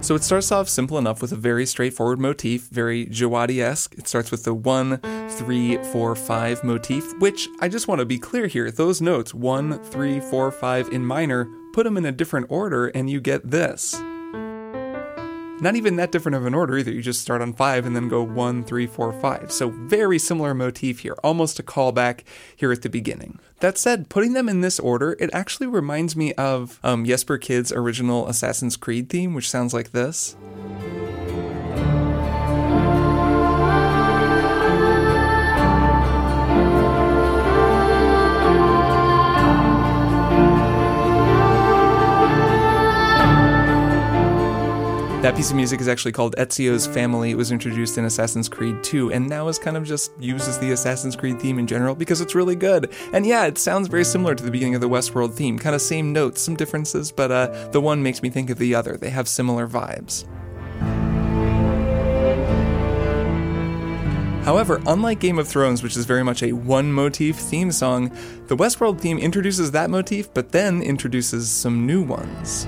So 0.04 0.14
it 0.14 0.22
starts 0.22 0.52
off 0.52 0.68
simple 0.68 0.98
enough 0.98 1.22
with 1.22 1.32
a 1.32 1.36
very 1.36 1.64
straightforward 1.64 2.18
motif, 2.20 2.68
very 2.68 3.06
Djawadi 3.06 3.62
esque. 3.62 3.94
It 3.94 4.06
starts 4.06 4.30
with 4.30 4.44
the 4.44 4.52
one, 4.52 4.98
three, 5.30 5.82
four, 5.84 6.14
five 6.14 6.62
motif, 6.62 7.18
which 7.20 7.48
I 7.60 7.70
just 7.70 7.88
want 7.88 8.00
to 8.00 8.04
be 8.04 8.18
clear 8.18 8.46
here. 8.46 8.70
Those 8.70 9.00
notes, 9.00 9.32
one, 9.32 9.82
three, 9.84 10.20
four, 10.20 10.50
five 10.50 10.90
in 10.90 11.06
minor, 11.06 11.48
put 11.72 11.84
them 11.84 11.96
in 11.96 12.04
a 12.04 12.12
different 12.12 12.48
order 12.50 12.88
and 12.88 13.08
you 13.08 13.18
get 13.18 13.50
this. 13.50 13.98
Not 15.64 15.76
even 15.76 15.96
that 15.96 16.12
different 16.12 16.36
of 16.36 16.44
an 16.44 16.52
order 16.52 16.76
either. 16.76 16.90
You 16.92 17.00
just 17.00 17.22
start 17.22 17.40
on 17.40 17.54
five 17.54 17.86
and 17.86 17.96
then 17.96 18.06
go 18.06 18.22
one, 18.22 18.64
three, 18.64 18.86
four, 18.86 19.14
five. 19.14 19.50
So 19.50 19.70
very 19.70 20.18
similar 20.18 20.52
motif 20.52 20.98
here, 20.98 21.16
almost 21.24 21.58
a 21.58 21.62
callback 21.62 22.20
here 22.54 22.70
at 22.70 22.82
the 22.82 22.90
beginning. 22.90 23.38
That 23.60 23.78
said, 23.78 24.10
putting 24.10 24.34
them 24.34 24.46
in 24.46 24.60
this 24.60 24.78
order, 24.78 25.16
it 25.18 25.30
actually 25.32 25.68
reminds 25.68 26.16
me 26.16 26.34
of 26.34 26.78
um, 26.84 27.06
Jesper 27.06 27.38
Kyd's 27.38 27.72
original 27.72 28.28
Assassin's 28.28 28.76
Creed 28.76 29.08
theme, 29.08 29.32
which 29.32 29.48
sounds 29.48 29.72
like 29.72 29.92
this. 29.92 30.36
That 45.24 45.36
piece 45.36 45.48
of 45.48 45.56
music 45.56 45.80
is 45.80 45.88
actually 45.88 46.12
called 46.12 46.36
Ezio's 46.36 46.86
Family. 46.86 47.30
It 47.30 47.38
was 47.38 47.50
introduced 47.50 47.96
in 47.96 48.04
Assassin's 48.04 48.46
Creed 48.46 48.84
2 48.84 49.10
and 49.10 49.26
now 49.26 49.48
is 49.48 49.58
kind 49.58 49.74
of 49.74 49.84
just 49.84 50.12
used 50.20 50.46
as 50.46 50.58
the 50.58 50.72
Assassin's 50.72 51.16
Creed 51.16 51.40
theme 51.40 51.58
in 51.58 51.66
general 51.66 51.94
because 51.94 52.20
it's 52.20 52.34
really 52.34 52.54
good. 52.54 52.92
And 53.14 53.24
yeah, 53.24 53.46
it 53.46 53.56
sounds 53.56 53.88
very 53.88 54.04
similar 54.04 54.34
to 54.34 54.44
the 54.44 54.50
beginning 54.50 54.74
of 54.74 54.82
the 54.82 54.88
Westworld 54.90 55.32
theme. 55.32 55.58
Kind 55.58 55.74
of 55.74 55.80
same 55.80 56.12
notes, 56.12 56.42
some 56.42 56.56
differences, 56.56 57.10
but 57.10 57.32
uh, 57.32 57.46
the 57.68 57.80
one 57.80 58.02
makes 58.02 58.20
me 58.20 58.28
think 58.28 58.50
of 58.50 58.58
the 58.58 58.74
other. 58.74 58.98
They 58.98 59.08
have 59.08 59.26
similar 59.26 59.66
vibes. 59.66 60.26
However, 64.44 64.82
unlike 64.86 65.20
Game 65.20 65.38
of 65.38 65.48
Thrones, 65.48 65.82
which 65.82 65.96
is 65.96 66.04
very 66.04 66.22
much 66.22 66.42
a 66.42 66.52
one 66.52 66.92
motif 66.92 67.36
theme 67.36 67.72
song, 67.72 68.10
the 68.48 68.56
Westworld 68.58 69.00
theme 69.00 69.16
introduces 69.16 69.70
that 69.70 69.88
motif 69.88 70.34
but 70.34 70.52
then 70.52 70.82
introduces 70.82 71.50
some 71.50 71.86
new 71.86 72.02
ones. 72.02 72.66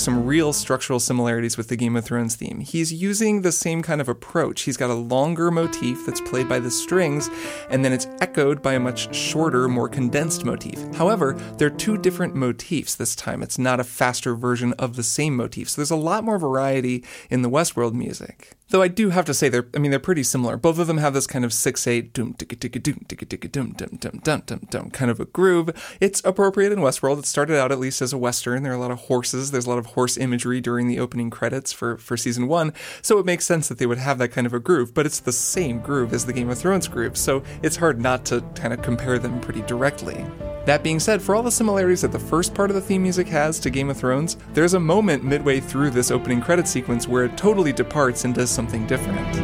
Some 0.00 0.24
real 0.24 0.52
structural 0.52 0.98
similarities 0.98 1.56
with 1.56 1.68
the 1.68 1.76
Game 1.76 1.96
of 1.96 2.04
Thrones 2.04 2.34
theme. 2.34 2.60
He's 2.60 2.92
using 2.92 3.42
the 3.42 3.52
same 3.52 3.82
kind 3.82 4.00
of 4.00 4.08
approach. 4.08 4.62
He's 4.62 4.76
got 4.76 4.90
a 4.90 4.94
longer 4.94 5.50
motif 5.50 6.06
that's 6.06 6.20
played 6.20 6.48
by 6.48 6.58
the 6.58 6.70
strings, 6.70 7.28
and 7.68 7.84
then 7.84 7.92
it's 7.92 8.06
echoed 8.20 8.62
by 8.62 8.74
a 8.74 8.80
much 8.80 9.14
shorter, 9.14 9.68
more 9.68 9.88
condensed 9.88 10.44
motif. 10.44 10.82
However, 10.94 11.34
they're 11.58 11.70
two 11.70 11.98
different 11.98 12.34
motifs 12.34 12.94
this 12.94 13.14
time. 13.14 13.42
It's 13.42 13.58
not 13.58 13.80
a 13.80 13.84
faster 13.84 14.34
version 14.34 14.72
of 14.74 14.96
the 14.96 15.02
same 15.02 15.36
motif. 15.36 15.68
So 15.68 15.80
there's 15.80 15.90
a 15.90 15.96
lot 15.96 16.24
more 16.24 16.38
variety 16.38 17.04
in 17.28 17.42
the 17.42 17.50
Westworld 17.50 17.92
music. 17.92 18.56
Though 18.70 18.82
I 18.82 18.88
do 18.88 19.10
have 19.10 19.24
to 19.26 19.34
say 19.34 19.48
they're 19.48 19.66
I 19.74 19.78
mean 19.78 19.90
they're 19.90 20.00
pretty 20.00 20.22
similar. 20.22 20.56
Both 20.56 20.78
of 20.78 20.86
them 20.86 20.98
have 20.98 21.14
this 21.14 21.26
kind 21.26 21.44
of 21.44 21.50
6-8 21.50 22.12
doom 22.12 22.34
ticka 22.34 22.56
ticka 22.56 22.78
doom 22.78 23.04
ticka 23.08 23.26
ticka 23.26 23.48
doom 23.48 23.72
dum 23.72 23.98
dum 23.98 24.20
dum 24.22 24.42
dum 24.46 24.60
dum 24.70 24.90
kind 24.90 25.10
of 25.10 25.20
a 25.20 25.24
groove. 25.24 25.70
It's 26.00 26.22
appropriate 26.24 26.72
in 26.72 26.78
Westworld. 26.78 27.18
It 27.18 27.26
started 27.26 27.58
out 27.58 27.72
at 27.72 27.80
least 27.80 28.00
as 28.00 28.12
a 28.12 28.18
western. 28.18 28.62
There 28.62 28.72
are 28.72 28.76
a 28.76 28.80
lot 28.80 28.90
of 28.90 29.00
horses. 29.00 29.50
There's 29.50 29.66
a 29.66 29.70
lot 29.70 29.78
of 29.78 29.86
horse 29.86 30.16
imagery 30.16 30.60
during 30.60 30.86
the 30.86 31.00
opening 31.00 31.30
credits 31.30 31.72
for 31.72 31.96
for 31.98 32.16
season 32.16 32.46
1. 32.46 32.72
So 33.02 33.18
it 33.18 33.26
makes 33.26 33.44
sense 33.44 33.68
that 33.68 33.78
they 33.78 33.86
would 33.86 33.98
have 33.98 34.18
that 34.18 34.28
kind 34.28 34.46
of 34.46 34.54
a 34.54 34.60
groove, 34.60 34.94
but 34.94 35.06
it's 35.06 35.20
the 35.20 35.32
same 35.32 35.80
groove 35.80 36.12
as 36.12 36.26
the 36.26 36.32
Game 36.32 36.48
of 36.48 36.58
Thrones 36.58 36.88
groove. 36.88 37.16
So 37.16 37.42
it's 37.62 37.76
hard 37.76 38.00
not 38.00 38.24
to 38.26 38.40
kind 38.54 38.72
of 38.72 38.82
compare 38.82 39.18
them 39.18 39.40
pretty 39.40 39.62
directly. 39.62 40.24
That 40.66 40.82
being 40.82 41.00
said, 41.00 41.22
for 41.22 41.34
all 41.34 41.42
the 41.42 41.50
similarities 41.50 42.02
that 42.02 42.12
the 42.12 42.18
first 42.18 42.54
part 42.54 42.70
of 42.70 42.74
the 42.74 42.82
theme 42.82 43.02
music 43.02 43.26
has 43.28 43.58
to 43.60 43.70
Game 43.70 43.88
of 43.88 43.96
Thrones, 43.96 44.36
there's 44.52 44.74
a 44.74 44.80
moment 44.80 45.24
midway 45.24 45.58
through 45.58 45.90
this 45.90 46.10
opening 46.10 46.40
credit 46.42 46.68
sequence 46.68 47.08
where 47.08 47.24
it 47.24 47.36
totally 47.36 47.72
departs 47.72 48.24
and 48.24 48.34
does 48.34 48.50
something 48.60 48.86
different. 48.86 49.34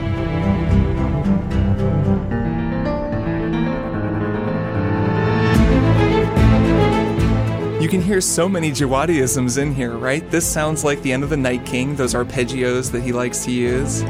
You 7.80 7.88
can 7.88 8.02
hear 8.02 8.20
so 8.20 8.46
many 8.46 8.70
Djawadiisms 8.70 9.56
in 9.56 9.74
here, 9.74 9.96
right? 9.96 10.30
This 10.30 10.46
sounds 10.46 10.84
like 10.84 11.00
the 11.00 11.14
end 11.14 11.24
of 11.24 11.30
the 11.30 11.36
Night 11.38 11.64
King, 11.64 11.96
those 11.96 12.12
arpeggios 12.12 12.92
that 12.92 13.02
he 13.02 13.12
likes 13.12 13.42
to 13.46 13.52
use. 13.52 14.02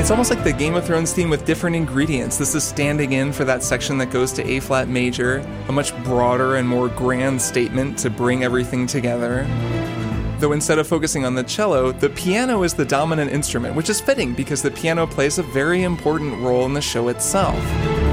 It's 0.00 0.10
almost 0.10 0.30
like 0.30 0.42
the 0.42 0.52
Game 0.52 0.74
of 0.74 0.86
Thrones 0.86 1.12
theme 1.12 1.28
with 1.28 1.44
different 1.44 1.76
ingredients. 1.76 2.38
This 2.38 2.54
is 2.54 2.64
standing 2.64 3.12
in 3.12 3.30
for 3.30 3.44
that 3.44 3.62
section 3.62 3.98
that 3.98 4.10
goes 4.10 4.32
to 4.32 4.42
A 4.42 4.60
flat 4.60 4.88
major, 4.88 5.46
a 5.68 5.72
much 5.72 5.94
broader 6.02 6.56
and 6.56 6.66
more 6.66 6.88
grand 6.88 7.42
statement 7.42 7.98
to 7.98 8.08
bring 8.08 8.42
everything 8.42 8.86
together. 8.86 9.46
Though 10.44 10.52
instead 10.52 10.78
of 10.78 10.86
focusing 10.86 11.24
on 11.24 11.34
the 11.34 11.42
cello, 11.42 11.90
the 11.90 12.10
piano 12.10 12.64
is 12.64 12.74
the 12.74 12.84
dominant 12.84 13.32
instrument, 13.32 13.74
which 13.74 13.88
is 13.88 13.98
fitting 13.98 14.34
because 14.34 14.60
the 14.60 14.70
piano 14.70 15.06
plays 15.06 15.38
a 15.38 15.42
very 15.42 15.84
important 15.84 16.38
role 16.42 16.66
in 16.66 16.74
the 16.74 16.82
show 16.82 17.08
itself. 17.08 18.03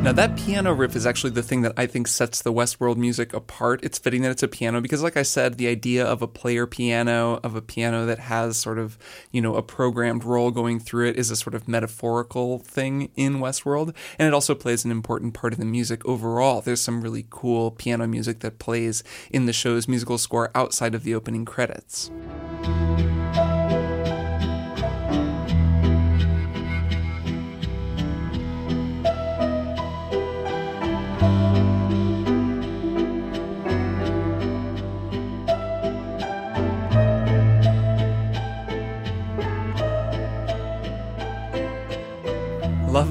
Now, 0.00 0.12
that 0.12 0.36
piano 0.36 0.72
riff 0.72 0.94
is 0.94 1.06
actually 1.06 1.32
the 1.32 1.42
thing 1.42 1.62
that 1.62 1.72
I 1.76 1.86
think 1.86 2.06
sets 2.06 2.40
the 2.40 2.52
Westworld 2.52 2.96
music 2.96 3.34
apart. 3.34 3.80
It's 3.82 3.98
fitting 3.98 4.22
that 4.22 4.30
it's 4.30 4.44
a 4.44 4.48
piano 4.48 4.80
because, 4.80 5.02
like 5.02 5.16
I 5.16 5.22
said, 5.22 5.58
the 5.58 5.66
idea 5.66 6.06
of 6.06 6.22
a 6.22 6.28
player 6.28 6.66
piano, 6.66 7.40
of 7.42 7.56
a 7.56 7.60
piano 7.60 8.06
that 8.06 8.20
has 8.20 8.56
sort 8.56 8.78
of, 8.78 8.96
you 9.32 9.42
know, 9.42 9.56
a 9.56 9.62
programmed 9.62 10.22
roll 10.22 10.52
going 10.52 10.78
through 10.78 11.08
it 11.08 11.16
is 11.16 11.32
a 11.32 11.36
sort 11.36 11.54
of 11.54 11.66
metaphorical 11.66 12.60
thing 12.60 13.10
in 13.16 13.38
Westworld. 13.40 13.92
And 14.20 14.28
it 14.28 14.32
also 14.32 14.54
plays 14.54 14.84
an 14.84 14.92
important 14.92 15.34
part 15.34 15.52
of 15.52 15.58
the 15.58 15.66
music 15.66 16.06
overall. 16.06 16.60
There's 16.60 16.80
some 16.80 17.02
really 17.02 17.26
cool 17.28 17.72
piano 17.72 18.06
music 18.06 18.38
that 18.38 18.60
plays 18.60 19.02
in 19.30 19.46
the 19.46 19.52
show's 19.52 19.88
musical 19.88 20.16
score 20.16 20.52
outside 20.54 20.94
of 20.94 21.02
the 21.02 21.14
opening 21.14 21.44
credits. 21.44 22.10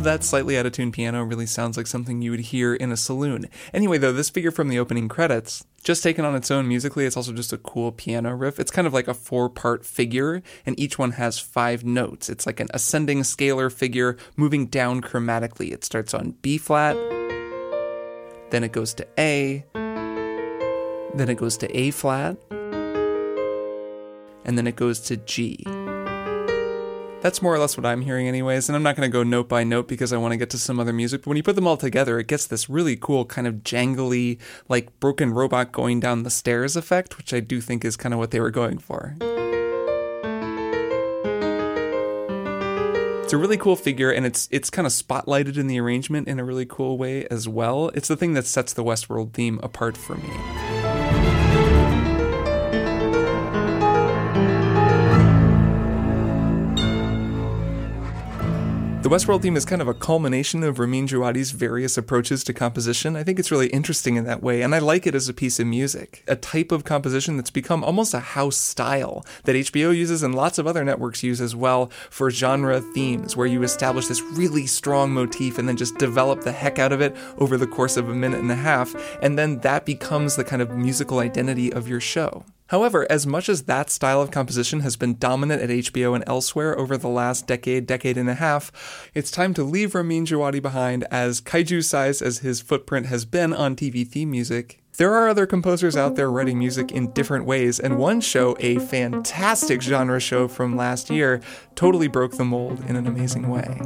That 0.07 0.23
slightly 0.23 0.57
out 0.57 0.65
of 0.65 0.71
tune 0.71 0.89
piano, 0.89 1.21
really 1.21 1.45
sounds 1.45 1.75
like 1.75 1.85
something 1.85 2.21
you 2.21 2.31
would 2.31 2.39
hear 2.39 2.73
in 2.73 2.93
a 2.93 2.97
saloon. 2.97 3.45
Anyway, 3.73 3.97
though, 3.97 4.13
this 4.13 4.29
figure 4.29 4.51
from 4.51 4.69
the 4.69 4.79
opening 4.79 5.09
credits, 5.09 5.65
just 5.83 6.01
taken 6.01 6.23
on 6.23 6.33
its 6.33 6.49
own 6.49 6.65
musically, 6.65 7.05
it's 7.05 7.17
also 7.17 7.33
just 7.33 7.51
a 7.51 7.57
cool 7.57 7.91
piano 7.91 8.33
riff. 8.33 8.57
It's 8.57 8.71
kind 8.71 8.87
of 8.87 8.93
like 8.93 9.09
a 9.09 9.13
four 9.13 9.49
part 9.49 9.85
figure, 9.85 10.41
and 10.65 10.79
each 10.79 10.97
one 10.97 11.11
has 11.11 11.39
five 11.39 11.83
notes. 11.83 12.29
It's 12.29 12.45
like 12.45 12.61
an 12.61 12.69
ascending 12.73 13.23
scalar 13.23 13.69
figure 13.69 14.15
moving 14.37 14.67
down 14.67 15.01
chromatically. 15.01 15.73
It 15.73 15.83
starts 15.83 16.13
on 16.13 16.35
B 16.41 16.57
flat, 16.57 16.95
then 18.49 18.63
it 18.63 18.71
goes 18.71 18.93
to 18.93 19.07
A, 19.19 19.65
then 19.73 21.27
it 21.27 21.35
goes 21.35 21.57
to 21.57 21.77
A 21.77 21.91
flat, 21.91 22.37
and 24.45 24.57
then 24.57 24.67
it 24.67 24.77
goes 24.77 25.01
to 25.01 25.17
G. 25.17 25.65
That's 27.19 27.41
more 27.41 27.53
or 27.53 27.59
less 27.59 27.75
what 27.75 27.85
I'm 27.85 28.01
hearing, 28.01 28.27
anyways, 28.27 28.69
and 28.69 28.75
I'm 28.75 28.83
not 28.83 28.95
going 28.95 29.09
to 29.09 29.11
go 29.11 29.23
note 29.23 29.49
by 29.49 29.63
note 29.63 29.87
because 29.87 30.13
I 30.13 30.17
want 30.17 30.33
to 30.33 30.37
get 30.37 30.51
to 30.51 30.57
some 30.57 30.79
other 30.79 30.93
music. 30.93 31.21
But 31.21 31.29
when 31.29 31.37
you 31.37 31.43
put 31.43 31.55
them 31.55 31.67
all 31.67 31.75
together, 31.75 32.19
it 32.19 32.27
gets 32.27 32.45
this 32.45 32.69
really 32.69 32.95
cool, 32.95 33.25
kind 33.25 33.47
of 33.47 33.55
jangly, 33.55 34.39
like 34.69 34.97
broken 34.99 35.33
robot 35.33 35.71
going 35.71 35.99
down 35.99 36.23
the 36.23 36.29
stairs 36.29 36.75
effect, 36.75 37.17
which 37.17 37.33
I 37.33 37.39
do 37.39 37.59
think 37.59 37.83
is 37.83 37.97
kind 37.97 38.13
of 38.13 38.19
what 38.19 38.31
they 38.31 38.39
were 38.39 38.51
going 38.51 38.77
for. 38.77 39.15
It's 43.23 43.33
a 43.33 43.37
really 43.37 43.57
cool 43.57 43.75
figure, 43.75 44.09
and 44.09 44.25
it's 44.25 44.47
it's 44.51 44.69
kind 44.69 44.85
of 44.85 44.93
spotlighted 44.93 45.57
in 45.57 45.67
the 45.67 45.81
arrangement 45.81 46.29
in 46.29 46.39
a 46.39 46.45
really 46.45 46.65
cool 46.65 46.97
way 46.97 47.27
as 47.27 47.45
well. 47.45 47.89
It's 47.89 48.07
the 48.07 48.15
thing 48.15 48.35
that 48.35 48.45
sets 48.45 48.71
the 48.71 48.85
Westworld 48.85 49.33
theme 49.33 49.59
apart 49.61 49.97
for 49.97 50.15
me. 50.15 50.66
The 59.07 59.15
Westworld 59.15 59.41
theme 59.41 59.55
is 59.55 59.63
kind 59.63 59.81
of 59.81 59.87
a 59.87 59.93
culmination 59.93 60.63
of 60.63 60.79
Ramin 60.79 61.07
Djawadi's 61.07 61.51
various 61.51 61.97
approaches 61.97 62.43
to 62.43 62.53
composition. 62.53 63.15
I 63.15 63.23
think 63.23 63.39
it's 63.39 63.51
really 63.51 63.67
interesting 63.67 64.17
in 64.17 64.25
that 64.25 64.43
way, 64.43 64.61
and 64.61 64.75
I 64.75 64.79
like 64.79 65.07
it 65.07 65.15
as 65.15 65.29
a 65.29 65.33
piece 65.33 65.61
of 65.61 65.67
music. 65.67 66.25
A 66.27 66.35
type 66.35 66.73
of 66.73 66.83
composition 66.83 67.37
that's 67.37 67.49
become 67.49 67.85
almost 67.85 68.13
a 68.13 68.19
house 68.19 68.57
style 68.57 69.25
that 69.45 69.55
HBO 69.55 69.95
uses 69.95 70.23
and 70.23 70.35
lots 70.35 70.57
of 70.57 70.67
other 70.67 70.83
networks 70.83 71.23
use 71.23 71.39
as 71.39 71.55
well 71.55 71.89
for 72.09 72.29
genre 72.29 72.81
themes, 72.81 73.37
where 73.37 73.47
you 73.47 73.63
establish 73.63 74.07
this 74.07 74.21
really 74.21 74.67
strong 74.67 75.11
motif 75.11 75.57
and 75.57 75.69
then 75.69 75.77
just 75.77 75.97
develop 75.97 76.41
the 76.41 76.51
heck 76.51 76.77
out 76.77 76.91
of 76.91 76.99
it 76.99 77.15
over 77.37 77.55
the 77.55 77.65
course 77.65 77.95
of 77.95 78.09
a 78.09 78.13
minute 78.13 78.41
and 78.41 78.51
a 78.51 78.55
half, 78.55 78.93
and 79.21 79.39
then 79.39 79.59
that 79.59 79.85
becomes 79.85 80.35
the 80.35 80.43
kind 80.43 80.61
of 80.61 80.71
musical 80.71 81.19
identity 81.19 81.71
of 81.71 81.87
your 81.87 82.01
show. 82.01 82.43
However, 82.67 83.07
as 83.09 83.25
much 83.25 83.47
as 83.47 83.63
that 83.63 83.89
style 83.89 84.21
of 84.21 84.31
composition 84.31 84.81
has 84.81 84.97
been 84.97 85.17
dominant 85.17 85.61
at 85.61 85.69
HBO 85.69 86.13
and 86.15 86.23
elsewhere 86.27 86.77
over 86.77 86.97
the 86.97 87.07
last 87.07 87.47
decade, 87.47 87.87
decade 87.87 88.17
and 88.17 88.29
a 88.29 88.33
half, 88.33 89.09
it's 89.13 89.31
time 89.31 89.53
to 89.53 89.63
leave 89.63 89.95
Ramin 89.95 90.25
Djawadi 90.25 90.61
behind 90.61 91.05
as 91.09 91.39
kaiju 91.39 91.83
sized 91.83 92.21
as 92.21 92.39
his 92.39 92.59
footprint 92.59 93.05
has 93.05 93.23
been 93.23 93.53
on 93.53 93.75
TV 93.75 94.05
theme 94.05 94.31
music. 94.31 94.81
There 94.97 95.13
are 95.13 95.29
other 95.29 95.45
composers 95.45 95.95
out 95.95 96.15
there 96.15 96.29
writing 96.29 96.59
music 96.59 96.91
in 96.91 97.11
different 97.11 97.45
ways, 97.45 97.79
and 97.79 97.97
one 97.97 98.19
show, 98.19 98.57
a 98.59 98.79
fantastic 98.79 99.81
genre 99.81 100.19
show 100.19 100.47
from 100.47 100.75
last 100.75 101.09
year, 101.09 101.39
totally 101.75 102.07
broke 102.07 102.35
the 102.35 102.43
mold 102.43 102.83
in 102.89 102.95
an 102.95 103.07
amazing 103.07 103.47
way. 103.47 103.79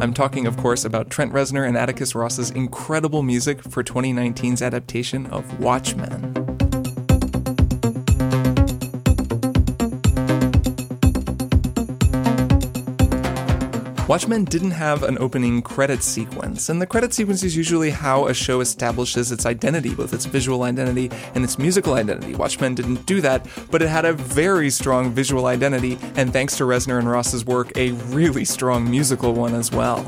I'm 0.00 0.14
talking, 0.14 0.46
of 0.46 0.56
course, 0.56 0.86
about 0.86 1.10
Trent 1.10 1.32
Reznor 1.32 1.68
and 1.68 1.76
Atticus 1.76 2.14
Ross's 2.14 2.50
incredible 2.52 3.22
music 3.22 3.62
for 3.62 3.84
2019's 3.84 4.62
adaptation 4.62 5.26
of 5.26 5.60
Watchmen. 5.60 6.39
Watchmen 14.10 14.42
didn't 14.42 14.72
have 14.72 15.04
an 15.04 15.18
opening 15.20 15.62
credit 15.62 16.02
sequence, 16.02 16.68
and 16.68 16.82
the 16.82 16.86
credit 16.86 17.14
sequence 17.14 17.44
is 17.44 17.56
usually 17.56 17.90
how 17.90 18.26
a 18.26 18.34
show 18.34 18.60
establishes 18.60 19.30
its 19.30 19.46
identity, 19.46 19.94
both 19.94 20.12
its 20.12 20.24
visual 20.24 20.64
identity 20.64 21.12
and 21.36 21.44
its 21.44 21.60
musical 21.60 21.94
identity. 21.94 22.34
Watchmen 22.34 22.74
didn't 22.74 23.06
do 23.06 23.20
that, 23.20 23.46
but 23.70 23.82
it 23.82 23.88
had 23.88 24.04
a 24.04 24.12
very 24.12 24.68
strong 24.68 25.12
visual 25.12 25.46
identity, 25.46 25.96
and 26.16 26.32
thanks 26.32 26.56
to 26.56 26.64
Reznor 26.64 26.98
and 26.98 27.08
Ross's 27.08 27.44
work, 27.44 27.70
a 27.76 27.92
really 28.10 28.44
strong 28.44 28.90
musical 28.90 29.32
one 29.32 29.54
as 29.54 29.70
well. 29.70 30.04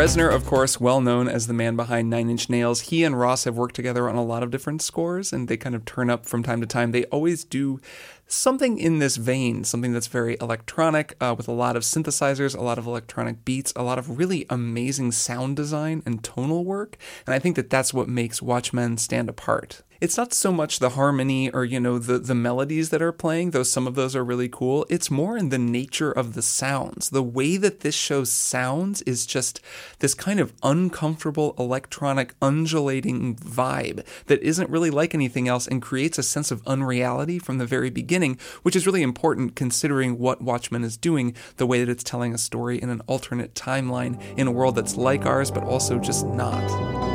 Reznor, 0.00 0.34
of 0.34 0.46
course, 0.46 0.80
well 0.80 1.02
known 1.02 1.28
as 1.28 1.46
the 1.46 1.52
man 1.52 1.76
behind 1.76 2.08
Nine 2.08 2.30
Inch 2.30 2.48
Nails, 2.48 2.80
he 2.80 3.04
and 3.04 3.20
Ross 3.20 3.44
have 3.44 3.58
worked 3.58 3.74
together 3.74 4.08
on 4.08 4.16
a 4.16 4.24
lot 4.24 4.42
of 4.42 4.50
different 4.50 4.80
scores, 4.80 5.30
and 5.30 5.46
they 5.46 5.58
kind 5.58 5.74
of 5.74 5.84
turn 5.84 6.08
up 6.08 6.24
from 6.24 6.42
time 6.42 6.62
to 6.62 6.66
time. 6.66 6.92
They 6.92 7.04
always 7.04 7.44
do 7.44 7.82
something 8.26 8.78
in 8.78 8.98
this 8.98 9.16
vein, 9.16 9.62
something 9.62 9.92
that's 9.92 10.06
very 10.06 10.38
electronic, 10.40 11.14
uh, 11.20 11.34
with 11.36 11.48
a 11.48 11.52
lot 11.52 11.76
of 11.76 11.82
synthesizers, 11.82 12.56
a 12.56 12.62
lot 12.62 12.78
of 12.78 12.86
electronic 12.86 13.44
beats, 13.44 13.74
a 13.76 13.82
lot 13.82 13.98
of 13.98 14.16
really 14.18 14.46
amazing 14.48 15.12
sound 15.12 15.54
design 15.56 16.02
and 16.06 16.24
tonal 16.24 16.64
work. 16.64 16.96
And 17.26 17.34
I 17.34 17.38
think 17.38 17.56
that 17.56 17.68
that's 17.68 17.92
what 17.92 18.08
makes 18.08 18.40
Watchmen 18.40 18.96
stand 18.96 19.28
apart 19.28 19.82
it's 20.00 20.16
not 20.16 20.32
so 20.32 20.50
much 20.50 20.78
the 20.78 20.90
harmony 20.90 21.50
or 21.50 21.64
you 21.64 21.78
know 21.78 21.98
the 21.98 22.18
the 22.18 22.34
melodies 22.34 22.88
that 22.90 23.02
are 23.02 23.12
playing 23.12 23.50
though 23.50 23.62
some 23.62 23.86
of 23.86 23.94
those 23.94 24.16
are 24.16 24.24
really 24.24 24.48
cool. 24.48 24.86
It's 24.88 25.10
more 25.10 25.36
in 25.36 25.50
the 25.50 25.58
nature 25.58 26.10
of 26.10 26.34
the 26.34 26.42
sounds. 26.42 27.10
The 27.10 27.22
way 27.22 27.56
that 27.58 27.80
this 27.80 27.94
show 27.94 28.24
sounds 28.24 29.02
is 29.02 29.26
just 29.26 29.60
this 29.98 30.14
kind 30.14 30.40
of 30.40 30.52
uncomfortable 30.62 31.54
electronic 31.58 32.34
undulating 32.40 33.36
vibe 33.36 34.04
that 34.26 34.42
isn't 34.42 34.70
really 34.70 34.90
like 34.90 35.14
anything 35.14 35.48
else 35.48 35.66
and 35.66 35.82
creates 35.82 36.18
a 36.18 36.22
sense 36.22 36.50
of 36.50 36.66
unreality 36.66 37.38
from 37.38 37.58
the 37.58 37.66
very 37.66 37.90
beginning 37.90 38.38
which 38.62 38.76
is 38.76 38.86
really 38.86 39.02
important 39.02 39.54
considering 39.54 40.18
what 40.18 40.40
Watchmen 40.40 40.84
is 40.84 40.96
doing 40.96 41.34
the 41.56 41.66
way 41.66 41.80
that 41.80 41.90
it's 41.90 42.04
telling 42.04 42.32
a 42.32 42.38
story 42.38 42.80
in 42.80 42.88
an 42.88 43.02
alternate 43.06 43.54
timeline 43.54 44.20
in 44.38 44.46
a 44.46 44.52
world 44.52 44.76
that's 44.76 44.96
like 44.96 45.26
ours 45.26 45.50
but 45.50 45.64
also 45.64 45.98
just 45.98 46.26
not 46.26 47.09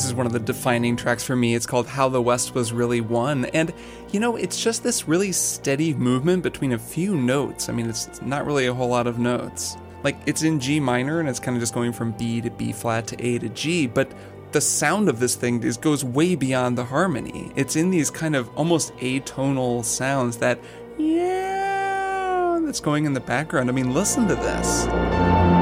This 0.00 0.06
is 0.06 0.14
one 0.14 0.24
of 0.24 0.32
the 0.32 0.40
defining 0.40 0.96
tracks 0.96 1.22
for 1.22 1.36
me. 1.36 1.54
It's 1.54 1.66
called 1.66 1.86
How 1.86 2.08
the 2.08 2.22
West 2.22 2.54
Was 2.54 2.72
Really 2.72 3.02
Won. 3.02 3.44
And, 3.44 3.70
you 4.12 4.18
know, 4.18 4.36
it's 4.36 4.58
just 4.58 4.82
this 4.82 5.06
really 5.06 5.30
steady 5.30 5.92
movement 5.92 6.42
between 6.42 6.72
a 6.72 6.78
few 6.78 7.14
notes. 7.14 7.68
I 7.68 7.74
mean, 7.74 7.86
it's 7.86 8.22
not 8.22 8.46
really 8.46 8.64
a 8.64 8.72
whole 8.72 8.88
lot 8.88 9.06
of 9.06 9.18
notes. 9.18 9.76
Like, 10.02 10.16
it's 10.24 10.42
in 10.42 10.58
G 10.58 10.80
minor 10.80 11.20
and 11.20 11.28
it's 11.28 11.38
kind 11.38 11.54
of 11.54 11.60
just 11.60 11.74
going 11.74 11.92
from 11.92 12.12
B 12.12 12.40
to 12.40 12.50
B 12.50 12.72
flat 12.72 13.08
to 13.08 13.22
A 13.22 13.38
to 13.40 13.50
G, 13.50 13.86
but 13.86 14.10
the 14.52 14.60
sound 14.62 15.10
of 15.10 15.20
this 15.20 15.34
thing 15.34 15.62
is, 15.62 15.76
goes 15.76 16.02
way 16.02 16.34
beyond 16.34 16.78
the 16.78 16.84
harmony. 16.84 17.52
It's 17.54 17.76
in 17.76 17.90
these 17.90 18.10
kind 18.10 18.34
of 18.34 18.48
almost 18.56 18.96
atonal 18.96 19.84
sounds 19.84 20.38
that, 20.38 20.58
yeah, 20.96 22.58
that's 22.64 22.80
going 22.80 23.04
in 23.04 23.12
the 23.12 23.20
background. 23.20 23.68
I 23.68 23.74
mean, 23.74 23.92
listen 23.92 24.26
to 24.28 24.34
this. 24.34 25.59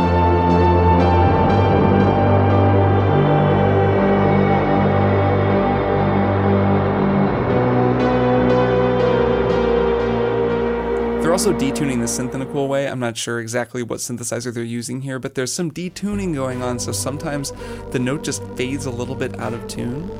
Also 11.38 11.52
detuning 11.52 12.00
the 12.00 12.04
synth 12.04 12.34
in 12.34 12.42
a 12.42 12.46
cool 12.46 12.66
way. 12.66 12.88
I'm 12.88 12.98
not 12.98 13.16
sure 13.16 13.38
exactly 13.38 13.84
what 13.84 14.00
synthesizer 14.00 14.52
they're 14.52 14.64
using 14.64 15.02
here, 15.02 15.20
but 15.20 15.36
there's 15.36 15.52
some 15.52 15.70
detuning 15.70 16.34
going 16.34 16.64
on, 16.64 16.80
so 16.80 16.90
sometimes 16.90 17.52
the 17.92 18.00
note 18.00 18.24
just 18.24 18.42
fades 18.56 18.86
a 18.86 18.90
little 18.90 19.14
bit 19.14 19.38
out 19.38 19.54
of 19.54 19.68
tune. 19.68 20.10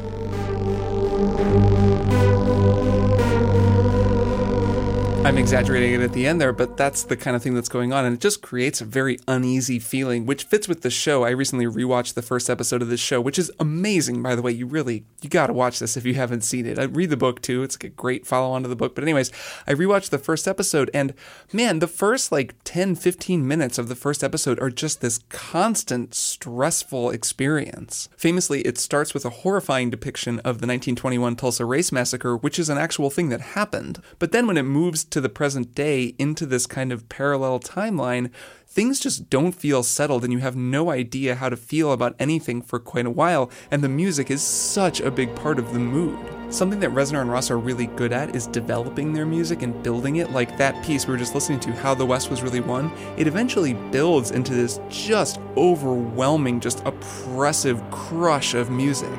I'm 5.29 5.37
exaggerating 5.37 5.93
it 5.93 6.01
at 6.01 6.15
the 6.15 6.27
end 6.27 6.41
there, 6.41 6.55
but 6.55 6.79
that's 6.79 7.03
the 7.03 7.15
kind 7.15 7.37
of 7.37 7.43
thing 7.43 7.53
that's 7.53 7.69
going 7.69 7.93
on, 7.93 8.07
and 8.07 8.15
it 8.15 8.21
just 8.21 8.41
creates 8.41 8.81
a 8.81 8.87
very 8.87 9.19
uneasy 9.29 9.79
feeling, 9.79 10.25
which 10.25 10.45
fits 10.45 10.67
with 10.67 10.81
the 10.81 10.89
show. 10.89 11.23
I 11.23 11.29
recently 11.29 11.67
rewatched 11.67 12.15
the 12.15 12.23
first 12.23 12.49
episode 12.49 12.81
of 12.81 12.89
this 12.89 12.99
show, 12.99 13.21
which 13.21 13.39
is 13.39 13.53
amazing, 13.61 14.23
by 14.23 14.35
the 14.35 14.41
way. 14.41 14.53
You 14.53 14.65
really 14.65 15.05
you 15.21 15.29
got 15.29 15.49
to 15.49 15.53
watch 15.53 15.81
this 15.81 15.99
if 15.99 16.07
you 16.07 16.15
haven't 16.15 16.45
seen 16.45 16.65
it. 16.65 16.79
I 16.79 16.85
read 16.85 17.11
the 17.11 17.19
book 17.19 17.43
too; 17.43 17.63
it's 17.63 17.77
like 17.77 17.85
a 17.85 17.89
great 17.91 18.27
follow 18.27 18.53
on 18.53 18.63
to 18.63 18.71
the 18.71 18.75
book. 18.75 18.95
But 18.95 19.05
anyways, 19.05 19.31
I 19.67 19.75
rewatched 19.75 20.09
the 20.09 20.19
first 20.19 20.49
episode, 20.49 20.91
and 20.95 21.13
man, 21.53 21.81
the 21.81 21.87
first 21.87 22.33
like 22.33 22.55
10, 22.65 22.95
15 22.95 23.47
minutes 23.47 23.77
of 23.77 23.89
the 23.89 23.95
first 23.95 24.25
episode 24.25 24.59
are 24.61 24.71
just 24.71 25.03
this 25.03 25.21
constant 25.29 26.15
stressful 26.15 27.11
experience. 27.11 28.09
Famously, 28.17 28.63
it 28.63 28.79
starts 28.79 29.13
with 29.13 29.27
a 29.27 29.31
horrifying 29.45 29.91
depiction 29.91 30.39
of 30.39 30.63
the 30.63 30.67
1921 30.67 31.37
Tulsa 31.37 31.67
Race 31.67 31.93
Massacre, 31.93 32.35
which 32.35 32.59
is 32.59 32.71
an 32.71 32.79
actual 32.79 33.11
thing 33.11 33.29
that 33.29 33.43
happened. 33.43 34.01
But 34.19 34.33
then 34.33 34.47
when 34.47 34.57
it 34.57 34.63
moves 34.63 35.05
to 35.05 35.18
the 35.21 35.29
present 35.29 35.75
day 35.75 36.15
into 36.19 36.47
this 36.47 36.67
kind 36.67 36.93
of 36.93 37.09
parallel 37.09 37.61
timeline, 37.61 38.31
things 38.67 39.01
just 39.01 39.31
don't 39.31 39.53
feel 39.53 39.83
settled 39.83 40.25
and 40.25 40.33
you 40.33 40.39
have 40.39 40.55
no 40.55 40.91
idea 40.91 41.35
how 41.35 41.49
to 41.49 41.57
feel 41.57 41.93
about 41.93 42.15
anything 42.19 42.63
for 42.63 42.79
quite 42.79 43.07
a 43.07 43.11
while, 43.11 43.51
and 43.71 43.83
the 43.83 43.89
music 43.89 44.31
is 44.31 44.43
such 44.43 45.01
a 45.01 45.11
big 45.11 45.35
part 45.35 45.59
of 45.59 45.73
the 45.73 45.79
mood. 45.79 46.19
Something 46.51 46.81
that 46.81 46.91
Reznor 46.91 47.21
and 47.21 47.31
Ross 47.31 47.51
are 47.51 47.59
really 47.59 47.87
good 47.89 48.13
at 48.13 48.35
is 48.35 48.47
developing 48.47 49.13
their 49.13 49.27
music 49.27 49.63
and 49.63 49.83
building 49.83 50.17
it. 50.17 50.31
Like 50.31 50.57
that 50.57 50.83
piece 50.85 51.07
we 51.07 51.13
were 51.13 51.19
just 51.19 51.35
listening 51.35 51.61
to, 51.61 51.73
How 51.73 51.95
the 51.95 52.07
West 52.07 52.31
Was 52.31 52.43
Really 52.43 52.61
Won, 52.61 52.93
it 53.17 53.27
eventually 53.27 53.75
builds 53.75 54.31
into 54.31 54.55
this 54.55 54.81
just 54.89 55.41
overwhelming, 55.57 56.61
just 56.61 56.83
oppressive 56.87 57.83
crush 57.91 58.55
of 58.55 58.71
music. 58.71 59.11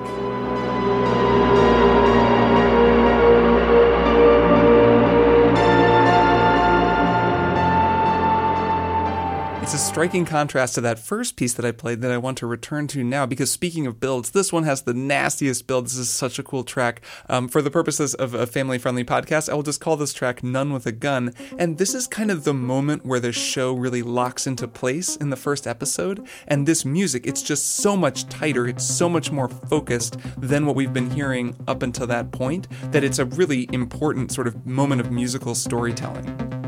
It's 9.70 9.76
a 9.76 9.86
striking 9.86 10.26
contrast 10.26 10.74
to 10.74 10.82
that 10.82 10.98
first 10.98 11.36
piece 11.36 11.54
that 11.54 11.64
I 11.64 11.72
played 11.72 12.02
that 12.02 12.10
I 12.10 12.18
want 12.18 12.40
to 12.40 12.48
return 12.48 12.88
to 12.88 13.04
now 13.04 13.28
because 13.28 13.52
speaking 13.52 13.86
of 13.86 14.00
builds, 14.00 14.32
this 14.32 14.52
one 14.52 14.64
has 14.64 14.82
the 14.82 14.96
nastiest 14.96 15.68
build. 15.68 15.86
This 15.86 15.96
is 15.96 16.10
such 16.10 16.40
a 16.40 16.44
cool 16.44 16.64
track. 16.64 17.02
Um, 17.30 17.48
for 17.48 17.62
the 17.62 17.70
purposes 17.70 18.16
of 18.16 18.34
a 18.34 18.48
family 18.48 18.80
friendly 18.80 19.04
podcast, 19.04 19.48
I 19.48 19.54
will 19.54 19.62
just 19.62 19.80
call 19.80 19.96
this 19.96 20.12
track 20.12 20.42
Nun 20.42 20.74
with 20.74 20.88
a 20.88 20.92
Gun. 20.92 21.36
And 21.60 21.78
this 21.78 21.94
is 21.94 22.08
kind 22.08 22.32
of 22.32 22.46
the 22.46 22.54
moment 22.56 23.06
where 23.06 23.20
the 23.20 23.32
show 23.32 23.76
really 23.76 24.02
locks 24.02 24.48
into 24.48 24.68
place 24.68 25.16
in 25.16 25.30
the 25.30 25.36
first 25.36 25.68
episode. 25.68 26.28
And 26.48 26.66
this 26.66 26.84
music, 26.84 27.28
it's 27.28 27.44
just 27.44 27.76
so 27.76 27.96
much 27.96 28.28
tighter, 28.28 28.68
it's 28.68 28.84
so 28.84 29.08
much 29.08 29.32
more 29.32 29.50
focused 29.50 30.18
than 30.36 30.66
what 30.66 30.76
we've 30.76 30.94
been 30.94 31.12
hearing 31.12 31.56
up 31.68 31.84
until 31.84 32.08
that 32.08 32.32
point 32.32 32.68
that 32.92 33.04
it's 33.04 33.20
a 33.20 33.26
really 33.26 33.70
important 33.72 34.32
sort 34.32 34.48
of 34.48 34.66
moment 34.66 35.00
of 35.00 35.12
musical 35.12 35.54
storytelling. 35.54 36.59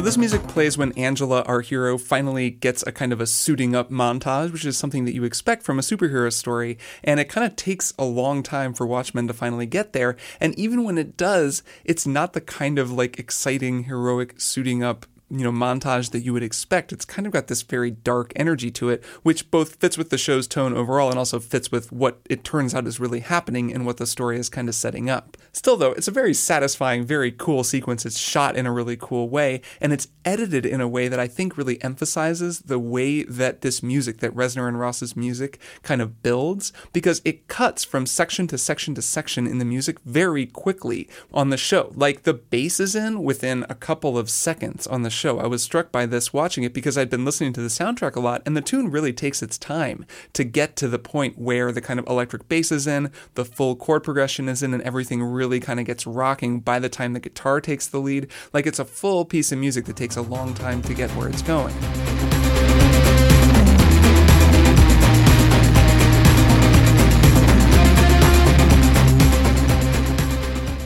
So 0.00 0.04
this 0.04 0.16
music 0.16 0.42
plays 0.48 0.78
when 0.78 0.92
Angela, 0.92 1.42
our 1.42 1.60
hero, 1.60 1.98
finally 1.98 2.48
gets 2.48 2.82
a 2.86 2.90
kind 2.90 3.12
of 3.12 3.20
a 3.20 3.26
suiting 3.26 3.76
up 3.76 3.90
montage, 3.90 4.50
which 4.50 4.64
is 4.64 4.78
something 4.78 5.04
that 5.04 5.14
you 5.14 5.24
expect 5.24 5.62
from 5.62 5.78
a 5.78 5.82
superhero 5.82 6.32
story, 6.32 6.78
and 7.04 7.20
it 7.20 7.28
kind 7.28 7.46
of 7.46 7.54
takes 7.54 7.92
a 7.98 8.04
long 8.06 8.42
time 8.42 8.72
for 8.72 8.86
Watchmen 8.86 9.26
to 9.26 9.34
finally 9.34 9.66
get 9.66 9.92
there. 9.92 10.16
And 10.40 10.58
even 10.58 10.84
when 10.84 10.96
it 10.96 11.18
does, 11.18 11.62
it's 11.84 12.06
not 12.06 12.32
the 12.32 12.40
kind 12.40 12.78
of 12.78 12.90
like 12.90 13.18
exciting 13.18 13.84
heroic 13.84 14.40
suiting 14.40 14.82
up 14.82 15.04
you 15.30 15.44
know 15.44 15.52
montage 15.52 16.10
that 16.10 16.20
you 16.20 16.32
would 16.32 16.42
expect. 16.42 16.92
It's 16.92 17.04
kind 17.04 17.26
of 17.26 17.32
got 17.32 17.46
this 17.46 17.62
very 17.62 17.90
dark 17.90 18.32
energy 18.36 18.70
to 18.72 18.88
it 18.88 19.04
which 19.22 19.50
both 19.50 19.76
fits 19.76 19.96
with 19.96 20.10
the 20.10 20.18
show's 20.18 20.46
tone 20.46 20.74
overall 20.74 21.10
and 21.10 21.18
also 21.18 21.38
fits 21.38 21.70
with 21.70 21.92
what 21.92 22.20
it 22.28 22.44
turns 22.44 22.74
out 22.74 22.86
is 22.86 23.00
really 23.00 23.20
happening 23.20 23.72
and 23.72 23.86
what 23.86 23.96
the 23.96 24.06
story 24.06 24.38
is 24.38 24.48
kind 24.48 24.68
of 24.68 24.74
setting 24.74 25.08
up. 25.08 25.36
Still 25.52 25.76
though 25.76 25.92
it's 25.92 26.08
a 26.08 26.12
very 26.12 26.34
satisfying 26.34 27.04
very 27.04 27.32
cool 27.32 27.64
sequence. 27.64 28.04
It's 28.04 28.18
shot 28.18 28.56
in 28.56 28.66
a 28.66 28.72
really 28.72 28.96
cool 28.96 29.28
way 29.28 29.60
and 29.80 29.92
it's 29.92 30.08
edited 30.24 30.66
in 30.66 30.80
a 30.80 30.88
way 30.88 31.08
that 31.08 31.18
i 31.18 31.26
think 31.26 31.56
really 31.56 31.82
emphasizes 31.82 32.60
the 32.60 32.78
way 32.78 33.22
that 33.22 33.62
this 33.62 33.82
music 33.82 34.18
that 34.18 34.34
reznor 34.34 34.68
and 34.68 34.78
ross's 34.78 35.16
music 35.16 35.58
kind 35.82 36.02
of 36.02 36.22
builds 36.22 36.72
because 36.92 37.22
it 37.24 37.48
cuts 37.48 37.84
from 37.84 38.06
section 38.06 38.46
to 38.46 38.58
section 38.58 38.94
to 38.94 39.02
section 39.02 39.46
in 39.46 39.58
the 39.58 39.64
music 39.64 39.98
very 40.04 40.46
quickly 40.46 41.08
on 41.32 41.50
the 41.50 41.56
show. 41.56 41.92
Like 41.94 42.22
the 42.22 42.34
bass 42.34 42.80
is 42.80 42.94
in 42.94 43.22
within 43.22 43.64
a 43.68 43.74
couple 43.74 44.18
of 44.18 44.30
seconds 44.30 44.86
on 44.86 45.02
the 45.02 45.10
show. 45.20 45.38
I 45.38 45.46
was 45.46 45.62
struck 45.62 45.92
by 45.92 46.06
this 46.06 46.32
watching 46.32 46.64
it 46.64 46.72
because 46.72 46.96
I'd 46.98 47.10
been 47.10 47.24
listening 47.24 47.52
to 47.52 47.60
the 47.60 47.68
soundtrack 47.68 48.16
a 48.16 48.20
lot, 48.20 48.42
and 48.46 48.56
the 48.56 48.62
tune 48.62 48.90
really 48.90 49.12
takes 49.12 49.42
its 49.42 49.58
time 49.58 50.06
to 50.32 50.42
get 50.42 50.74
to 50.76 50.88
the 50.88 50.98
point 50.98 51.38
where 51.38 51.70
the 51.70 51.80
kind 51.80 52.00
of 52.00 52.06
electric 52.06 52.48
bass 52.48 52.72
is 52.72 52.86
in, 52.86 53.12
the 53.34 53.44
full 53.44 53.76
chord 53.76 54.02
progression 54.02 54.48
is 54.48 54.62
in, 54.62 54.74
and 54.74 54.82
everything 54.82 55.22
really 55.22 55.60
kind 55.60 55.78
of 55.78 55.86
gets 55.86 56.06
rocking 56.06 56.60
by 56.60 56.78
the 56.78 56.88
time 56.88 57.12
the 57.12 57.20
guitar 57.20 57.60
takes 57.60 57.86
the 57.86 58.00
lead. 58.00 58.28
Like 58.52 58.66
it's 58.66 58.78
a 58.78 58.84
full 58.84 59.24
piece 59.24 59.52
of 59.52 59.58
music 59.58 59.84
that 59.84 59.96
takes 59.96 60.16
a 60.16 60.22
long 60.22 60.54
time 60.54 60.82
to 60.82 60.94
get 60.94 61.10
where 61.10 61.28
it's 61.28 61.42
going. 61.42 61.74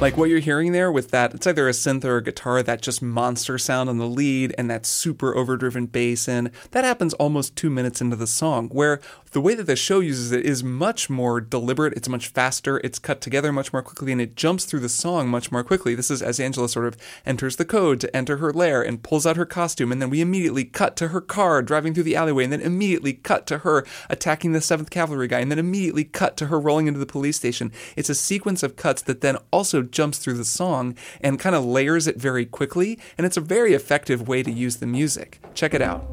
Like 0.04 0.18
what 0.18 0.28
you're 0.28 0.40
hearing 0.40 0.72
there 0.72 0.92
with 0.92 1.12
that, 1.12 1.32
it's 1.32 1.46
either 1.46 1.66
a 1.66 1.70
synth 1.70 2.04
or 2.04 2.18
a 2.18 2.22
guitar, 2.22 2.62
that 2.62 2.82
just 2.82 3.00
monster 3.00 3.56
sound 3.56 3.88
on 3.88 3.96
the 3.96 4.06
lead 4.06 4.54
and 4.58 4.68
that 4.68 4.84
super 4.84 5.34
overdriven 5.34 5.86
bass 5.86 6.28
in, 6.28 6.52
that 6.72 6.84
happens 6.84 7.14
almost 7.14 7.56
two 7.56 7.70
minutes 7.70 8.02
into 8.02 8.14
the 8.14 8.26
song, 8.26 8.68
where 8.68 9.00
the 9.32 9.40
way 9.40 9.54
that 9.54 9.64
the 9.64 9.74
show 9.74 10.00
uses 10.00 10.30
it 10.30 10.44
is 10.44 10.62
much 10.62 11.08
more 11.08 11.40
deliberate, 11.40 11.94
it's 11.94 12.06
much 12.06 12.28
faster, 12.28 12.82
it's 12.84 12.98
cut 12.98 13.22
together 13.22 13.50
much 13.50 13.72
more 13.72 13.80
quickly, 13.80 14.12
and 14.12 14.20
it 14.20 14.36
jumps 14.36 14.66
through 14.66 14.80
the 14.80 14.90
song 14.90 15.26
much 15.26 15.50
more 15.50 15.64
quickly. 15.64 15.94
This 15.94 16.10
is 16.10 16.20
as 16.20 16.38
Angela 16.38 16.68
sort 16.68 16.86
of 16.86 16.98
enters 17.24 17.56
the 17.56 17.64
code 17.64 17.98
to 18.00 18.14
enter 18.14 18.36
her 18.36 18.52
lair 18.52 18.82
and 18.82 19.02
pulls 19.02 19.24
out 19.24 19.38
her 19.38 19.46
costume, 19.46 19.90
and 19.90 20.02
then 20.02 20.10
we 20.10 20.20
immediately 20.20 20.66
cut 20.66 20.96
to 20.96 21.08
her 21.08 21.22
car 21.22 21.62
driving 21.62 21.94
through 21.94 22.02
the 22.02 22.14
alleyway, 22.14 22.44
and 22.44 22.52
then 22.52 22.60
immediately 22.60 23.14
cut 23.14 23.46
to 23.46 23.58
her 23.58 23.86
attacking 24.10 24.52
the 24.52 24.58
7th 24.58 24.90
Cavalry 24.90 25.28
guy, 25.28 25.40
and 25.40 25.50
then 25.50 25.58
immediately 25.58 26.04
cut 26.04 26.36
to 26.36 26.48
her 26.48 26.60
rolling 26.60 26.88
into 26.88 27.00
the 27.00 27.06
police 27.06 27.38
station. 27.38 27.72
It's 27.96 28.10
a 28.10 28.14
sequence 28.14 28.62
of 28.62 28.76
cuts 28.76 29.00
that 29.00 29.22
then 29.22 29.38
also 29.50 29.80
jumps 29.94 30.18
through 30.18 30.34
the 30.34 30.44
song 30.44 30.96
and 31.20 31.40
kind 31.40 31.56
of 31.56 31.64
layers 31.64 32.06
it 32.06 32.16
very 32.16 32.44
quickly, 32.44 32.98
and 33.16 33.26
it's 33.26 33.38
a 33.38 33.40
very 33.40 33.72
effective 33.72 34.28
way 34.28 34.42
to 34.42 34.50
use 34.50 34.76
the 34.76 34.86
music. 34.86 35.38
Check 35.54 35.72
it 35.72 35.80
out. 35.80 36.04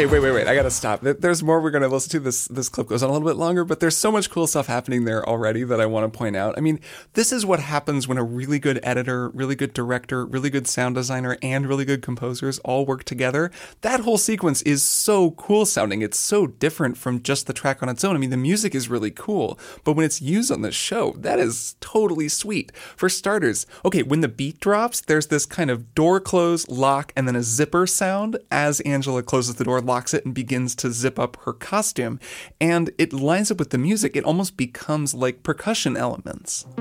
Okay, 0.00 0.10
wait, 0.10 0.20
wait, 0.20 0.32
wait. 0.32 0.46
I 0.46 0.54
gotta 0.54 0.70
stop. 0.70 1.02
There's 1.02 1.42
more 1.42 1.60
we're 1.60 1.70
gonna 1.70 1.86
listen 1.86 2.08
to. 2.12 2.20
This 2.20 2.46
this 2.46 2.70
clip 2.70 2.86
goes 2.86 3.02
on 3.02 3.10
a 3.10 3.12
little 3.12 3.28
bit 3.28 3.36
longer, 3.36 3.66
but 3.66 3.80
there's 3.80 3.98
so 3.98 4.10
much 4.10 4.30
cool 4.30 4.46
stuff 4.46 4.66
happening 4.66 5.04
there 5.04 5.22
already 5.28 5.62
that 5.62 5.78
I 5.78 5.84
want 5.84 6.10
to 6.10 6.18
point 6.18 6.36
out. 6.36 6.56
I 6.56 6.62
mean, 6.62 6.80
this 7.12 7.32
is 7.32 7.44
what 7.44 7.60
happens 7.60 8.08
when 8.08 8.16
a 8.16 8.24
really 8.24 8.58
good 8.58 8.80
editor, 8.82 9.28
really 9.28 9.54
good 9.54 9.74
director, 9.74 10.24
really 10.24 10.48
good 10.48 10.66
sound 10.66 10.94
designer, 10.94 11.36
and 11.42 11.66
really 11.66 11.84
good 11.84 12.00
composers 12.00 12.58
all 12.60 12.86
work 12.86 13.04
together. 13.04 13.50
That 13.82 14.00
whole 14.00 14.16
sequence 14.16 14.62
is 14.62 14.82
so 14.82 15.32
cool 15.32 15.66
sounding. 15.66 16.00
It's 16.00 16.18
so 16.18 16.46
different 16.46 16.96
from 16.96 17.22
just 17.22 17.46
the 17.46 17.52
track 17.52 17.82
on 17.82 17.90
its 17.90 18.02
own. 18.02 18.16
I 18.16 18.18
mean, 18.18 18.30
the 18.30 18.38
music 18.38 18.74
is 18.74 18.88
really 18.88 19.10
cool, 19.10 19.58
but 19.84 19.92
when 19.92 20.06
it's 20.06 20.22
used 20.22 20.50
on 20.50 20.62
the 20.62 20.72
show, 20.72 21.12
that 21.18 21.38
is 21.38 21.76
totally 21.80 22.30
sweet. 22.30 22.72
For 22.96 23.10
starters, 23.10 23.66
okay, 23.84 24.02
when 24.02 24.22
the 24.22 24.28
beat 24.28 24.60
drops, 24.60 25.02
there's 25.02 25.26
this 25.26 25.44
kind 25.44 25.68
of 25.68 25.94
door 25.94 26.20
close, 26.20 26.66
lock, 26.70 27.12
and 27.14 27.28
then 27.28 27.36
a 27.36 27.42
zipper 27.42 27.86
sound 27.86 28.38
as 28.50 28.80
Angela 28.80 29.22
closes 29.22 29.56
the 29.56 29.64
door 29.64 29.82
locks 29.90 30.14
it 30.14 30.24
and 30.24 30.32
begins 30.32 30.76
to 30.76 30.92
zip 30.92 31.18
up 31.18 31.36
her 31.44 31.52
costume. 31.52 32.20
And 32.60 32.92
it 32.96 33.12
lines 33.12 33.50
up 33.50 33.58
with 33.58 33.70
the 33.70 33.78
music, 33.78 34.14
it 34.14 34.24
almost 34.24 34.56
becomes 34.56 35.14
like 35.14 35.42
percussion 35.42 35.96
elements. 35.96 36.64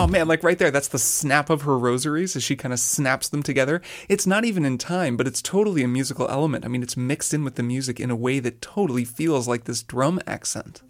Oh 0.00 0.06
man, 0.06 0.28
like 0.28 0.44
right 0.44 0.56
there, 0.56 0.70
that's 0.70 0.86
the 0.86 0.98
snap 0.98 1.50
of 1.50 1.62
her 1.62 1.76
rosaries 1.76 2.36
as 2.36 2.44
she 2.44 2.54
kind 2.54 2.72
of 2.72 2.78
snaps 2.78 3.28
them 3.28 3.42
together. 3.42 3.82
It's 4.08 4.28
not 4.28 4.44
even 4.44 4.64
in 4.64 4.78
time, 4.78 5.16
but 5.16 5.26
it's 5.26 5.42
totally 5.42 5.82
a 5.82 5.88
musical 5.88 6.28
element. 6.28 6.64
I 6.64 6.68
mean, 6.68 6.84
it's 6.84 6.96
mixed 6.96 7.34
in 7.34 7.42
with 7.42 7.56
the 7.56 7.64
music 7.64 7.98
in 7.98 8.08
a 8.08 8.16
way 8.16 8.38
that 8.38 8.62
totally 8.62 9.04
feels 9.04 9.48
like 9.48 9.64
this 9.64 9.82
drum 9.82 10.20
accent. 10.24 10.82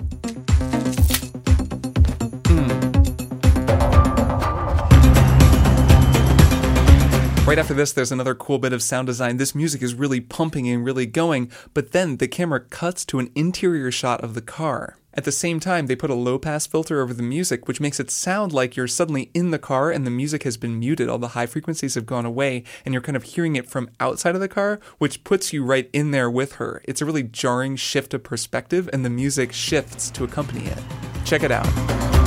Right 7.48 7.58
after 7.58 7.72
this, 7.72 7.92
there's 7.92 8.12
another 8.12 8.34
cool 8.34 8.58
bit 8.58 8.74
of 8.74 8.82
sound 8.82 9.06
design. 9.06 9.38
This 9.38 9.54
music 9.54 9.80
is 9.80 9.94
really 9.94 10.20
pumping 10.20 10.68
and 10.68 10.84
really 10.84 11.06
going, 11.06 11.50
but 11.72 11.92
then 11.92 12.18
the 12.18 12.28
camera 12.28 12.60
cuts 12.60 13.06
to 13.06 13.20
an 13.20 13.30
interior 13.34 13.90
shot 13.90 14.20
of 14.20 14.34
the 14.34 14.42
car. 14.42 14.98
At 15.14 15.24
the 15.24 15.32
same 15.32 15.58
time, 15.58 15.86
they 15.86 15.96
put 15.96 16.10
a 16.10 16.14
low 16.14 16.38
pass 16.38 16.66
filter 16.66 17.00
over 17.00 17.14
the 17.14 17.22
music, 17.22 17.66
which 17.66 17.80
makes 17.80 17.98
it 17.98 18.10
sound 18.10 18.52
like 18.52 18.76
you're 18.76 18.86
suddenly 18.86 19.30
in 19.32 19.50
the 19.50 19.58
car 19.58 19.90
and 19.90 20.06
the 20.06 20.10
music 20.10 20.42
has 20.42 20.58
been 20.58 20.78
muted. 20.78 21.08
All 21.08 21.16
the 21.16 21.28
high 21.28 21.46
frequencies 21.46 21.94
have 21.94 22.04
gone 22.04 22.26
away, 22.26 22.64
and 22.84 22.92
you're 22.92 23.00
kind 23.00 23.16
of 23.16 23.22
hearing 23.22 23.56
it 23.56 23.70
from 23.70 23.88
outside 23.98 24.34
of 24.34 24.42
the 24.42 24.48
car, 24.48 24.78
which 24.98 25.24
puts 25.24 25.50
you 25.50 25.64
right 25.64 25.88
in 25.94 26.10
there 26.10 26.30
with 26.30 26.56
her. 26.56 26.82
It's 26.84 27.00
a 27.00 27.06
really 27.06 27.22
jarring 27.22 27.76
shift 27.76 28.12
of 28.12 28.22
perspective, 28.24 28.90
and 28.92 29.06
the 29.06 29.10
music 29.10 29.54
shifts 29.54 30.10
to 30.10 30.24
accompany 30.24 30.66
it. 30.66 30.82
Check 31.24 31.42
it 31.42 31.50
out. 31.50 32.17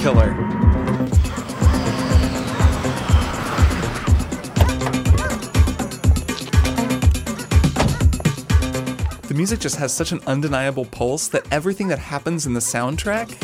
killer. 0.00 0.34
The 9.26 9.34
music 9.34 9.60
just 9.60 9.76
has 9.76 9.92
such 9.92 10.12
an 10.12 10.20
undeniable 10.26 10.84
pulse 10.84 11.28
that 11.28 11.46
everything 11.50 11.88
that 11.88 11.98
happens 11.98 12.46
in 12.46 12.54
the 12.54 12.60
soundtrack 12.60 13.36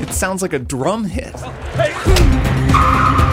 it 0.00 0.14
sounds 0.14 0.42
like 0.42 0.52
a 0.52 0.58
drum 0.58 1.04
hit. 1.04 1.38
Hey. 1.76 3.29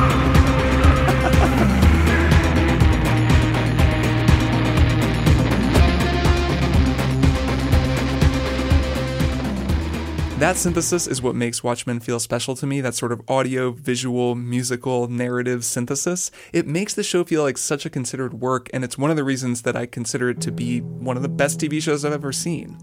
That 10.40 10.56
synthesis 10.56 11.08
is 11.08 11.20
what 11.20 11.34
makes 11.34 11.64
Watchmen 11.64 12.00
feel 12.00 12.20
special 12.20 12.56
to 12.58 12.68
me. 12.68 12.80
That 12.80 12.94
sort 12.94 13.12
of 13.12 13.24
audio, 13.28 13.72
visual, 13.72 14.36
musical, 14.36 15.08
narrative 15.08 15.66
synthesis. 15.66 16.30
It 16.54 16.68
makes 16.68 16.94
the 16.94 17.02
show 17.02 17.24
feel 17.24 17.42
like 17.42 17.58
such 17.58 17.88
a 17.88 17.90
considered 17.90 18.36
work, 18.36 18.70
and 18.72 18.84
it's 18.84 19.00
one 19.00 19.10
of 19.10 19.18
the 19.18 19.24
reasons 19.24 19.64
that 19.64 19.76
I 19.76 19.88
consider 19.88 20.30
it 20.30 20.40
to 20.42 20.52
be 20.52 20.82
one 20.82 21.18
of 21.18 21.24
the 21.24 21.28
best 21.28 21.60
TV 21.60 21.82
shows 21.82 22.06
I've 22.06 22.14
ever 22.14 22.32
seen. 22.32 22.78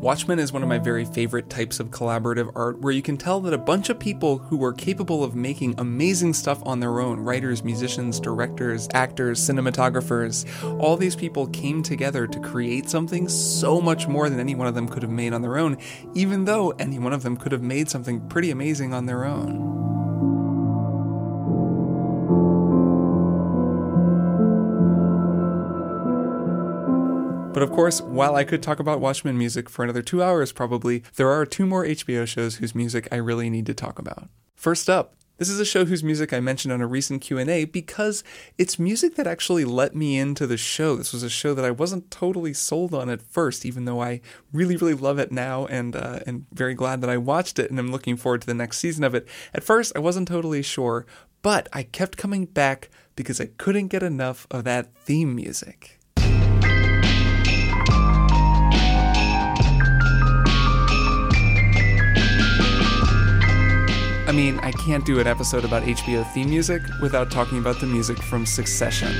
Watchmen 0.00 0.38
is 0.38 0.50
one 0.50 0.62
of 0.62 0.68
my 0.70 0.78
very 0.78 1.04
favorite 1.04 1.50
types 1.50 1.78
of 1.78 1.90
collaborative 1.90 2.50
art 2.54 2.80
where 2.80 2.90
you 2.90 3.02
can 3.02 3.18
tell 3.18 3.38
that 3.42 3.52
a 3.52 3.58
bunch 3.58 3.90
of 3.90 3.98
people 3.98 4.38
who 4.38 4.56
were 4.56 4.72
capable 4.72 5.22
of 5.22 5.34
making 5.34 5.74
amazing 5.76 6.32
stuff 6.32 6.62
on 6.64 6.80
their 6.80 7.00
own 7.00 7.20
writers, 7.20 7.62
musicians, 7.62 8.18
directors, 8.18 8.88
actors, 8.94 9.38
cinematographers 9.38 10.46
all 10.80 10.96
these 10.96 11.14
people 11.14 11.48
came 11.48 11.82
together 11.82 12.26
to 12.26 12.40
create 12.40 12.88
something 12.88 13.28
so 13.28 13.78
much 13.78 14.08
more 14.08 14.30
than 14.30 14.40
any 14.40 14.54
one 14.54 14.66
of 14.66 14.74
them 14.74 14.88
could 14.88 15.02
have 15.02 15.12
made 15.12 15.34
on 15.34 15.42
their 15.42 15.58
own, 15.58 15.76
even 16.14 16.46
though 16.46 16.70
any 16.78 16.98
one 16.98 17.12
of 17.12 17.22
them 17.22 17.36
could 17.36 17.52
have 17.52 17.62
made 17.62 17.90
something 17.90 18.26
pretty 18.28 18.50
amazing 18.50 18.94
on 18.94 19.04
their 19.04 19.26
own. 19.26 19.89
But 27.52 27.64
of 27.64 27.72
course, 27.72 28.00
while 28.00 28.36
I 28.36 28.44
could 28.44 28.62
talk 28.62 28.78
about 28.78 29.00
Watchmen 29.00 29.36
music 29.36 29.68
for 29.68 29.82
another 29.82 30.02
two 30.02 30.22
hours 30.22 30.52
probably, 30.52 31.02
there 31.16 31.30
are 31.30 31.44
two 31.44 31.66
more 31.66 31.84
HBO 31.84 32.24
shows 32.26 32.56
whose 32.56 32.76
music 32.76 33.08
I 33.10 33.16
really 33.16 33.50
need 33.50 33.66
to 33.66 33.74
talk 33.74 33.98
about. 33.98 34.28
First 34.54 34.88
up, 34.88 35.16
this 35.40 35.48
is 35.48 35.58
a 35.58 35.64
show 35.64 35.84
whose 35.84 36.04
music 36.04 36.32
I 36.32 36.38
mentioned 36.38 36.70
on 36.70 36.80
a 36.80 36.86
recent 36.86 37.22
Q&A 37.22 37.64
because 37.64 38.22
it's 38.56 38.78
music 38.78 39.16
that 39.16 39.26
actually 39.26 39.64
let 39.64 39.96
me 39.96 40.16
into 40.16 40.46
the 40.46 40.56
show. 40.56 40.94
This 40.94 41.12
was 41.12 41.24
a 41.24 41.30
show 41.30 41.54
that 41.54 41.64
I 41.64 41.70
wasn't 41.72 42.10
totally 42.10 42.52
sold 42.52 42.94
on 42.94 43.08
at 43.08 43.22
first, 43.22 43.66
even 43.66 43.84
though 43.84 44.00
I 44.00 44.20
really, 44.52 44.76
really 44.76 44.94
love 44.94 45.18
it 45.18 45.32
now 45.32 45.66
and 45.66 45.96
uh, 45.96 46.20
and 46.26 46.44
very 46.52 46.74
glad 46.74 47.00
that 47.00 47.10
I 47.10 47.16
watched 47.16 47.58
it 47.58 47.70
and 47.70 47.80
I'm 47.80 47.90
looking 47.90 48.16
forward 48.16 48.42
to 48.42 48.46
the 48.46 48.54
next 48.54 48.78
season 48.78 49.02
of 49.02 49.14
it. 49.14 49.26
At 49.54 49.64
first, 49.64 49.92
I 49.96 49.98
wasn't 49.98 50.28
totally 50.28 50.62
sure, 50.62 51.06
but 51.42 51.68
I 51.72 51.84
kept 51.84 52.18
coming 52.18 52.44
back 52.44 52.90
because 53.16 53.40
I 53.40 53.46
couldn't 53.46 53.88
get 53.88 54.02
enough 54.02 54.46
of 54.50 54.64
that 54.64 54.94
theme 54.94 55.34
music. 55.34 55.99
I 64.30 64.32
mean, 64.32 64.60
I 64.60 64.70
can't 64.70 65.04
do 65.04 65.18
an 65.18 65.26
episode 65.26 65.64
about 65.64 65.82
HBO 65.82 66.24
theme 66.32 66.50
music 66.50 66.82
without 67.02 67.32
talking 67.32 67.58
about 67.58 67.80
the 67.80 67.86
music 67.86 68.22
from 68.22 68.46
Succession. 68.46 69.10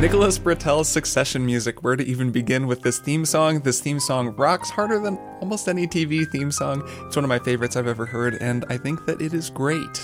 Nicholas 0.00 0.38
Britell's 0.38 0.90
Succession 0.90 1.46
music. 1.46 1.82
Where 1.82 1.96
to 1.96 2.04
even 2.04 2.30
begin 2.30 2.66
with 2.66 2.82
this 2.82 2.98
theme 2.98 3.24
song? 3.24 3.60
This 3.60 3.80
theme 3.80 3.98
song 3.98 4.36
rocks 4.36 4.68
harder 4.68 4.98
than 4.98 5.16
almost 5.40 5.68
any 5.68 5.86
TV 5.86 6.30
theme 6.30 6.52
song. 6.52 6.82
It's 7.06 7.16
one 7.16 7.24
of 7.24 7.30
my 7.30 7.38
favorites 7.38 7.76
I've 7.76 7.86
ever 7.86 8.04
heard, 8.04 8.34
and 8.34 8.66
I 8.68 8.76
think 8.76 9.06
that 9.06 9.22
it 9.22 9.32
is 9.32 9.48
great. 9.48 9.94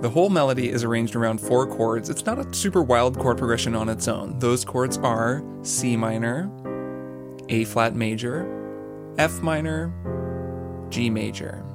The 0.00 0.08
whole 0.08 0.30
melody 0.30 0.70
is 0.70 0.82
arranged 0.82 1.14
around 1.14 1.42
four 1.42 1.66
chords. 1.66 2.08
It's 2.08 2.24
not 2.24 2.38
a 2.38 2.54
super 2.54 2.82
wild 2.82 3.18
chord 3.18 3.36
progression 3.36 3.74
on 3.74 3.90
its 3.90 4.08
own. 4.08 4.38
Those 4.38 4.64
chords 4.64 4.96
are 4.98 5.44
C 5.60 5.94
minor, 5.94 6.50
A 7.50 7.64
flat 7.66 7.94
major, 7.94 9.14
F 9.18 9.42
minor, 9.42 9.92
G 10.88 11.10
major. 11.10 11.65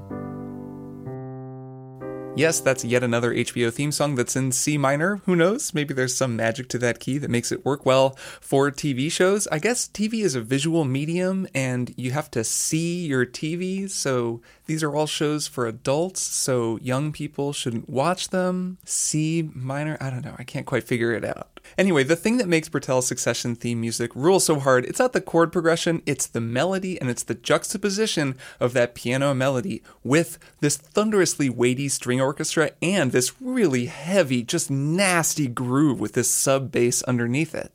Yes, 2.37 2.61
that's 2.61 2.85
yet 2.85 3.03
another 3.03 3.33
HBO 3.33 3.71
theme 3.71 3.91
song 3.91 4.15
that's 4.15 4.37
in 4.37 4.53
C 4.53 4.77
minor. 4.77 5.17
Who 5.25 5.35
knows? 5.35 5.73
Maybe 5.73 5.93
there's 5.93 6.15
some 6.15 6.35
magic 6.35 6.69
to 6.69 6.77
that 6.79 6.99
key 6.99 7.17
that 7.17 7.29
makes 7.29 7.51
it 7.51 7.65
work 7.65 7.85
well 7.85 8.15
for 8.39 8.71
TV 8.71 9.11
shows. 9.11 9.47
I 9.47 9.59
guess 9.59 9.87
TV 9.87 10.23
is 10.23 10.33
a 10.33 10.41
visual 10.41 10.85
medium 10.85 11.45
and 11.53 11.93
you 11.97 12.11
have 12.11 12.31
to 12.31 12.43
see 12.45 13.05
your 13.05 13.25
TV, 13.25 13.89
so 13.89 14.41
these 14.65 14.81
are 14.81 14.95
all 14.95 15.07
shows 15.07 15.47
for 15.47 15.67
adults, 15.67 16.21
so 16.21 16.79
young 16.81 17.11
people 17.11 17.51
shouldn't 17.51 17.89
watch 17.89 18.29
them. 18.29 18.77
C 18.85 19.49
minor, 19.53 19.97
I 19.99 20.09
don't 20.09 20.23
know, 20.23 20.35
I 20.39 20.43
can't 20.43 20.65
quite 20.65 20.85
figure 20.85 21.11
it 21.11 21.25
out. 21.25 21.50
Anyway, 21.77 22.03
the 22.03 22.15
thing 22.15 22.37
that 22.37 22.47
makes 22.47 22.69
Britell's 22.69 23.07
Succession 23.07 23.55
theme 23.55 23.81
music 23.81 24.15
rule 24.15 24.39
so 24.39 24.59
hard, 24.59 24.85
it's 24.85 24.99
not 24.99 25.13
the 25.13 25.21
chord 25.21 25.51
progression, 25.51 26.01
it's 26.05 26.27
the 26.27 26.41
melody 26.41 26.99
and 26.99 27.09
it's 27.09 27.23
the 27.23 27.35
juxtaposition 27.35 28.35
of 28.59 28.73
that 28.73 28.95
piano 28.95 29.33
melody 29.33 29.81
with 30.03 30.37
this 30.59 30.77
thunderously 30.77 31.49
weighty 31.49 31.87
string 31.89 32.21
orchestra 32.21 32.71
and 32.81 33.11
this 33.11 33.41
really 33.41 33.85
heavy, 33.85 34.43
just 34.43 34.69
nasty 34.69 35.47
groove 35.47 35.99
with 35.99 36.13
this 36.13 36.29
sub 36.29 36.71
bass 36.71 37.03
underneath 37.03 37.55
it. 37.55 37.71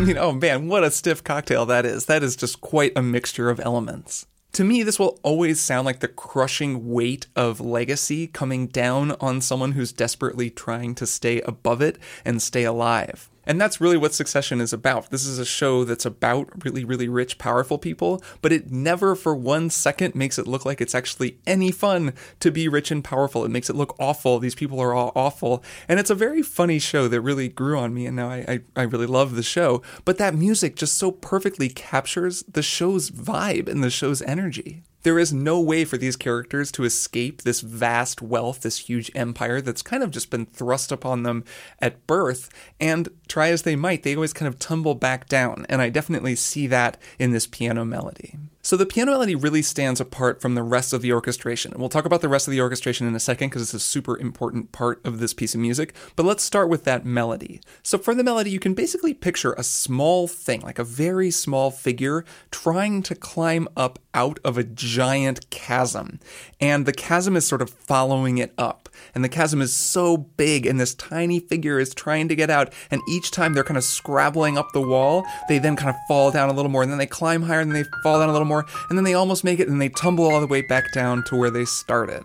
I 0.00 0.02
mean, 0.02 0.16
oh 0.16 0.32
man, 0.32 0.68
what 0.68 0.82
a 0.82 0.90
stiff 0.90 1.22
cocktail 1.22 1.66
that 1.66 1.84
is. 1.84 2.06
That 2.06 2.22
is 2.22 2.34
just 2.34 2.62
quite 2.62 2.92
a 2.96 3.02
mixture 3.02 3.50
of 3.50 3.60
elements. 3.60 4.26
To 4.52 4.64
me, 4.64 4.82
this 4.82 4.98
will 4.98 5.20
always 5.22 5.60
sound 5.60 5.86
like 5.86 6.00
the 6.00 6.08
crushing 6.08 6.90
weight 6.90 7.28
of 7.36 7.60
legacy 7.60 8.26
coming 8.26 8.66
down 8.66 9.12
on 9.20 9.40
someone 9.40 9.72
who's 9.72 9.92
desperately 9.92 10.50
trying 10.50 10.96
to 10.96 11.06
stay 11.06 11.40
above 11.42 11.80
it 11.80 11.98
and 12.24 12.42
stay 12.42 12.64
alive. 12.64 13.30
And 13.50 13.60
that's 13.60 13.80
really 13.80 13.96
what 13.96 14.14
Succession 14.14 14.60
is 14.60 14.72
about. 14.72 15.10
This 15.10 15.26
is 15.26 15.40
a 15.40 15.44
show 15.44 15.82
that's 15.82 16.06
about 16.06 16.64
really, 16.64 16.84
really 16.84 17.08
rich, 17.08 17.36
powerful 17.36 17.78
people, 17.78 18.22
but 18.42 18.52
it 18.52 18.70
never 18.70 19.16
for 19.16 19.34
one 19.34 19.70
second 19.70 20.14
makes 20.14 20.38
it 20.38 20.46
look 20.46 20.64
like 20.64 20.80
it's 20.80 20.94
actually 20.94 21.40
any 21.48 21.72
fun 21.72 22.12
to 22.38 22.52
be 22.52 22.68
rich 22.68 22.92
and 22.92 23.02
powerful. 23.02 23.44
It 23.44 23.50
makes 23.50 23.68
it 23.68 23.74
look 23.74 23.96
awful. 23.98 24.38
These 24.38 24.54
people 24.54 24.78
are 24.78 24.94
all 24.94 25.10
awful. 25.16 25.64
And 25.88 25.98
it's 25.98 26.10
a 26.10 26.14
very 26.14 26.42
funny 26.44 26.78
show 26.78 27.08
that 27.08 27.22
really 27.22 27.48
grew 27.48 27.76
on 27.76 27.92
me, 27.92 28.06
and 28.06 28.14
now 28.14 28.30
I, 28.30 28.44
I, 28.46 28.60
I 28.76 28.82
really 28.82 29.08
love 29.08 29.34
the 29.34 29.42
show. 29.42 29.82
But 30.04 30.16
that 30.18 30.36
music 30.36 30.76
just 30.76 30.96
so 30.96 31.10
perfectly 31.10 31.68
captures 31.68 32.44
the 32.44 32.62
show's 32.62 33.10
vibe 33.10 33.68
and 33.68 33.82
the 33.82 33.90
show's 33.90 34.22
energy. 34.22 34.84
There 35.02 35.18
is 35.18 35.32
no 35.32 35.58
way 35.60 35.86
for 35.86 35.96
these 35.96 36.16
characters 36.16 36.70
to 36.72 36.84
escape 36.84 37.42
this 37.42 37.62
vast 37.62 38.20
wealth, 38.20 38.60
this 38.60 38.76
huge 38.76 39.10
empire 39.14 39.62
that's 39.62 39.80
kind 39.80 40.02
of 40.02 40.10
just 40.10 40.28
been 40.30 40.44
thrust 40.44 40.92
upon 40.92 41.22
them 41.22 41.44
at 41.78 42.06
birth. 42.06 42.50
And 42.78 43.08
try 43.30 43.48
as 43.48 43.62
they 43.62 43.76
might, 43.76 44.02
they 44.02 44.14
always 44.14 44.32
kind 44.32 44.48
of 44.48 44.58
tumble 44.58 44.94
back 44.94 45.28
down. 45.28 45.64
And 45.68 45.80
I 45.80 45.88
definitely 45.88 46.36
see 46.36 46.66
that 46.66 46.98
in 47.18 47.30
this 47.30 47.46
piano 47.46 47.84
melody. 47.84 48.36
So 48.62 48.76
the 48.76 48.84
piano 48.84 49.12
melody 49.12 49.34
really 49.34 49.62
stands 49.62 50.00
apart 50.00 50.42
from 50.42 50.54
the 50.54 50.62
rest 50.62 50.92
of 50.92 51.00
the 51.00 51.14
orchestration. 51.14 51.72
We'll 51.76 51.88
talk 51.88 52.04
about 52.04 52.20
the 52.20 52.28
rest 52.28 52.46
of 52.46 52.52
the 52.52 52.60
orchestration 52.60 53.06
in 53.06 53.14
a 53.14 53.20
second 53.20 53.48
because 53.48 53.62
it's 53.62 53.72
a 53.72 53.80
super 53.80 54.18
important 54.18 54.70
part 54.70 55.00
of 55.04 55.18
this 55.18 55.32
piece 55.32 55.54
of 55.54 55.62
music, 55.62 55.94
but 56.14 56.26
let's 56.26 56.42
start 56.42 56.68
with 56.68 56.84
that 56.84 57.06
melody. 57.06 57.62
So 57.82 57.96
for 57.96 58.14
the 58.14 58.22
melody, 58.22 58.50
you 58.50 58.60
can 58.60 58.74
basically 58.74 59.14
picture 59.14 59.54
a 59.54 59.62
small 59.62 60.28
thing, 60.28 60.60
like 60.60 60.78
a 60.78 60.84
very 60.84 61.30
small 61.30 61.70
figure, 61.70 62.22
trying 62.50 63.02
to 63.04 63.14
climb 63.14 63.66
up 63.78 63.98
out 64.12 64.38
of 64.44 64.58
a 64.58 64.64
giant 64.64 65.48
chasm. 65.48 66.20
And 66.60 66.84
the 66.84 66.92
chasm 66.92 67.36
is 67.36 67.46
sort 67.46 67.62
of 67.62 67.70
following 67.70 68.36
it 68.36 68.52
up. 68.58 68.90
And 69.14 69.24
the 69.24 69.28
chasm 69.28 69.62
is 69.62 69.74
so 69.74 70.16
big, 70.16 70.66
and 70.66 70.78
this 70.78 70.94
tiny 70.94 71.40
figure 71.40 71.78
is 71.78 71.94
trying 71.94 72.28
to 72.28 72.36
get 72.36 72.50
out. 72.50 72.72
And 72.90 73.00
each 73.08 73.19
time 73.28 73.52
they're 73.52 73.62
kind 73.64 73.76
of 73.76 73.84
scrabbling 73.84 74.56
up 74.56 74.72
the 74.72 74.80
wall, 74.80 75.26
they 75.48 75.58
then 75.58 75.76
kind 75.76 75.90
of 75.90 75.96
fall 76.08 76.30
down 76.30 76.48
a 76.48 76.54
little 76.54 76.70
more, 76.70 76.82
and 76.82 76.90
then 76.90 76.98
they 76.98 77.06
climb 77.06 77.42
higher, 77.42 77.60
and 77.60 77.70
then 77.70 77.82
they 77.82 77.88
fall 78.02 78.18
down 78.18 78.30
a 78.30 78.32
little 78.32 78.46
more, 78.46 78.64
and 78.88 78.96
then 78.96 79.04
they 79.04 79.12
almost 79.12 79.44
make 79.44 79.60
it, 79.60 79.64
and 79.64 79.72
then 79.72 79.78
they 79.78 79.90
tumble 79.90 80.24
all 80.24 80.40
the 80.40 80.46
way 80.46 80.62
back 80.62 80.84
down 80.94 81.22
to 81.24 81.36
where 81.36 81.50
they 81.50 81.66
started. 81.66 82.24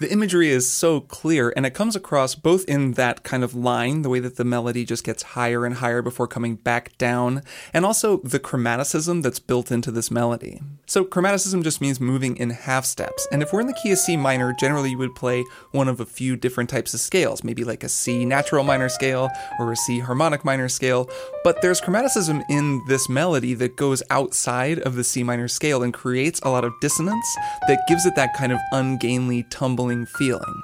The 0.00 0.10
imagery 0.10 0.48
is 0.48 0.66
so 0.66 1.02
clear, 1.02 1.52
and 1.54 1.66
it 1.66 1.74
comes 1.74 1.94
across 1.94 2.34
both 2.34 2.64
in 2.64 2.92
that 2.92 3.22
kind 3.22 3.44
of 3.44 3.54
line, 3.54 4.00
the 4.00 4.08
way 4.08 4.18
that 4.20 4.36
the 4.36 4.46
melody 4.46 4.86
just 4.86 5.04
gets 5.04 5.22
higher 5.22 5.66
and 5.66 5.74
higher 5.74 6.00
before 6.00 6.26
coming 6.26 6.56
back 6.56 6.96
down, 6.96 7.42
and 7.74 7.84
also 7.84 8.16
the 8.24 8.40
chromaticism 8.40 9.22
that's 9.22 9.38
built 9.38 9.70
into 9.70 9.90
this 9.90 10.10
melody. 10.10 10.62
So, 10.86 11.04
chromaticism 11.04 11.62
just 11.62 11.82
means 11.82 12.00
moving 12.00 12.38
in 12.38 12.48
half 12.48 12.86
steps, 12.86 13.28
and 13.30 13.42
if 13.42 13.52
we're 13.52 13.60
in 13.60 13.66
the 13.66 13.74
key 13.74 13.92
of 13.92 13.98
C 13.98 14.16
minor, 14.16 14.54
generally 14.58 14.92
you 14.92 14.98
would 14.98 15.14
play 15.14 15.44
one 15.72 15.86
of 15.86 16.00
a 16.00 16.06
few 16.06 16.34
different 16.34 16.70
types 16.70 16.94
of 16.94 17.00
scales, 17.00 17.44
maybe 17.44 17.62
like 17.62 17.84
a 17.84 17.88
C 17.90 18.24
natural 18.24 18.64
minor 18.64 18.88
scale 18.88 19.28
or 19.58 19.70
a 19.70 19.76
C 19.76 19.98
harmonic 19.98 20.46
minor 20.46 20.70
scale, 20.70 21.10
but 21.44 21.60
there's 21.60 21.78
chromaticism 21.78 22.42
in 22.48 22.82
this 22.88 23.10
melody 23.10 23.52
that 23.52 23.76
goes 23.76 24.02
outside 24.08 24.78
of 24.78 24.94
the 24.94 25.04
C 25.04 25.22
minor 25.22 25.46
scale 25.46 25.82
and 25.82 25.92
creates 25.92 26.40
a 26.42 26.48
lot 26.48 26.64
of 26.64 26.72
dissonance 26.80 27.26
that 27.68 27.86
gives 27.86 28.06
it 28.06 28.14
that 28.16 28.32
kind 28.32 28.50
of 28.50 28.58
ungainly, 28.72 29.42
tumbling 29.50 29.89
feeling. 30.18 30.62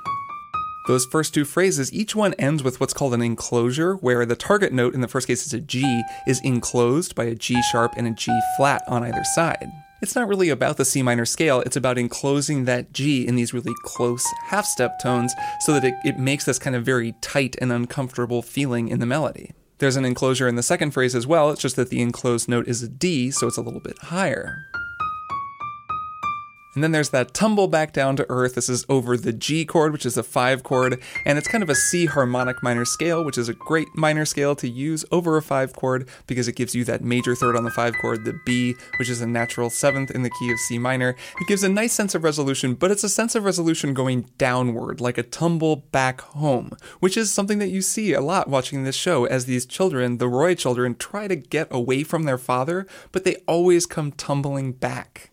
Those 0.87 1.05
first 1.05 1.35
two 1.35 1.45
phrases, 1.45 1.93
each 1.93 2.15
one 2.15 2.35
ends 2.35 2.63
with 2.63 2.79
what's 2.79 2.95
called 2.95 3.13
an 3.13 3.23
enclosure, 3.23 3.95
where 3.95 4.25
the 4.25 4.37
target 4.37 4.73
note, 4.73 4.95
in 4.95 5.01
the 5.01 5.09
first 5.09 5.27
case 5.27 5.45
is 5.45 5.53
a 5.53 5.61
G, 5.61 6.03
is 6.29 6.41
enclosed 6.45 7.17
by 7.17 7.25
a 7.25 7.35
G 7.35 7.61
sharp 7.73 7.95
and 7.97 8.07
a 8.07 8.13
G 8.13 8.31
flat 8.57 8.83
on 8.87 9.03
either 9.03 9.25
side. 9.35 9.67
It's 10.01 10.15
not 10.15 10.29
really 10.29 10.49
about 10.49 10.77
the 10.77 10.85
C 10.85 11.03
minor 11.03 11.25
scale, 11.25 11.61
it's 11.61 11.77
about 11.77 11.99
enclosing 11.99 12.67
that 12.67 12.93
G 12.93 13.27
in 13.27 13.35
these 13.35 13.53
really 13.53 13.75
close 13.83 14.25
half 14.45 14.65
step 14.65 15.01
tones 15.01 15.35
so 15.61 15.73
that 15.73 15.85
it, 15.85 15.95
it 16.05 16.19
makes 16.19 16.45
this 16.45 16.61
kind 16.61 16.77
of 16.77 16.85
very 16.85 17.15
tight 17.21 17.57
and 17.61 17.73
uncomfortable 17.73 18.43
feeling 18.43 18.89
in 18.89 19.01
the 19.01 19.07
melody. 19.07 19.51
There's 19.79 19.97
an 19.97 20.05
enclosure 20.05 20.47
in 20.47 20.55
the 20.55 20.63
second 20.63 20.93
phrase 20.93 21.17
as 21.17 21.27
well, 21.27 21.51
it's 21.51 21.63
just 21.63 21.77
that 21.77 21.91
the 21.91 22.01
enclosed 22.01 22.49
note 22.49 22.69
is 22.69 22.83
a 22.85 22.89
D, 22.89 23.33
so 23.33 23.49
it's 23.49 23.57
a 23.57 23.63
little 23.63 23.81
bit 23.81 23.99
higher. 23.99 24.57
And 26.77 26.85
then 26.85 26.93
there's 26.93 27.09
that 27.09 27.33
tumble 27.33 27.69
back 27.69 27.95
down 27.95 28.17
to 28.17 28.27
earth. 28.29 28.55
This 28.55 28.69
is 28.69 28.85
over 28.91 29.17
the 29.17 29.33
G 29.33 29.65
chord, 29.65 29.93
which 29.93 30.05
is 30.05 30.19
a 30.19 30.23
five 30.23 30.63
chord, 30.63 31.03
and 31.25 31.39
it's 31.39 31.49
kind 31.49 31.63
of 31.63 31.71
a 31.71 31.75
C 31.75 32.05
harmonic 32.05 32.63
minor 32.63 32.85
scale, 32.85 33.25
which 33.25 33.39
is 33.39 33.49
a 33.49 33.55
great 33.55 33.89
minor 33.95 34.27
scale 34.27 34.55
to 34.57 34.69
use 34.69 35.03
over 35.11 35.39
a 35.39 35.43
five 35.43 35.73
chord 35.73 36.07
because 36.27 36.49
it 36.49 36.55
gives 36.55 36.75
you 36.75 36.85
that 36.85 37.03
major 37.03 37.35
third 37.35 37.57
on 37.57 37.65
the 37.65 37.71
five 37.71 37.95
chord, 37.99 38.27
the 38.27 38.39
B, 38.45 38.75
which 38.99 39.09
is 39.09 39.23
a 39.23 39.27
natural 39.27 39.71
seventh 39.71 40.11
in 40.11 40.23
the 40.23 40.29
key 40.29 40.53
of 40.53 40.61
C 40.61 40.79
minor. 40.79 41.17
It 41.41 41.49
gives 41.49 41.63
a 41.63 41.69
nice 41.71 41.95
sense 41.95 42.15
of 42.15 42.23
resolution, 42.23 42.75
but 42.75 42.91
it's 42.91 43.05
a 43.05 43.09
sense 43.09 43.35
of 43.35 43.45
resolution 43.45 43.95
going 43.95 44.29
downward, 44.37 45.01
like 45.01 45.17
a 45.17 45.23
tumble 45.23 45.77
back 45.77 46.21
home, 46.21 46.73
which 47.01 47.17
is 47.17 47.33
something 47.33 47.59
that 47.59 47.71
you 47.71 47.81
see 47.81 48.13
a 48.13 48.21
lot 48.21 48.51
watching 48.51 48.85
this 48.85 48.97
show 48.97 49.25
as 49.25 49.47
these 49.47 49.65
children, 49.65 50.19
the 50.19 50.29
Roy 50.29 50.55
children, 50.55 50.95
try 50.95 51.27
to 51.27 51.37
get 51.37 51.69
away 51.71 52.03
from 52.03 52.25
their 52.25 52.37
father, 52.37 52.87
but 53.13 53.25
they 53.25 53.37
always 53.49 53.87
come 53.87 54.13
tumbling 54.13 54.73
back. 54.73 55.31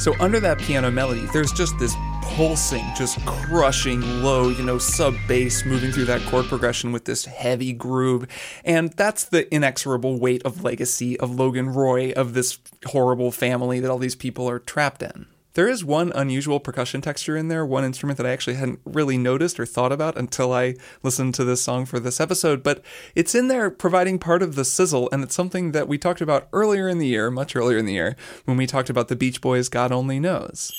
So 0.00 0.14
under 0.18 0.40
that 0.40 0.58
piano 0.58 0.90
melody, 0.90 1.26
there's 1.26 1.52
just 1.52 1.78
this 1.78 1.94
pulsing, 2.22 2.86
just 2.96 3.22
crushing 3.26 4.00
low, 4.22 4.48
you 4.48 4.64
know, 4.64 4.78
sub 4.78 5.14
bass 5.28 5.66
moving 5.66 5.92
through 5.92 6.06
that 6.06 6.22
chord 6.22 6.46
progression 6.46 6.90
with 6.90 7.04
this 7.04 7.26
heavy 7.26 7.74
groove. 7.74 8.26
And 8.64 8.90
that's 8.94 9.24
the 9.24 9.52
inexorable 9.54 10.18
weight 10.18 10.42
of 10.42 10.64
legacy 10.64 11.20
of 11.20 11.34
Logan 11.34 11.68
Roy, 11.68 12.12
of 12.12 12.32
this 12.32 12.58
horrible 12.86 13.30
family 13.30 13.78
that 13.78 13.90
all 13.90 13.98
these 13.98 14.16
people 14.16 14.48
are 14.48 14.58
trapped 14.58 15.02
in. 15.02 15.26
There 15.54 15.68
is 15.68 15.84
one 15.84 16.12
unusual 16.14 16.60
percussion 16.60 17.00
texture 17.00 17.36
in 17.36 17.48
there, 17.48 17.66
one 17.66 17.84
instrument 17.84 18.18
that 18.18 18.26
I 18.26 18.30
actually 18.30 18.54
hadn't 18.54 18.78
really 18.84 19.18
noticed 19.18 19.58
or 19.58 19.66
thought 19.66 19.90
about 19.90 20.16
until 20.16 20.52
I 20.52 20.76
listened 21.02 21.34
to 21.34 21.44
this 21.44 21.60
song 21.60 21.86
for 21.86 21.98
this 21.98 22.20
episode, 22.20 22.62
but 22.62 22.84
it's 23.16 23.34
in 23.34 23.48
there 23.48 23.68
providing 23.68 24.20
part 24.20 24.42
of 24.42 24.54
the 24.54 24.64
sizzle, 24.64 25.08
and 25.10 25.24
it's 25.24 25.34
something 25.34 25.72
that 25.72 25.88
we 25.88 25.98
talked 25.98 26.20
about 26.20 26.48
earlier 26.52 26.88
in 26.88 26.98
the 26.98 27.06
year, 27.08 27.32
much 27.32 27.56
earlier 27.56 27.78
in 27.78 27.86
the 27.86 27.94
year, 27.94 28.14
when 28.44 28.56
we 28.56 28.66
talked 28.66 28.90
about 28.90 29.08
the 29.08 29.16
Beach 29.16 29.40
Boys' 29.40 29.68
God 29.68 29.90
Only 29.90 30.20
Knows. 30.20 30.70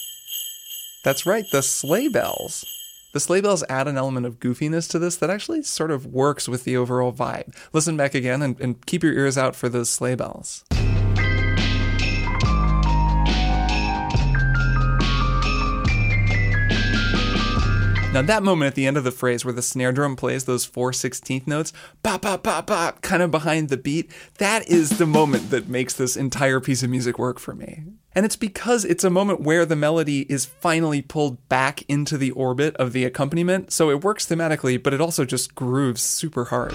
That's 1.04 1.26
right, 1.26 1.46
the 1.52 1.62
sleigh 1.62 2.08
bells. 2.08 2.64
The 3.12 3.20
sleigh 3.20 3.42
bells 3.42 3.66
add 3.68 3.90
an 3.90 3.98
element 3.98 4.26
of 4.26 4.40
goofiness 4.40 4.90
to 4.92 5.00
this 5.00 5.18
that 5.18 5.30
actually 5.30 5.64
sort 5.64 5.92
of 5.92 6.06
works 6.06 6.48
with 6.48 6.64
the 6.64 6.78
overall 6.78 7.12
vibe. 7.12 7.54
Listen 7.74 7.98
back 7.98 8.16
again 8.16 8.42
and, 8.42 8.58
and 8.62 8.86
keep 8.86 9.04
your 9.04 9.12
ears 9.12 9.38
out 9.38 9.54
for 9.54 9.68
those 9.68 9.90
sleigh 9.90 10.16
bells. 10.16 10.64
Now 18.14 18.22
that 18.24 18.44
moment 18.44 18.68
at 18.68 18.76
the 18.76 18.86
end 18.86 18.98
of 18.98 19.06
the 19.06 19.12
phrase 19.12 19.46
where 19.46 19.54
the 19.54 19.62
snare 19.62 19.94
drum 19.94 20.18
plays 20.18 20.44
those 20.44 20.66
four 20.66 20.92
sixteenth 20.92 21.48
notes, 21.48 21.72
ba 22.04 22.20
ba 22.22 22.38
ba 22.38 22.62
ba, 22.68 22.94
kind 23.02 23.24
of 23.24 23.32
behind 23.32 23.70
the 23.70 23.78
beat, 23.78 24.12
that 24.38 24.68
is 24.70 24.98
the 24.98 25.06
moment 25.06 25.50
that 25.50 25.70
makes 25.70 25.94
this 25.94 26.18
entire 26.18 26.60
piece 26.60 26.84
of 26.84 26.90
music 26.90 27.18
work 27.18 27.40
for 27.40 27.56
me. 27.56 27.86
And 28.14 28.26
it's 28.26 28.36
because 28.36 28.84
it's 28.84 29.06
a 29.06 29.10
moment 29.10 29.40
where 29.40 29.66
the 29.66 29.78
melody 29.78 30.24
is 30.30 30.44
finally 30.44 31.02
pulled 31.02 31.48
back 31.48 31.84
into 31.84 32.18
the 32.18 32.32
orbit 32.32 32.76
of 32.76 32.92
the 32.92 33.06
accompaniment, 33.06 33.72
so 33.72 33.90
it 33.90 34.04
works 34.04 34.28
thematically, 34.28 34.82
but 34.82 34.94
it 34.94 35.00
also 35.00 35.24
just 35.24 35.56
grooves 35.56 36.02
super 36.02 36.44
hard. 36.44 36.74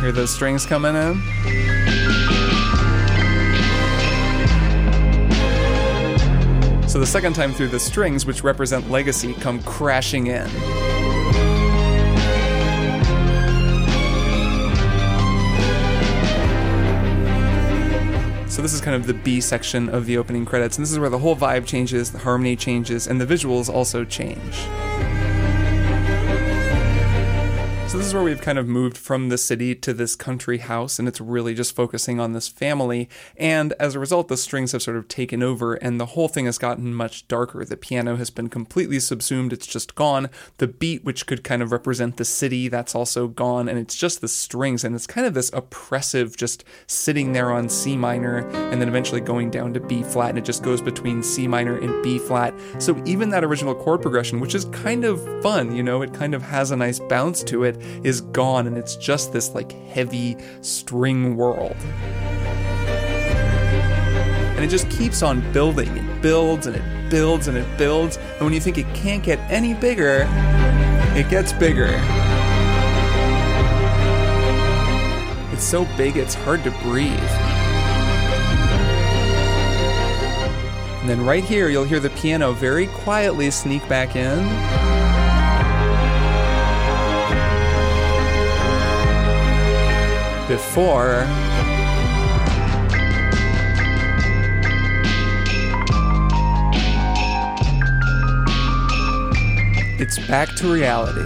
Hear 0.00 0.10
those 0.10 0.34
strings 0.34 0.66
coming 0.66 0.96
in? 0.96 1.22
So 6.94 7.00
the 7.00 7.06
second 7.06 7.32
time 7.32 7.52
through, 7.52 7.70
the 7.70 7.80
strings, 7.80 8.24
which 8.24 8.44
represent 8.44 8.88
legacy, 8.88 9.34
come 9.34 9.60
crashing 9.64 10.28
in. 10.28 10.48
So 18.48 18.62
this 18.62 18.72
is 18.72 18.80
kind 18.80 18.94
of 18.94 19.08
the 19.08 19.14
B 19.24 19.40
section 19.40 19.88
of 19.88 20.06
the 20.06 20.16
opening 20.16 20.44
credits, 20.44 20.78
and 20.78 20.84
this 20.84 20.92
is 20.92 21.00
where 21.00 21.10
the 21.10 21.18
whole 21.18 21.34
vibe 21.34 21.66
changes, 21.66 22.12
the 22.12 22.18
harmony 22.18 22.54
changes, 22.54 23.08
and 23.08 23.20
the 23.20 23.26
visuals 23.26 23.68
also 23.68 24.04
change. 24.04 24.68
So 27.94 27.98
this 27.98 28.08
is 28.08 28.14
where 28.14 28.24
we've 28.24 28.40
kind 28.40 28.58
of 28.58 28.66
moved 28.66 28.98
from 28.98 29.28
the 29.28 29.38
city 29.38 29.72
to 29.76 29.94
this 29.94 30.16
country 30.16 30.58
house, 30.58 30.98
and 30.98 31.06
it's 31.06 31.20
really 31.20 31.54
just 31.54 31.76
focusing 31.76 32.18
on 32.18 32.32
this 32.32 32.48
family. 32.48 33.08
And 33.36 33.72
as 33.78 33.94
a 33.94 34.00
result, 34.00 34.26
the 34.26 34.36
strings 34.36 34.72
have 34.72 34.82
sort 34.82 34.96
of 34.96 35.06
taken 35.06 35.44
over, 35.44 35.74
and 35.74 36.00
the 36.00 36.06
whole 36.06 36.26
thing 36.26 36.46
has 36.46 36.58
gotten 36.58 36.92
much 36.92 37.28
darker. 37.28 37.64
The 37.64 37.76
piano 37.76 38.16
has 38.16 38.30
been 38.30 38.48
completely 38.48 38.98
subsumed, 38.98 39.52
it's 39.52 39.64
just 39.64 39.94
gone. 39.94 40.28
The 40.58 40.66
beat, 40.66 41.04
which 41.04 41.24
could 41.28 41.44
kind 41.44 41.62
of 41.62 41.70
represent 41.70 42.16
the 42.16 42.24
city, 42.24 42.66
that's 42.66 42.96
also 42.96 43.28
gone, 43.28 43.68
and 43.68 43.78
it's 43.78 43.94
just 43.94 44.20
the 44.20 44.26
strings, 44.26 44.82
and 44.82 44.96
it's 44.96 45.06
kind 45.06 45.24
of 45.24 45.34
this 45.34 45.52
oppressive, 45.52 46.36
just 46.36 46.64
sitting 46.88 47.30
there 47.30 47.52
on 47.52 47.68
C 47.68 47.96
minor, 47.96 48.38
and 48.72 48.80
then 48.80 48.88
eventually 48.88 49.20
going 49.20 49.50
down 49.50 49.72
to 49.72 49.78
B 49.78 50.02
flat, 50.02 50.30
and 50.30 50.38
it 50.38 50.44
just 50.44 50.64
goes 50.64 50.80
between 50.80 51.22
C 51.22 51.46
minor 51.46 51.78
and 51.78 52.02
B 52.02 52.18
flat. 52.18 52.54
So 52.80 53.00
even 53.06 53.30
that 53.30 53.44
original 53.44 53.72
chord 53.72 54.02
progression, 54.02 54.40
which 54.40 54.56
is 54.56 54.64
kind 54.64 55.04
of 55.04 55.22
fun, 55.44 55.76
you 55.76 55.84
know, 55.84 56.02
it 56.02 56.12
kind 56.12 56.34
of 56.34 56.42
has 56.42 56.72
a 56.72 56.76
nice 56.76 56.98
bounce 56.98 57.44
to 57.44 57.62
it, 57.62 57.80
is 58.02 58.20
gone 58.20 58.66
and 58.66 58.76
it's 58.76 58.96
just 58.96 59.32
this 59.32 59.54
like 59.54 59.72
heavy 59.88 60.36
string 60.60 61.36
world. 61.36 61.76
And 64.54 64.64
it 64.64 64.68
just 64.68 64.88
keeps 64.90 65.22
on 65.22 65.40
building. 65.52 65.96
It 65.96 66.22
builds 66.22 66.66
and 66.66 66.76
it 66.76 67.10
builds 67.10 67.48
and 67.48 67.56
it 67.58 67.78
builds. 67.78 68.16
And 68.16 68.40
when 68.40 68.52
you 68.52 68.60
think 68.60 68.78
it 68.78 68.86
can't 68.94 69.22
get 69.22 69.38
any 69.50 69.74
bigger, 69.74 70.26
it 71.16 71.28
gets 71.28 71.52
bigger. 71.52 71.90
It's 75.52 75.64
so 75.64 75.84
big 75.96 76.16
it's 76.16 76.34
hard 76.34 76.64
to 76.64 76.70
breathe. 76.82 77.12
And 81.00 81.10
then 81.10 81.24
right 81.26 81.44
here, 81.44 81.68
you'll 81.68 81.84
hear 81.84 82.00
the 82.00 82.08
piano 82.10 82.52
very 82.52 82.86
quietly 82.86 83.50
sneak 83.50 83.86
back 83.90 84.16
in. 84.16 84.93
Before. 90.48 91.26
It's 99.98 100.18
back 100.28 100.54
to 100.56 100.72
reality. 100.72 101.22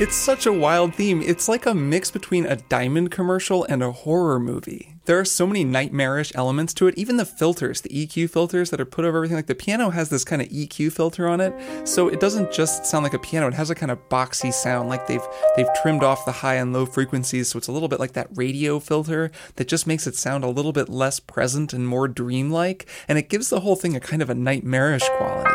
It's 0.00 0.16
such 0.16 0.46
a 0.46 0.52
wild 0.52 0.94
theme. 0.94 1.22
It's 1.22 1.48
like 1.48 1.66
a 1.66 1.74
mix 1.74 2.10
between 2.10 2.46
a 2.46 2.56
diamond 2.56 3.10
commercial 3.10 3.64
and 3.64 3.82
a 3.82 3.92
horror 3.92 4.40
movie. 4.40 4.93
There 5.06 5.18
are 5.18 5.24
so 5.26 5.46
many 5.46 5.64
nightmarish 5.64 6.32
elements 6.34 6.72
to 6.74 6.86
it. 6.86 6.96
Even 6.96 7.18
the 7.18 7.26
filters, 7.26 7.82
the 7.82 7.90
EQ 7.90 8.30
filters 8.30 8.70
that 8.70 8.80
are 8.80 8.86
put 8.86 9.04
over 9.04 9.18
everything, 9.18 9.36
like 9.36 9.46
the 9.46 9.54
piano 9.54 9.90
has 9.90 10.08
this 10.08 10.24
kind 10.24 10.40
of 10.40 10.48
EQ 10.48 10.92
filter 10.92 11.28
on 11.28 11.42
it, 11.42 11.52
so 11.86 12.08
it 12.08 12.20
doesn't 12.20 12.50
just 12.50 12.86
sound 12.86 13.04
like 13.04 13.12
a 13.12 13.18
piano. 13.18 13.46
It 13.48 13.54
has 13.54 13.68
a 13.68 13.74
kind 13.74 13.92
of 13.92 14.08
boxy 14.08 14.50
sound, 14.50 14.88
like 14.88 15.06
they've 15.06 15.26
they've 15.56 15.68
trimmed 15.82 16.02
off 16.02 16.24
the 16.24 16.32
high 16.32 16.54
and 16.54 16.72
low 16.72 16.86
frequencies, 16.86 17.48
so 17.48 17.58
it's 17.58 17.68
a 17.68 17.72
little 17.72 17.88
bit 17.88 18.00
like 18.00 18.12
that 18.14 18.28
radio 18.34 18.78
filter 18.78 19.30
that 19.56 19.68
just 19.68 19.86
makes 19.86 20.06
it 20.06 20.16
sound 20.16 20.42
a 20.42 20.48
little 20.48 20.72
bit 20.72 20.88
less 20.88 21.20
present 21.20 21.74
and 21.74 21.86
more 21.86 22.08
dreamlike, 22.08 22.88
and 23.06 23.18
it 23.18 23.28
gives 23.28 23.50
the 23.50 23.60
whole 23.60 23.76
thing 23.76 23.94
a 23.94 24.00
kind 24.00 24.22
of 24.22 24.30
a 24.30 24.34
nightmarish 24.34 25.06
quality. 25.18 25.50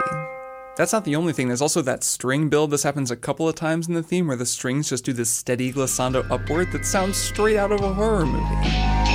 That's 0.77 0.93
not 0.93 1.05
the 1.05 1.15
only 1.15 1.33
thing. 1.33 1.47
There's 1.47 1.61
also 1.61 1.81
that 1.81 2.03
string 2.03 2.49
build. 2.49 2.69
This 2.69 2.83
happens 2.83 3.09
a 3.09 3.17
couple 3.17 3.49
of 3.49 3.55
times 3.55 3.87
in 3.87 3.95
the 3.95 4.03
theme 4.03 4.27
where 4.27 4.37
the 4.37 4.45
strings 4.45 4.89
just 4.89 5.03
do 5.03 5.11
this 5.11 5.29
steady 5.29 5.73
glissando 5.73 6.29
upward 6.29 6.71
that 6.71 6.85
sounds 6.85 7.17
straight 7.17 7.57
out 7.57 7.71
of 7.71 7.81
a 7.81 7.93
horror 7.93 8.27
movie. 8.27 9.08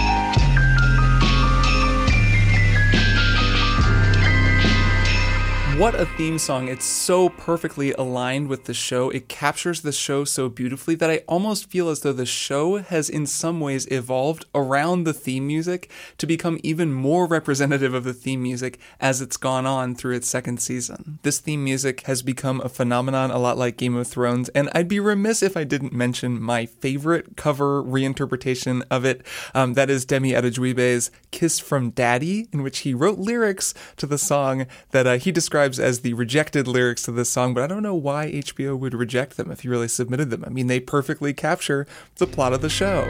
What 5.79 5.97
a 5.97 6.07
theme 6.07 6.39
song. 6.39 6.69
It's 6.69 6.85
so 6.85 7.31
perfectly 7.31 7.93
aligned 7.95 8.47
with 8.47 8.67
the 8.67 8.75
show. 8.75 9.11
It 9.11 9.29
captures 9.29 9.81
the 9.81 9.91
show 9.91 10.23
so 10.23 10.49
beautifully 10.49 10.95
that 10.95 11.11
I 11.11 11.23
almost 11.27 11.69
feel 11.69 11.89
as 11.89 12.01
though 12.01 12.13
the 12.13 12.25
show 12.25 12.77
has 12.77 13.11
in 13.11 13.27
some 13.27 13.59
ways 13.59 13.91
evolved 13.91 14.47
around 14.55 15.03
the 15.03 15.13
theme 15.13 15.49
music 15.49 15.91
to 16.19 16.29
become 16.29 16.61
even 16.63 16.93
more 16.93 17.27
representative 17.27 17.93
of 17.93 18.05
the 18.05 18.15
theme 18.15 18.41
music 18.41 18.79
as 19.01 19.21
it's 19.21 19.37
gone 19.37 19.67
on 19.67 19.97
through 19.97 20.15
its 20.15 20.29
second 20.29 20.63
season. 20.63 21.19
This 21.23 21.41
theme 21.41 21.65
music 21.65 22.03
has 22.03 22.23
become 22.23 22.61
a 22.61 22.69
phenomenon 22.69 23.33
a 23.33 23.39
lot 23.39 23.59
like 23.59 23.77
Game 23.77 23.97
of 23.97 24.07
Thrones, 24.07 24.51
and 24.51 24.71
I'd 24.77 24.87
be 24.87 25.01
remiss 25.01 25.43
if 25.43 25.57
I 25.57 25.65
didn't 25.65 25.93
mention 25.93 26.41
my 26.41 26.67
favorite 26.67 27.37
cover 27.37 27.83
reinterpretation 27.83 28.85
of 28.93 29.05
it. 29.05 29.27
Um, 29.55 29.75
that 29.75 29.91
is 29.91 30.05
Demi 30.05 30.35
Adejuyigbe's 30.35 31.11
Kiss 31.33 31.59
from 31.59 31.91
Daddy, 31.91 32.47
in 32.53 32.63
which 32.63 32.81
he 32.81 32.95
wrote 32.95 33.19
lyrics 33.19 33.75
to 33.97 34.07
the 34.07 34.19
song 34.19 34.67
that 34.93 35.09
uh, 35.09 35.19
he 35.19 35.33
described 35.33 35.64
describes 35.69 35.81
as 35.81 36.01
the 36.01 36.13
rejected 36.15 36.69
lyrics 36.69 37.03
to 37.05 37.13
this 37.13 37.31
song, 37.31 37.55
but 37.55 37.63
I 37.63 37.67
don't 37.67 37.83
know 37.83 37.95
why 37.95 38.31
HBO 38.31 38.79
would 38.79 38.93
reject 38.93 39.37
them 39.37 39.51
if 39.51 39.65
you 39.65 39.71
really 39.71 39.89
submitted 39.89 40.29
them. 40.31 40.45
I 40.47 40.51
mean, 40.51 40.67
they 40.67 40.79
perfectly 40.81 41.33
capture 41.33 41.87
the 42.17 42.27
plot 42.27 42.53
of 42.53 42.61
the 42.61 42.69
show. 42.69 43.09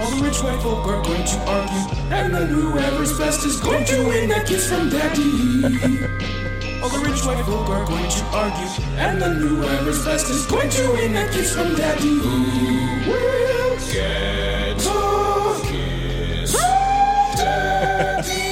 All 0.00 0.10
the 0.10 0.22
rich 0.22 0.40
white 0.42 0.62
folk 0.62 0.86
are 0.86 1.02
going 1.02 1.24
to 1.24 1.38
argue, 1.50 1.98
and 2.12 2.32
then 2.34 2.46
whoever's 2.46 3.18
best 3.18 3.44
is 3.44 3.60
going 3.60 3.84
to 3.86 4.06
win 4.06 4.28
that 4.28 4.46
kiss 4.46 4.68
from 4.68 4.88
daddy. 4.88 5.22
All 6.80 6.88
the 6.88 7.00
rich 7.06 7.24
white 7.26 7.44
folk 7.44 7.68
are 7.68 7.86
going 7.86 8.08
to 8.08 8.24
argue, 8.26 8.84
and 8.96 9.20
then 9.20 9.36
whoever's 9.36 10.04
best 10.04 10.30
is 10.30 10.46
going 10.46 10.70
to 10.70 10.92
win 10.92 11.12
that 11.14 11.32
kiss 11.32 11.54
from 11.54 11.74
daddy. 11.74 12.08
Who 12.08 13.10
will 13.10 13.92
get 13.92 14.99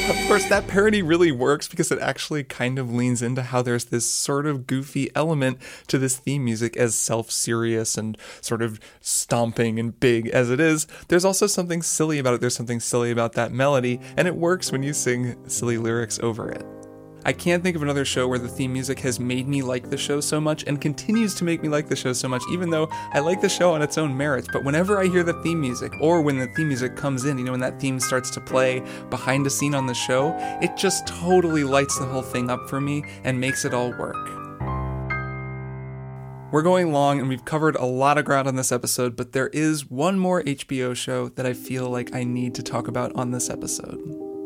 of 0.08 0.16
course, 0.26 0.46
that 0.46 0.66
parody 0.66 1.02
really 1.02 1.30
works 1.30 1.68
because 1.68 1.92
it 1.92 1.98
actually 1.98 2.42
kind 2.42 2.78
of 2.78 2.92
leans 2.92 3.20
into 3.20 3.42
how 3.42 3.60
there's 3.60 3.86
this 3.86 4.08
sort 4.08 4.46
of 4.46 4.66
goofy 4.66 5.10
element 5.14 5.58
to 5.88 5.98
this 5.98 6.16
theme 6.16 6.44
music, 6.44 6.76
as 6.76 6.94
self 6.94 7.30
serious 7.30 7.98
and 7.98 8.16
sort 8.40 8.62
of 8.62 8.80
stomping 9.00 9.78
and 9.78 9.98
big 10.00 10.28
as 10.28 10.50
it 10.50 10.60
is. 10.60 10.86
There's 11.08 11.24
also 11.24 11.46
something 11.46 11.82
silly 11.82 12.18
about 12.18 12.34
it. 12.34 12.40
There's 12.40 12.56
something 12.56 12.80
silly 12.80 13.10
about 13.10 13.34
that 13.34 13.52
melody, 13.52 14.00
and 14.16 14.26
it 14.26 14.36
works 14.36 14.72
when 14.72 14.82
you 14.82 14.94
sing 14.94 15.36
silly 15.46 15.76
lyrics 15.76 16.18
over 16.20 16.50
it. 16.50 16.77
I 17.28 17.32
can't 17.34 17.62
think 17.62 17.76
of 17.76 17.82
another 17.82 18.06
show 18.06 18.26
where 18.26 18.38
the 18.38 18.48
theme 18.48 18.72
music 18.72 19.00
has 19.00 19.20
made 19.20 19.46
me 19.46 19.60
like 19.60 19.90
the 19.90 19.98
show 19.98 20.18
so 20.18 20.40
much 20.40 20.64
and 20.66 20.80
continues 20.80 21.34
to 21.34 21.44
make 21.44 21.60
me 21.60 21.68
like 21.68 21.86
the 21.86 21.94
show 21.94 22.14
so 22.14 22.26
much, 22.26 22.42
even 22.50 22.70
though 22.70 22.88
I 23.12 23.18
like 23.18 23.42
the 23.42 23.50
show 23.50 23.74
on 23.74 23.82
its 23.82 23.98
own 23.98 24.16
merits. 24.16 24.48
But 24.50 24.64
whenever 24.64 24.98
I 24.98 25.08
hear 25.08 25.22
the 25.22 25.34
theme 25.42 25.60
music, 25.60 25.92
or 26.00 26.22
when 26.22 26.38
the 26.38 26.46
theme 26.56 26.68
music 26.68 26.96
comes 26.96 27.26
in, 27.26 27.36
you 27.36 27.44
know, 27.44 27.50
when 27.50 27.60
that 27.60 27.78
theme 27.78 28.00
starts 28.00 28.30
to 28.30 28.40
play 28.40 28.82
behind 29.10 29.46
a 29.46 29.50
scene 29.50 29.74
on 29.74 29.86
the 29.86 29.92
show, 29.92 30.34
it 30.62 30.74
just 30.74 31.06
totally 31.06 31.64
lights 31.64 31.98
the 31.98 32.06
whole 32.06 32.22
thing 32.22 32.48
up 32.48 32.66
for 32.66 32.80
me 32.80 33.04
and 33.24 33.38
makes 33.38 33.66
it 33.66 33.74
all 33.74 33.90
work. 33.98 34.16
We're 36.50 36.62
going 36.62 36.94
long 36.94 37.20
and 37.20 37.28
we've 37.28 37.44
covered 37.44 37.76
a 37.76 37.84
lot 37.84 38.16
of 38.16 38.24
ground 38.24 38.48
on 38.48 38.56
this 38.56 38.72
episode, 38.72 39.16
but 39.16 39.32
there 39.32 39.48
is 39.48 39.90
one 39.90 40.18
more 40.18 40.42
HBO 40.44 40.96
show 40.96 41.28
that 41.28 41.44
I 41.44 41.52
feel 41.52 41.90
like 41.90 42.14
I 42.14 42.24
need 42.24 42.54
to 42.54 42.62
talk 42.62 42.88
about 42.88 43.14
on 43.14 43.32
this 43.32 43.50
episode. 43.50 44.37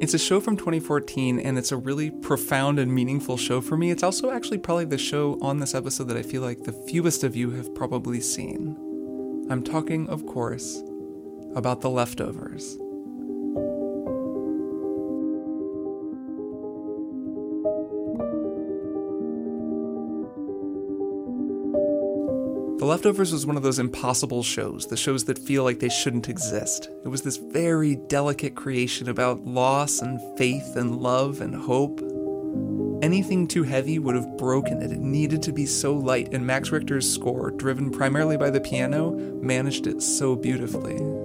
It's 0.00 0.12
a 0.12 0.18
show 0.18 0.40
from 0.40 0.56
2014, 0.56 1.38
and 1.38 1.56
it's 1.56 1.72
a 1.72 1.76
really 1.76 2.10
profound 2.10 2.78
and 2.78 2.92
meaningful 2.92 3.36
show 3.36 3.60
for 3.60 3.76
me. 3.76 3.90
It's 3.90 4.02
also 4.02 4.30
actually 4.30 4.58
probably 4.58 4.84
the 4.86 4.98
show 4.98 5.38
on 5.40 5.60
this 5.60 5.74
episode 5.74 6.08
that 6.08 6.16
I 6.16 6.22
feel 6.22 6.42
like 6.42 6.64
the 6.64 6.72
fewest 6.72 7.22
of 7.24 7.36
you 7.36 7.50
have 7.52 7.74
probably 7.74 8.20
seen. 8.20 8.76
I'm 9.48 9.62
talking, 9.62 10.08
of 10.08 10.26
course, 10.26 10.82
about 11.54 11.80
The 11.80 11.90
Leftovers. 11.90 12.76
The 22.84 22.90
Leftovers 22.90 23.32
was 23.32 23.46
one 23.46 23.56
of 23.56 23.62
those 23.62 23.78
impossible 23.78 24.42
shows, 24.42 24.86
the 24.88 24.96
shows 24.98 25.24
that 25.24 25.38
feel 25.38 25.64
like 25.64 25.80
they 25.80 25.88
shouldn't 25.88 26.28
exist. 26.28 26.90
It 27.02 27.08
was 27.08 27.22
this 27.22 27.38
very 27.38 27.96
delicate 27.96 28.54
creation 28.54 29.08
about 29.08 29.46
loss 29.46 30.02
and 30.02 30.20
faith 30.36 30.76
and 30.76 30.98
love 30.98 31.40
and 31.40 31.54
hope. 31.54 32.02
Anything 33.02 33.48
too 33.48 33.62
heavy 33.62 33.98
would 33.98 34.14
have 34.14 34.36
broken 34.36 34.82
it. 34.82 34.92
It 34.92 35.00
needed 35.00 35.42
to 35.44 35.52
be 35.52 35.64
so 35.64 35.94
light, 35.94 36.34
and 36.34 36.46
Max 36.46 36.70
Richter's 36.72 37.10
score, 37.10 37.52
driven 37.52 37.90
primarily 37.90 38.36
by 38.36 38.50
the 38.50 38.60
piano, 38.60 39.12
managed 39.40 39.86
it 39.86 40.02
so 40.02 40.36
beautifully. 40.36 41.23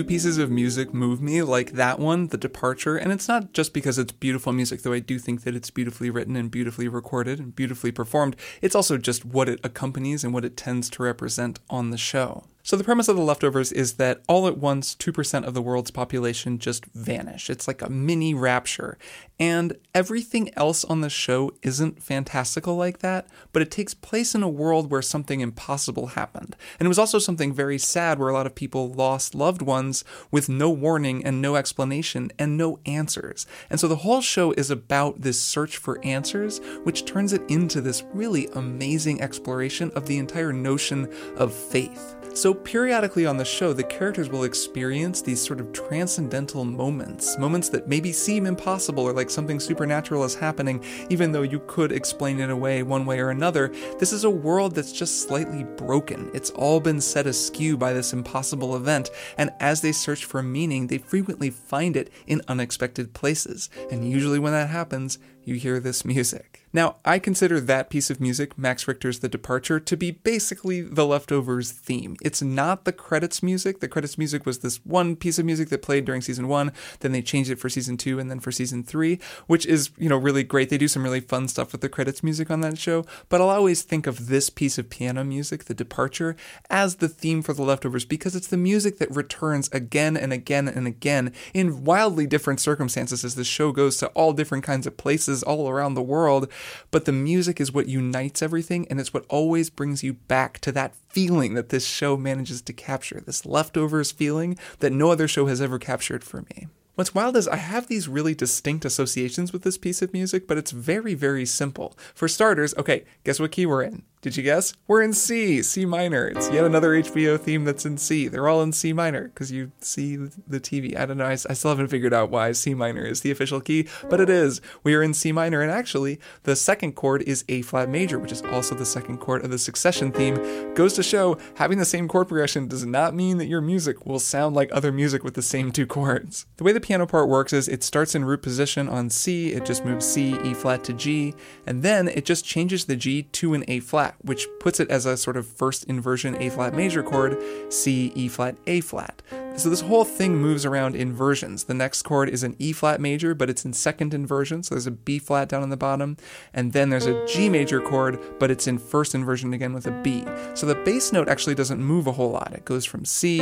Few 0.00 0.06
pieces 0.06 0.38
of 0.38 0.50
music 0.50 0.94
move 0.94 1.20
me, 1.20 1.42
like 1.42 1.72
that 1.72 1.98
one, 1.98 2.28
The 2.28 2.38
Departure. 2.38 2.96
And 2.96 3.12
it's 3.12 3.28
not 3.28 3.52
just 3.52 3.74
because 3.74 3.98
it's 3.98 4.12
beautiful 4.12 4.50
music, 4.50 4.80
though 4.80 4.94
I 4.94 4.98
do 4.98 5.18
think 5.18 5.42
that 5.42 5.54
it's 5.54 5.68
beautifully 5.68 6.08
written 6.08 6.36
and 6.36 6.50
beautifully 6.50 6.88
recorded 6.88 7.38
and 7.38 7.54
beautifully 7.54 7.92
performed. 7.92 8.34
It's 8.62 8.74
also 8.74 8.96
just 8.96 9.26
what 9.26 9.46
it 9.46 9.60
accompanies 9.62 10.24
and 10.24 10.32
what 10.32 10.46
it 10.46 10.56
tends 10.56 10.88
to 10.90 11.02
represent 11.02 11.58
on 11.68 11.90
the 11.90 11.98
show. 11.98 12.44
So, 12.70 12.76
the 12.76 12.84
premise 12.84 13.08
of 13.08 13.16
The 13.16 13.22
Leftovers 13.22 13.72
is 13.72 13.94
that 13.94 14.22
all 14.28 14.46
at 14.46 14.56
once, 14.56 14.94
2% 14.94 15.44
of 15.44 15.54
the 15.54 15.60
world's 15.60 15.90
population 15.90 16.60
just 16.60 16.86
vanish. 16.94 17.50
It's 17.50 17.66
like 17.66 17.82
a 17.82 17.90
mini 17.90 18.32
rapture. 18.32 18.96
And 19.40 19.76
everything 19.92 20.52
else 20.54 20.84
on 20.84 21.00
the 21.00 21.10
show 21.10 21.50
isn't 21.64 22.00
fantastical 22.00 22.76
like 22.76 23.00
that, 23.00 23.26
but 23.52 23.60
it 23.60 23.72
takes 23.72 23.92
place 23.92 24.36
in 24.36 24.44
a 24.44 24.48
world 24.48 24.88
where 24.88 25.02
something 25.02 25.40
impossible 25.40 26.08
happened. 26.08 26.54
And 26.78 26.86
it 26.86 26.88
was 26.88 26.98
also 27.00 27.18
something 27.18 27.52
very 27.52 27.76
sad 27.76 28.20
where 28.20 28.28
a 28.28 28.32
lot 28.32 28.46
of 28.46 28.54
people 28.54 28.92
lost 28.92 29.34
loved 29.34 29.62
ones 29.62 30.04
with 30.30 30.48
no 30.48 30.70
warning 30.70 31.24
and 31.24 31.42
no 31.42 31.56
explanation 31.56 32.30
and 32.38 32.56
no 32.56 32.78
answers. 32.86 33.48
And 33.68 33.80
so 33.80 33.88
the 33.88 33.96
whole 33.96 34.20
show 34.20 34.52
is 34.52 34.70
about 34.70 35.22
this 35.22 35.40
search 35.40 35.76
for 35.76 35.98
answers, 36.04 36.60
which 36.84 37.04
turns 37.04 37.32
it 37.32 37.42
into 37.50 37.80
this 37.80 38.04
really 38.14 38.46
amazing 38.54 39.20
exploration 39.20 39.90
of 39.96 40.06
the 40.06 40.18
entire 40.18 40.52
notion 40.52 41.12
of 41.36 41.52
faith. 41.52 42.14
So, 42.32 42.54
periodically 42.54 43.26
on 43.26 43.36
the 43.36 43.44
show, 43.44 43.72
the 43.72 43.82
characters 43.82 44.28
will 44.28 44.44
experience 44.44 45.20
these 45.20 45.44
sort 45.44 45.60
of 45.60 45.72
transcendental 45.72 46.64
moments, 46.64 47.36
moments 47.38 47.68
that 47.70 47.88
maybe 47.88 48.12
seem 48.12 48.46
impossible 48.46 49.02
or 49.02 49.12
like 49.12 49.30
something 49.30 49.58
supernatural 49.58 50.22
is 50.22 50.36
happening, 50.36 50.82
even 51.10 51.32
though 51.32 51.42
you 51.42 51.60
could 51.66 51.90
explain 51.90 52.38
it 52.38 52.48
away 52.48 52.84
one 52.84 53.04
way 53.04 53.18
or 53.18 53.30
another. 53.30 53.68
This 53.98 54.12
is 54.12 54.22
a 54.22 54.30
world 54.30 54.76
that's 54.76 54.92
just 54.92 55.22
slightly 55.22 55.64
broken. 55.64 56.30
It's 56.32 56.50
all 56.50 56.78
been 56.78 57.00
set 57.00 57.26
askew 57.26 57.76
by 57.76 57.92
this 57.92 58.12
impossible 58.12 58.76
event, 58.76 59.10
and 59.36 59.50
as 59.58 59.80
they 59.80 59.92
search 59.92 60.24
for 60.24 60.40
meaning, 60.40 60.86
they 60.86 60.98
frequently 60.98 61.50
find 61.50 61.96
it 61.96 62.12
in 62.28 62.42
unexpected 62.46 63.12
places. 63.12 63.70
And 63.90 64.08
usually, 64.08 64.38
when 64.38 64.52
that 64.52 64.68
happens, 64.68 65.18
you 65.50 65.56
hear 65.56 65.80
this 65.80 66.04
music. 66.04 66.60
Now, 66.72 66.96
I 67.04 67.18
consider 67.18 67.58
that 67.60 67.90
piece 67.90 68.10
of 68.10 68.20
music, 68.20 68.56
Max 68.56 68.86
Richter's 68.86 69.18
The 69.18 69.28
Departure, 69.28 69.80
to 69.80 69.96
be 69.96 70.12
basically 70.12 70.82
the 70.82 71.04
Leftovers 71.04 71.72
theme. 71.72 72.16
It's 72.22 72.40
not 72.40 72.84
the 72.84 72.92
credits 72.92 73.42
music. 73.42 73.80
The 73.80 73.88
credits 73.88 74.16
music 74.16 74.46
was 74.46 74.60
this 74.60 74.76
one 74.86 75.16
piece 75.16 75.40
of 75.40 75.44
music 75.44 75.68
that 75.70 75.82
played 75.82 76.04
during 76.04 76.22
season 76.22 76.46
one, 76.46 76.70
then 77.00 77.10
they 77.10 77.22
changed 77.22 77.50
it 77.50 77.58
for 77.58 77.68
season 77.68 77.96
two 77.96 78.20
and 78.20 78.30
then 78.30 78.38
for 78.38 78.52
season 78.52 78.84
three, 78.84 79.18
which 79.48 79.66
is, 79.66 79.90
you 79.98 80.08
know, 80.08 80.16
really 80.16 80.44
great. 80.44 80.70
They 80.70 80.78
do 80.78 80.86
some 80.86 81.02
really 81.02 81.20
fun 81.20 81.48
stuff 81.48 81.72
with 81.72 81.80
the 81.80 81.88
credits 81.88 82.22
music 82.22 82.52
on 82.52 82.60
that 82.60 82.78
show, 82.78 83.04
but 83.28 83.40
I'll 83.40 83.50
always 83.50 83.82
think 83.82 84.06
of 84.06 84.28
this 84.28 84.48
piece 84.48 84.78
of 84.78 84.90
piano 84.90 85.24
music, 85.24 85.64
The 85.64 85.74
Departure, 85.74 86.36
as 86.70 86.96
the 86.96 87.08
theme 87.08 87.42
for 87.42 87.52
The 87.52 87.62
Leftovers 87.62 88.04
because 88.04 88.36
it's 88.36 88.46
the 88.46 88.56
music 88.56 88.98
that 88.98 89.14
returns 89.14 89.68
again 89.72 90.16
and 90.16 90.32
again 90.32 90.68
and 90.68 90.86
again 90.86 91.32
in 91.52 91.82
wildly 91.82 92.28
different 92.28 92.60
circumstances 92.60 93.24
as 93.24 93.34
the 93.34 93.42
show 93.42 93.72
goes 93.72 93.96
to 93.96 94.06
all 94.08 94.32
different 94.32 94.62
kinds 94.62 94.86
of 94.86 94.96
places 94.96 95.39
places 95.40 95.60
all 95.60 95.68
around 95.68 95.94
the 95.94 96.02
world, 96.02 96.48
but 96.90 97.04
the 97.04 97.12
music 97.12 97.60
is 97.60 97.72
what 97.72 97.88
unites 97.88 98.42
everything 98.42 98.86
and 98.88 99.00
it's 99.00 99.14
what 99.14 99.26
always 99.28 99.70
brings 99.70 100.02
you 100.02 100.14
back 100.14 100.58
to 100.60 100.72
that 100.72 100.94
feeling 101.08 101.54
that 101.54 101.68
this 101.68 101.86
show 101.86 102.16
manages 102.16 102.62
to 102.62 102.72
capture, 102.72 103.20
this 103.20 103.46
leftovers 103.46 104.12
feeling 104.12 104.58
that 104.78 104.92
no 104.92 105.10
other 105.10 105.28
show 105.28 105.46
has 105.46 105.60
ever 105.60 105.78
captured 105.78 106.24
for 106.24 106.42
me. 106.54 106.68
What's 106.96 107.14
wild 107.14 107.36
is 107.36 107.48
I 107.48 107.56
have 107.56 107.86
these 107.86 108.08
really 108.08 108.34
distinct 108.34 108.84
associations 108.84 109.52
with 109.52 109.62
this 109.62 109.78
piece 109.78 110.02
of 110.02 110.12
music, 110.12 110.46
but 110.46 110.58
it's 110.58 110.70
very, 110.72 111.14
very 111.14 111.46
simple. 111.46 111.96
For 112.14 112.28
starters, 112.28 112.74
okay, 112.76 113.04
guess 113.24 113.40
what 113.40 113.52
key 113.52 113.64
we're 113.64 113.84
in? 113.84 114.02
Did 114.22 114.36
you 114.36 114.42
guess? 114.42 114.74
We're 114.86 115.00
in 115.00 115.14
C, 115.14 115.62
C 115.62 115.86
minor. 115.86 116.28
It's 116.28 116.50
yet 116.50 116.66
another 116.66 116.90
HBO 116.90 117.40
theme 117.40 117.64
that's 117.64 117.86
in 117.86 117.96
C. 117.96 118.28
They're 118.28 118.48
all 118.48 118.60
in 118.60 118.70
C 118.72 118.92
minor 118.92 119.28
because 119.28 119.50
you 119.50 119.72
see 119.80 120.16
the 120.16 120.60
TV. 120.60 120.94
I 120.94 121.06
don't 121.06 121.16
know. 121.16 121.24
I, 121.24 121.32
I, 121.32 121.36
still 121.36 121.70
haven't 121.70 121.88
figured 121.88 122.12
out 122.12 122.28
why 122.28 122.52
C 122.52 122.74
minor 122.74 123.02
is 123.02 123.22
the 123.22 123.30
official 123.30 123.62
key, 123.62 123.88
but 124.10 124.20
it 124.20 124.28
is. 124.28 124.60
We 124.84 124.94
are 124.94 125.02
in 125.02 125.14
C 125.14 125.32
minor, 125.32 125.62
and 125.62 125.70
actually, 125.70 126.20
the 126.42 126.54
second 126.54 126.96
chord 126.96 127.22
is 127.22 127.46
A 127.48 127.62
flat 127.62 127.88
major, 127.88 128.18
which 128.18 128.30
is 128.30 128.42
also 128.42 128.74
the 128.74 128.84
second 128.84 129.20
chord 129.20 129.42
of 129.42 129.50
the 129.50 129.58
Succession 129.58 130.12
theme. 130.12 130.74
Goes 130.74 130.92
to 130.94 131.02
show 131.02 131.38
having 131.54 131.78
the 131.78 131.86
same 131.86 132.06
chord 132.06 132.28
progression 132.28 132.68
does 132.68 132.84
not 132.84 133.14
mean 133.14 133.38
that 133.38 133.46
your 133.46 133.62
music 133.62 134.04
will 134.04 134.18
sound 134.18 134.54
like 134.54 134.68
other 134.70 134.92
music 134.92 135.24
with 135.24 135.32
the 135.32 135.40
same 135.40 135.72
two 135.72 135.86
chords. 135.86 136.44
The 136.58 136.64
way 136.64 136.72
the 136.72 136.80
piano 136.80 137.06
part 137.06 137.30
works 137.30 137.54
is 137.54 137.68
it 137.68 137.82
starts 137.82 138.14
in 138.14 138.26
root 138.26 138.42
position 138.42 138.86
on 138.86 139.08
C, 139.08 139.52
it 139.52 139.64
just 139.64 139.82
moves 139.82 140.04
C, 140.04 140.38
E 140.44 140.52
flat 140.52 140.84
to 140.84 140.92
G, 140.92 141.32
and 141.66 141.82
then 141.82 142.06
it 142.06 142.26
just 142.26 142.44
changes 142.44 142.84
the 142.84 142.96
G 142.96 143.22
to 143.22 143.54
an 143.54 143.64
A 143.66 143.80
flat 143.80 144.09
flat, 144.10 144.24
which 144.24 144.48
puts 144.58 144.80
it 144.80 144.90
as 144.90 145.06
a 145.06 145.16
sort 145.16 145.36
of 145.36 145.46
first 145.46 145.84
inversion 145.84 146.40
A 146.40 146.50
flat 146.50 146.74
major 146.74 147.02
chord, 147.02 147.38
C, 147.68 148.12
E 148.14 148.28
flat, 148.28 148.56
A 148.66 148.80
flat. 148.80 149.22
So 149.56 149.68
this 149.68 149.80
whole 149.80 150.04
thing 150.04 150.36
moves 150.36 150.64
around 150.64 150.96
inversions. 150.96 151.64
The 151.64 151.74
next 151.74 152.02
chord 152.02 152.28
is 152.28 152.42
an 152.42 152.56
E 152.58 152.72
flat 152.72 153.00
major, 153.00 153.34
but 153.34 153.50
it's 153.50 153.64
in 153.64 153.72
second 153.72 154.14
inversion, 154.14 154.62
so 154.62 154.74
there's 154.74 154.86
a 154.86 154.90
B 154.90 155.18
flat 155.18 155.48
down 155.48 155.62
on 155.62 155.70
the 155.70 155.76
bottom, 155.76 156.16
and 156.54 156.72
then 156.72 156.90
there's 156.90 157.06
a 157.06 157.26
G 157.26 157.48
major 157.48 157.80
chord, 157.80 158.18
but 158.38 158.50
it's 158.50 158.66
in 158.66 158.78
first 158.78 159.14
inversion 159.14 159.52
again 159.52 159.72
with 159.72 159.86
a 159.86 160.02
B. 160.02 160.24
So 160.54 160.66
the 160.66 160.74
bass 160.74 161.12
note 161.12 161.28
actually 161.28 161.54
doesn't 161.54 161.82
move 161.82 162.06
a 162.06 162.12
whole 162.12 162.30
lot. 162.30 162.52
It 162.54 162.64
goes 162.64 162.84
from 162.84 163.04
C, 163.04 163.38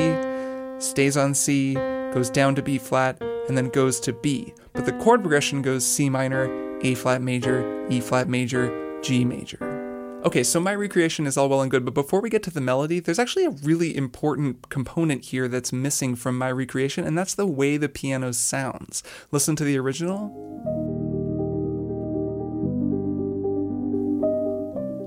stays 0.78 1.16
on 1.16 1.34
C, 1.34 1.74
goes 2.12 2.30
down 2.30 2.54
to 2.56 2.62
B 2.62 2.78
flat, 2.78 3.20
and 3.48 3.56
then 3.56 3.68
goes 3.68 4.00
to 4.00 4.12
B. 4.12 4.52
But 4.72 4.86
the 4.86 4.92
chord 4.92 5.20
progression 5.20 5.62
goes 5.62 5.84
C 5.86 6.10
minor, 6.10 6.48
A 6.82 6.94
flat 6.94 7.22
major, 7.22 7.86
E 7.88 8.00
flat 8.00 8.28
major, 8.28 9.00
G 9.02 9.24
major. 9.24 9.77
Okay, 10.24 10.42
so 10.42 10.58
my 10.58 10.74
recreation 10.74 11.28
is 11.28 11.36
all 11.36 11.48
well 11.48 11.62
and 11.62 11.70
good, 11.70 11.84
but 11.84 11.94
before 11.94 12.20
we 12.20 12.28
get 12.28 12.42
to 12.42 12.50
the 12.50 12.60
melody, 12.60 12.98
there's 12.98 13.20
actually 13.20 13.44
a 13.44 13.50
really 13.50 13.96
important 13.96 14.68
component 14.68 15.26
here 15.26 15.46
that's 15.46 15.72
missing 15.72 16.16
from 16.16 16.36
my 16.36 16.50
recreation, 16.50 17.06
and 17.06 17.16
that's 17.16 17.36
the 17.36 17.46
way 17.46 17.76
the 17.76 17.88
piano 17.88 18.32
sounds. 18.32 19.04
Listen 19.30 19.54
to 19.54 19.62
the 19.62 19.78
original. 19.78 21.07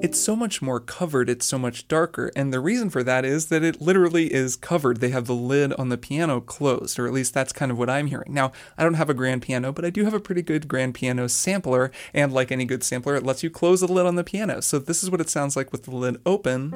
It's 0.02 0.20
so 0.20 0.36
much 0.36 0.64
more 0.64 0.80
covered, 0.80 1.30
it's 1.30 1.46
so 1.46 1.60
much 1.60 1.88
darker. 1.88 2.32
And 2.36 2.52
the 2.52 2.60
reason 2.60 2.90
for 2.90 3.04
that 3.04 3.24
is 3.24 3.48
that 3.48 3.64
it 3.64 3.80
literally 3.80 4.34
is 4.34 4.56
covered. 4.56 5.00
They 5.00 5.10
have 5.10 5.28
the 5.28 5.36
lid 5.36 5.74
on 5.74 5.90
the 5.90 5.98
piano 5.98 6.42
closed, 6.42 6.98
or 6.98 7.06
at 7.06 7.14
least 7.14 7.36
that's 7.36 7.54
kind 7.54 7.72
of 7.72 7.78
what 7.78 7.90
I'm 7.90 8.08
hearing. 8.08 8.34
Now, 8.34 8.52
I 8.80 8.84
don't 8.84 8.96
have 8.96 9.12
a 9.12 9.14
grand 9.14 9.44
piano, 9.44 9.72
but 9.72 9.86
I 9.86 9.92
do 9.92 10.04
have 10.04 10.16
a 10.16 10.20
pretty 10.20 10.42
good 10.42 10.68
grand 10.68 10.96
piano 10.96 11.30
sampler. 11.30 11.92
And 12.16 12.34
like 12.34 12.52
any 12.52 12.66
good 12.66 12.84
sampler, 12.84 13.16
it 13.16 13.24
lets 13.24 13.44
you 13.44 13.52
close 13.52 13.82
the 13.82 13.88
lid 13.88 14.08
on 14.08 14.16
the 14.16 14.24
piano. 14.24 14.60
So 14.62 14.80
this 14.80 15.04
is 15.04 15.12
what 15.12 15.22
it 15.22 15.30
sounds 15.30 15.56
like 15.56 15.72
with 15.72 15.84
the 15.84 15.96
lid 15.96 16.20
open. 16.26 16.72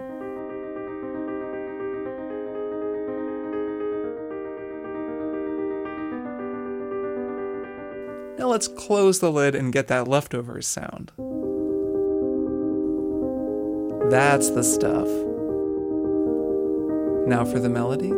Now 8.37 8.51
let's 8.51 8.67
close 8.67 9.19
the 9.19 9.31
lid 9.31 9.55
and 9.55 9.73
get 9.73 9.87
that 9.87 10.07
leftovers 10.07 10.67
sound. 10.67 11.11
That's 14.09 14.49
the 14.51 14.63
stuff. 14.63 15.07
Now 17.27 17.43
for 17.43 17.59
the 17.59 17.69
melody. 17.69 18.11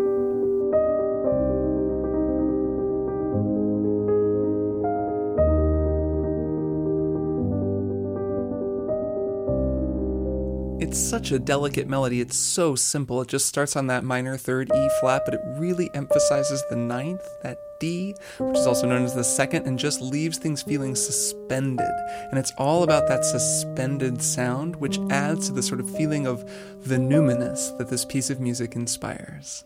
It's 10.79 10.99
such 10.99 11.31
a 11.31 11.39
delicate 11.39 11.87
melody. 11.87 12.21
It's 12.21 12.37
so 12.37 12.75
simple. 12.75 13.21
It 13.21 13.27
just 13.27 13.45
starts 13.47 13.75
on 13.75 13.87
that 13.87 14.03
minor 14.03 14.37
third 14.37 14.69
E 14.73 14.89
flat, 14.99 15.23
but 15.25 15.33
it 15.33 15.41
really 15.57 15.89
emphasizes 15.93 16.63
the 16.69 16.75
ninth, 16.75 17.27
that 17.43 17.57
D, 17.79 18.15
which 18.37 18.57
is 18.57 18.67
also 18.67 18.87
known 18.87 19.03
as 19.03 19.15
the 19.15 19.23
second, 19.23 19.65
and 19.67 19.77
just 19.77 20.01
leaves 20.01 20.37
things 20.37 20.61
feeling 20.61 20.95
suspended. 20.95 21.93
And 22.29 22.39
it's 22.39 22.53
all 22.57 22.83
about 22.83 23.07
that 23.07 23.25
suspended 23.25 24.21
sound, 24.21 24.75
which 24.77 24.99
adds 25.09 25.47
to 25.47 25.53
the 25.53 25.63
sort 25.63 25.79
of 25.79 25.89
feeling 25.95 26.27
of 26.27 26.45
the 26.83 26.97
numinous 26.97 27.77
that 27.77 27.89
this 27.89 28.05
piece 28.05 28.29
of 28.29 28.39
music 28.39 28.75
inspires. 28.75 29.63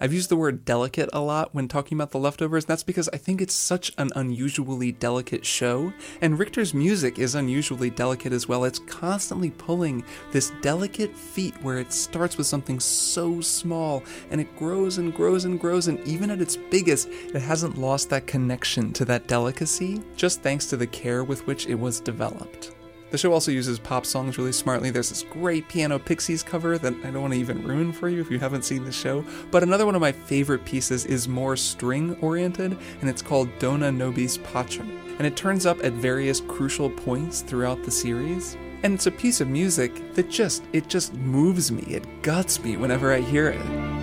I've 0.00 0.12
used 0.12 0.28
the 0.28 0.36
word 0.36 0.64
delicate 0.64 1.08
a 1.12 1.20
lot 1.20 1.54
when 1.54 1.68
talking 1.68 1.96
about 1.96 2.10
the 2.10 2.18
leftovers, 2.18 2.64
and 2.64 2.68
that's 2.68 2.82
because 2.82 3.08
I 3.12 3.16
think 3.16 3.40
it's 3.40 3.54
such 3.54 3.92
an 3.96 4.10
unusually 4.14 4.92
delicate 4.92 5.46
show, 5.46 5.92
and 6.20 6.38
Richter's 6.38 6.74
music 6.74 7.18
is 7.18 7.34
unusually 7.34 7.90
delicate 7.90 8.32
as 8.32 8.46
well. 8.46 8.64
It's 8.64 8.78
constantly 8.80 9.50
pulling 9.50 10.04
this 10.32 10.52
delicate 10.60 11.16
feat 11.16 11.54
where 11.62 11.78
it 11.78 11.92
starts 11.92 12.36
with 12.36 12.46
something 12.46 12.78
so 12.78 13.40
small 13.40 14.04
and 14.30 14.40
it 14.40 14.56
grows 14.56 14.98
and 14.98 15.14
grows 15.14 15.46
and 15.46 15.58
grows, 15.58 15.88
and 15.88 15.98
even 16.06 16.30
at 16.30 16.42
its 16.42 16.56
biggest, 16.56 17.08
it 17.08 17.40
hasn't 17.40 17.78
lost 17.78 18.10
that 18.10 18.26
connection 18.26 18.92
to 18.92 19.04
that 19.06 19.26
delicacy, 19.26 20.02
just 20.16 20.42
thanks 20.42 20.66
to 20.66 20.76
the 20.76 20.86
care 20.86 21.24
with 21.24 21.46
which 21.46 21.66
it 21.66 21.74
was 21.74 22.00
developed. 22.00 22.75
The 23.10 23.18
show 23.18 23.32
also 23.32 23.52
uses 23.52 23.78
pop 23.78 24.04
songs 24.04 24.36
really 24.36 24.52
smartly. 24.52 24.90
There's 24.90 25.10
this 25.10 25.22
great 25.22 25.68
Piano 25.68 25.98
Pixies 25.98 26.42
cover 26.42 26.76
that 26.76 26.92
I 27.04 27.10
don't 27.10 27.22
want 27.22 27.34
to 27.34 27.38
even 27.38 27.62
ruin 27.62 27.92
for 27.92 28.08
you 28.08 28.20
if 28.20 28.30
you 28.30 28.40
haven't 28.40 28.64
seen 28.64 28.84
the 28.84 28.90
show. 28.90 29.24
But 29.52 29.62
another 29.62 29.86
one 29.86 29.94
of 29.94 30.00
my 30.00 30.10
favorite 30.10 30.64
pieces 30.64 31.06
is 31.06 31.28
more 31.28 31.56
string 31.56 32.16
oriented, 32.20 32.76
and 33.00 33.08
it's 33.08 33.22
called 33.22 33.48
Dona 33.60 33.92
Nobis 33.92 34.38
Pacem. 34.38 35.00
And 35.18 35.26
it 35.26 35.36
turns 35.36 35.66
up 35.66 35.82
at 35.84 35.92
various 35.92 36.40
crucial 36.40 36.90
points 36.90 37.42
throughout 37.42 37.84
the 37.84 37.90
series. 37.90 38.56
And 38.82 38.94
it's 38.94 39.06
a 39.06 39.12
piece 39.12 39.40
of 39.40 39.48
music 39.48 40.14
that 40.14 40.28
just, 40.28 40.64
it 40.72 40.88
just 40.88 41.14
moves 41.14 41.70
me, 41.70 41.82
it 41.84 42.22
guts 42.22 42.62
me 42.62 42.76
whenever 42.76 43.12
I 43.12 43.20
hear 43.20 43.48
it. 43.48 43.95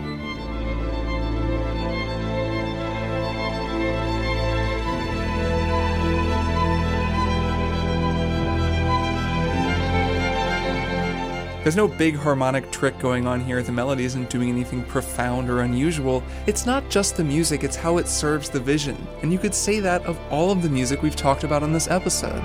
There's 11.64 11.78
no 11.78 11.88
big 11.88 12.18
harmonic 12.18 12.70
trick 12.74 12.99
going 12.99 13.26
on 13.26 13.39
here, 13.39 13.64
the 13.64 13.72
melody 13.72 14.03
isn't 14.03 14.30
doing 14.30 14.49
anything 14.49 14.84
profound 14.84 15.49
or 15.49 15.61
unusual. 15.61 16.22
It's 16.45 16.66
not 16.66 16.89
just 16.89 17.16
the 17.16 17.24
music, 17.24 17.64
it's 17.64 17.78
how 17.78 17.99
it 17.99 18.09
serves 18.09 18.49
the 18.49 18.59
vision. 18.59 18.97
And 19.22 19.32
you 19.32 19.39
could 19.39 19.55
say 19.55 19.80
that 19.80 20.05
of 20.05 20.20
all 20.30 20.51
of 20.51 20.61
the 20.61 20.68
music 20.68 21.01
we've 21.01 21.16
talked 21.16 21.45
about 21.45 21.64
on 21.64 21.72
this 21.72 21.88
episode. 21.88 22.41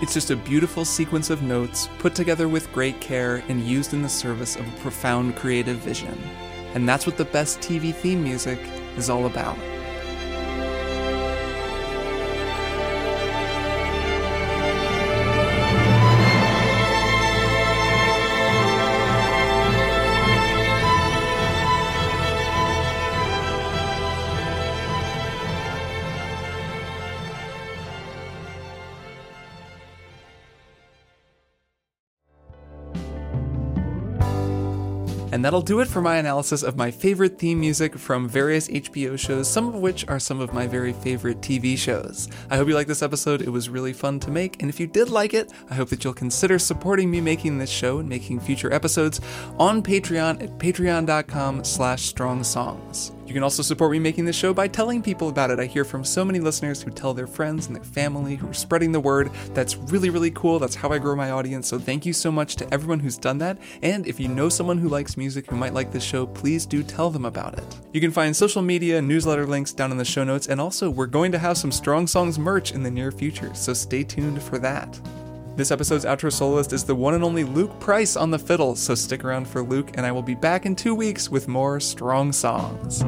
It's 0.00 0.14
just 0.14 0.30
a 0.30 0.36
beautiful 0.36 0.84
sequence 0.84 1.30
of 1.30 1.42
notes 1.42 1.88
put 1.98 2.14
together 2.14 2.48
with 2.48 2.72
great 2.72 3.00
care 3.00 3.42
and 3.48 3.60
used 3.60 3.92
in 3.92 4.02
the 4.02 4.08
service 4.08 4.54
of 4.54 4.68
a 4.68 4.78
profound 4.78 5.34
creative 5.34 5.78
vision. 5.78 6.16
And 6.74 6.88
that's 6.88 7.06
what 7.06 7.16
the 7.16 7.24
best 7.24 7.58
TV 7.58 7.92
theme 7.92 8.22
music 8.22 8.60
is 8.96 9.10
all 9.10 9.26
about. 9.26 9.58
And 35.34 35.44
that'll 35.44 35.62
do 35.62 35.80
it 35.80 35.88
for 35.88 36.00
my 36.00 36.18
analysis 36.18 36.62
of 36.62 36.76
my 36.76 36.92
favorite 36.92 37.40
theme 37.40 37.58
music 37.58 37.98
from 37.98 38.28
various 38.28 38.68
HBO 38.68 39.18
shows, 39.18 39.50
some 39.50 39.66
of 39.66 39.74
which 39.74 40.06
are 40.06 40.20
some 40.20 40.40
of 40.40 40.54
my 40.54 40.68
very 40.68 40.92
favorite 40.92 41.40
TV 41.40 41.76
shows. 41.76 42.28
I 42.50 42.56
hope 42.56 42.68
you 42.68 42.74
liked 42.76 42.86
this 42.86 43.02
episode. 43.02 43.42
It 43.42 43.48
was 43.48 43.68
really 43.68 43.92
fun 43.92 44.20
to 44.20 44.30
make, 44.30 44.62
and 44.62 44.70
if 44.70 44.78
you 44.78 44.86
did 44.86 45.08
like 45.10 45.34
it, 45.34 45.52
I 45.68 45.74
hope 45.74 45.88
that 45.88 46.04
you'll 46.04 46.14
consider 46.14 46.60
supporting 46.60 47.10
me 47.10 47.20
making 47.20 47.58
this 47.58 47.68
show 47.68 47.98
and 47.98 48.08
making 48.08 48.38
future 48.38 48.72
episodes 48.72 49.20
on 49.58 49.82
Patreon 49.82 50.40
at 50.40 50.56
patreon.com 50.58 51.64
slash 51.64 52.02
strong 52.02 52.44
songs. 52.44 53.10
You 53.26 53.32
can 53.32 53.42
also 53.42 53.62
support 53.62 53.90
me 53.90 53.98
making 53.98 54.26
this 54.26 54.36
show 54.36 54.52
by 54.52 54.68
telling 54.68 55.02
people 55.02 55.28
about 55.28 55.50
it. 55.50 55.58
I 55.58 55.64
hear 55.64 55.84
from 55.84 56.04
so 56.04 56.24
many 56.24 56.40
listeners 56.40 56.82
who 56.82 56.90
tell 56.90 57.14
their 57.14 57.26
friends 57.26 57.66
and 57.66 57.74
their 57.74 57.84
family 57.84 58.36
who 58.36 58.48
are 58.48 58.54
spreading 58.54 58.92
the 58.92 59.00
word. 59.00 59.30
That's 59.54 59.76
really, 59.76 60.10
really 60.10 60.30
cool. 60.30 60.58
That's 60.58 60.74
how 60.74 60.90
I 60.90 60.98
grow 60.98 61.16
my 61.16 61.30
audience. 61.30 61.66
So 61.66 61.78
thank 61.78 62.04
you 62.04 62.12
so 62.12 62.30
much 62.30 62.56
to 62.56 62.72
everyone 62.72 63.00
who's 63.00 63.16
done 63.16 63.38
that. 63.38 63.58
And 63.82 64.06
if 64.06 64.20
you 64.20 64.28
know 64.28 64.48
someone 64.48 64.78
who 64.78 64.88
likes 64.88 65.16
music 65.16 65.46
who 65.48 65.56
might 65.56 65.74
like 65.74 65.90
this 65.90 66.04
show, 66.04 66.26
please 66.26 66.66
do 66.66 66.82
tell 66.82 67.10
them 67.10 67.24
about 67.24 67.56
it. 67.58 67.78
You 67.92 68.00
can 68.00 68.10
find 68.10 68.36
social 68.36 68.62
media, 68.62 69.00
newsletter 69.00 69.46
links 69.46 69.72
down 69.72 69.90
in 69.90 69.96
the 69.96 70.04
show 70.04 70.24
notes. 70.24 70.48
And 70.48 70.60
also, 70.60 70.90
we're 70.90 71.06
going 71.06 71.32
to 71.32 71.38
have 71.38 71.56
some 71.56 71.72
Strong 71.72 72.08
Songs 72.08 72.38
merch 72.38 72.72
in 72.72 72.82
the 72.82 72.90
near 72.90 73.10
future. 73.10 73.54
So 73.54 73.72
stay 73.72 74.04
tuned 74.04 74.42
for 74.42 74.58
that. 74.58 75.00
This 75.56 75.70
episode's 75.70 76.04
outro 76.04 76.32
soloist 76.32 76.72
is 76.72 76.82
the 76.82 76.96
one 76.96 77.14
and 77.14 77.22
only 77.22 77.44
Luke 77.44 77.78
Price 77.78 78.16
on 78.16 78.32
the 78.32 78.38
fiddle, 78.40 78.74
so 78.74 78.96
stick 78.96 79.24
around 79.24 79.46
for 79.46 79.62
Luke, 79.62 79.92
and 79.94 80.04
I 80.04 80.10
will 80.10 80.22
be 80.22 80.34
back 80.34 80.66
in 80.66 80.74
two 80.74 80.96
weeks 80.96 81.28
with 81.28 81.46
more 81.46 81.78
strong 81.78 82.32
songs. 82.32 83.04